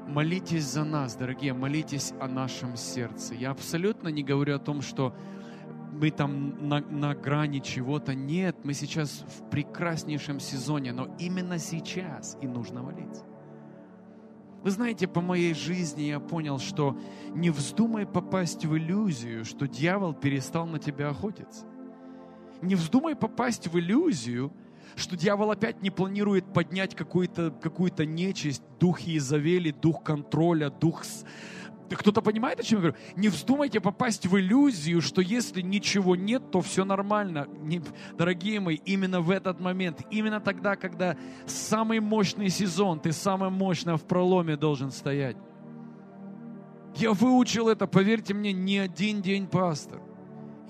Молитесь 0.07 0.65
за 0.65 0.83
нас, 0.83 1.15
дорогие, 1.15 1.53
молитесь 1.53 2.13
о 2.19 2.27
нашем 2.27 2.75
сердце. 2.75 3.35
Я 3.35 3.51
абсолютно 3.51 4.09
не 4.09 4.23
говорю 4.23 4.55
о 4.55 4.59
том, 4.59 4.81
что 4.81 5.15
мы 5.93 6.11
там 6.11 6.67
на, 6.67 6.81
на 6.81 7.15
грани 7.15 7.59
чего-то. 7.59 8.13
Нет, 8.13 8.57
мы 8.63 8.73
сейчас 8.73 9.23
в 9.27 9.49
прекраснейшем 9.49 10.39
сезоне, 10.39 10.91
но 10.91 11.15
именно 11.19 11.57
сейчас 11.57 12.37
и 12.41 12.47
нужно 12.47 12.81
молиться. 12.81 13.23
Вы 14.63 14.71
знаете, 14.71 15.07
по 15.07 15.21
моей 15.21 15.53
жизни 15.53 16.03
я 16.03 16.19
понял, 16.19 16.57
что 16.57 16.97
не 17.33 17.49
вздумай 17.49 18.05
попасть 18.05 18.65
в 18.65 18.77
иллюзию, 18.77 19.45
что 19.45 19.67
дьявол 19.67 20.13
перестал 20.13 20.65
на 20.65 20.79
тебя 20.79 21.09
охотиться. 21.09 21.65
Не 22.61 22.75
вздумай 22.75 23.15
попасть 23.15 23.67
в 23.67 23.77
иллюзию, 23.77 24.53
что 24.95 25.15
дьявол 25.15 25.51
опять 25.51 25.81
не 25.81 25.89
планирует 25.89 26.51
поднять 26.53 26.95
какую-то 26.95 27.51
какую 27.51 27.91
нечисть, 28.07 28.63
дух 28.79 29.01
Иезавели, 29.01 29.71
дух 29.71 30.03
контроля, 30.03 30.69
дух 30.69 31.03
кто-то 31.89 32.21
понимает, 32.21 32.59
о 32.59 32.63
чем 32.63 32.79
я 32.79 32.89
говорю? 32.89 32.97
Не 33.15 33.29
вздумайте 33.29 33.79
попасть 33.79 34.25
в 34.25 34.37
иллюзию, 34.37 35.01
что 35.01 35.21
если 35.21 35.61
ничего 35.61 36.15
нет, 36.15 36.51
то 36.51 36.61
все 36.61 36.85
нормально. 36.85 37.47
Не, 37.61 37.81
дорогие 38.17 38.59
мои, 38.59 38.77
именно 38.85 39.21
в 39.21 39.29
этот 39.29 39.59
момент, 39.59 40.01
именно 40.09 40.39
тогда, 40.39 40.75
когда 40.75 41.17
самый 41.45 41.99
мощный 41.99 42.49
сезон, 42.49 42.99
ты 42.99 43.11
самое 43.11 43.51
мощное 43.51 43.97
в 43.97 44.03
проломе 44.03 44.55
должен 44.55 44.91
стоять. 44.91 45.37
Я 46.95 47.13
выучил 47.13 47.69
это, 47.69 47.87
поверьте 47.87 48.33
мне, 48.33 48.53
не 48.53 48.77
один 48.77 49.21
день, 49.21 49.47
пастор. 49.47 49.99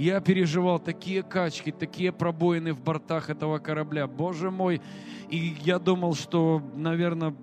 Я 0.04 0.20
переживал 0.20 0.80
такие 0.80 1.24
качки, 1.24 1.72
такие 1.72 2.12
пробоины 2.12 2.74
в 2.74 2.82
бортах 2.82 3.30
этого 3.30 3.60
корабля. 3.60 4.06
Боже 4.06 4.52
мой, 4.52 4.82
и 5.30 5.56
я 5.64 5.80
думал, 5.80 6.14
что, 6.14 6.62
наверное, 6.76 7.34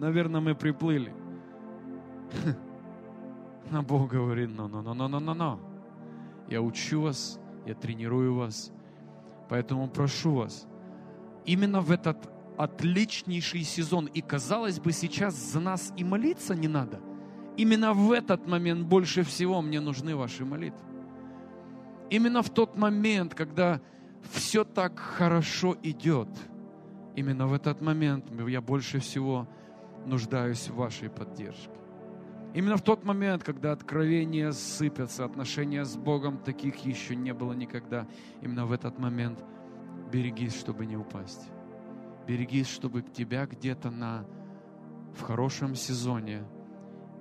наверное, 0.00 0.40
мы 0.40 0.56
приплыли. 0.56 1.14
А 3.70 3.82
Бог 3.82 4.10
говорит, 4.10 4.50
но, 4.50 4.66
но, 4.66 4.82
но, 4.82 4.94
но, 4.94 5.06
но, 5.06 5.20
но, 5.20 5.34
но. 5.34 5.60
Я 6.48 6.60
учу 6.60 7.02
вас, 7.02 7.38
я 7.66 7.74
тренирую 7.74 8.34
вас. 8.34 8.72
Поэтому 9.48 9.86
прошу 9.88 10.32
вас, 10.32 10.66
именно 11.44 11.80
в 11.80 11.92
этот 11.92 12.16
отличнейший 12.56 13.62
сезон, 13.62 14.06
и 14.06 14.22
казалось 14.22 14.80
бы, 14.80 14.90
сейчас 14.90 15.34
за 15.36 15.60
нас 15.60 15.92
и 15.96 16.02
молиться 16.02 16.56
не 16.56 16.66
надо. 16.66 16.98
Именно 17.56 17.92
в 17.92 18.10
этот 18.10 18.48
момент 18.48 18.86
больше 18.86 19.22
всего 19.22 19.62
мне 19.62 19.78
нужны 19.78 20.16
ваши 20.16 20.44
молитвы. 20.44 20.87
Именно 22.10 22.42
в 22.42 22.50
тот 22.50 22.76
момент, 22.76 23.34
когда 23.34 23.80
все 24.32 24.64
так 24.64 24.98
хорошо 24.98 25.76
идет, 25.82 26.28
именно 27.16 27.46
в 27.46 27.52
этот 27.52 27.80
момент 27.80 28.26
я 28.46 28.60
больше 28.60 28.98
всего 28.98 29.46
нуждаюсь 30.06 30.68
в 30.68 30.76
вашей 30.76 31.10
поддержке. 31.10 31.70
Именно 32.54 32.78
в 32.78 32.82
тот 32.82 33.04
момент, 33.04 33.44
когда 33.44 33.72
откровения 33.72 34.52
сыпятся, 34.52 35.24
отношения 35.24 35.84
с 35.84 35.96
Богом, 35.96 36.38
таких 36.38 36.78
еще 36.78 37.14
не 37.14 37.34
было 37.34 37.52
никогда. 37.52 38.06
Именно 38.40 38.64
в 38.64 38.72
этот 38.72 38.98
момент 38.98 39.44
берегись, 40.10 40.58
чтобы 40.58 40.86
не 40.86 40.96
упасть. 40.96 41.50
Берегись, 42.26 42.68
чтобы 42.68 43.02
тебя 43.02 43.46
где-то 43.46 43.90
на, 43.90 44.24
в 45.14 45.22
хорошем 45.22 45.74
сезоне 45.74 46.42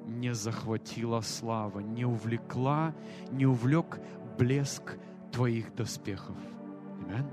не 0.06 0.34
захватила 0.34 1.20
слава, 1.22 1.80
не 1.80 2.06
увлекла, 2.06 2.96
не 3.30 3.46
увлек 3.46 4.00
блеск 4.38 4.98
твоих 5.32 5.74
доспехов. 5.76 6.38
Аминь. 7.10 7.26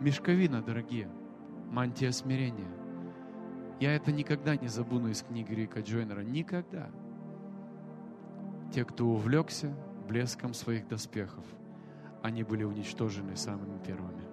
Мешковина, 0.00 0.62
дорогие, 0.62 1.08
мантия 1.70 2.10
смирения. 2.10 2.70
Я 3.80 3.94
это 3.94 4.12
никогда 4.12 4.56
не 4.56 4.68
забуду 4.68 5.08
из 5.08 5.22
книги 5.22 5.52
Рика 5.54 5.80
Джойнера. 5.80 6.20
Никогда. 6.20 6.90
Те, 8.72 8.84
кто 8.84 9.06
увлекся 9.06 9.74
блеском 10.08 10.52
своих 10.52 10.86
доспехов, 10.88 11.44
они 12.22 12.42
были 12.42 12.64
уничтожены 12.64 13.36
самыми 13.36 13.78
первыми. 13.78 14.24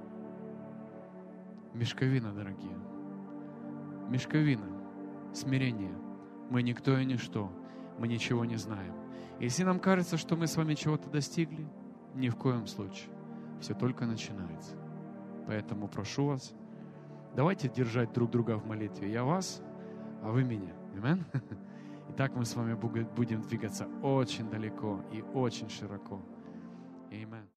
Мешковина, 1.73 2.34
дорогие. 2.34 2.77
Мешковина. 4.09 4.68
Смирение. 5.34 5.95
Мы 6.49 6.63
никто 6.63 6.97
и 6.97 7.05
ничто. 7.05 7.49
Мы 7.97 8.09
ничего 8.09 8.43
не 8.43 8.57
знаем. 8.57 9.01
Если 9.41 9.63
нам 9.63 9.80
кажется, 9.80 10.18
что 10.18 10.35
мы 10.35 10.45
с 10.45 10.55
вами 10.55 10.76
чего-то 10.76 11.09
достигли, 11.09 11.68
ни 12.13 12.30
в 12.30 12.35
коем 12.35 12.68
случае. 12.68 13.09
Все 13.59 13.73
только 13.73 14.05
начинается. 14.05 14.76
Поэтому 15.47 15.88
прошу 15.88 16.27
вас, 16.27 16.53
давайте 17.35 17.68
держать 17.68 18.13
друг 18.13 18.30
друга 18.30 18.59
в 18.59 18.68
молитве. 18.68 19.11
Я 19.11 19.23
вас, 19.23 19.63
а 20.22 20.30
вы 20.30 20.43
меня. 20.43 20.76
Амин? 20.95 21.26
И 22.09 22.13
так 22.13 22.35
мы 22.35 22.45
с 22.45 22.55
вами 22.55 22.76
будем 22.76 23.41
двигаться 23.41 23.88
очень 24.03 24.47
далеко 24.47 25.01
и 25.11 25.23
очень 25.34 25.69
широко. 25.69 26.22
Аминь. 27.09 27.47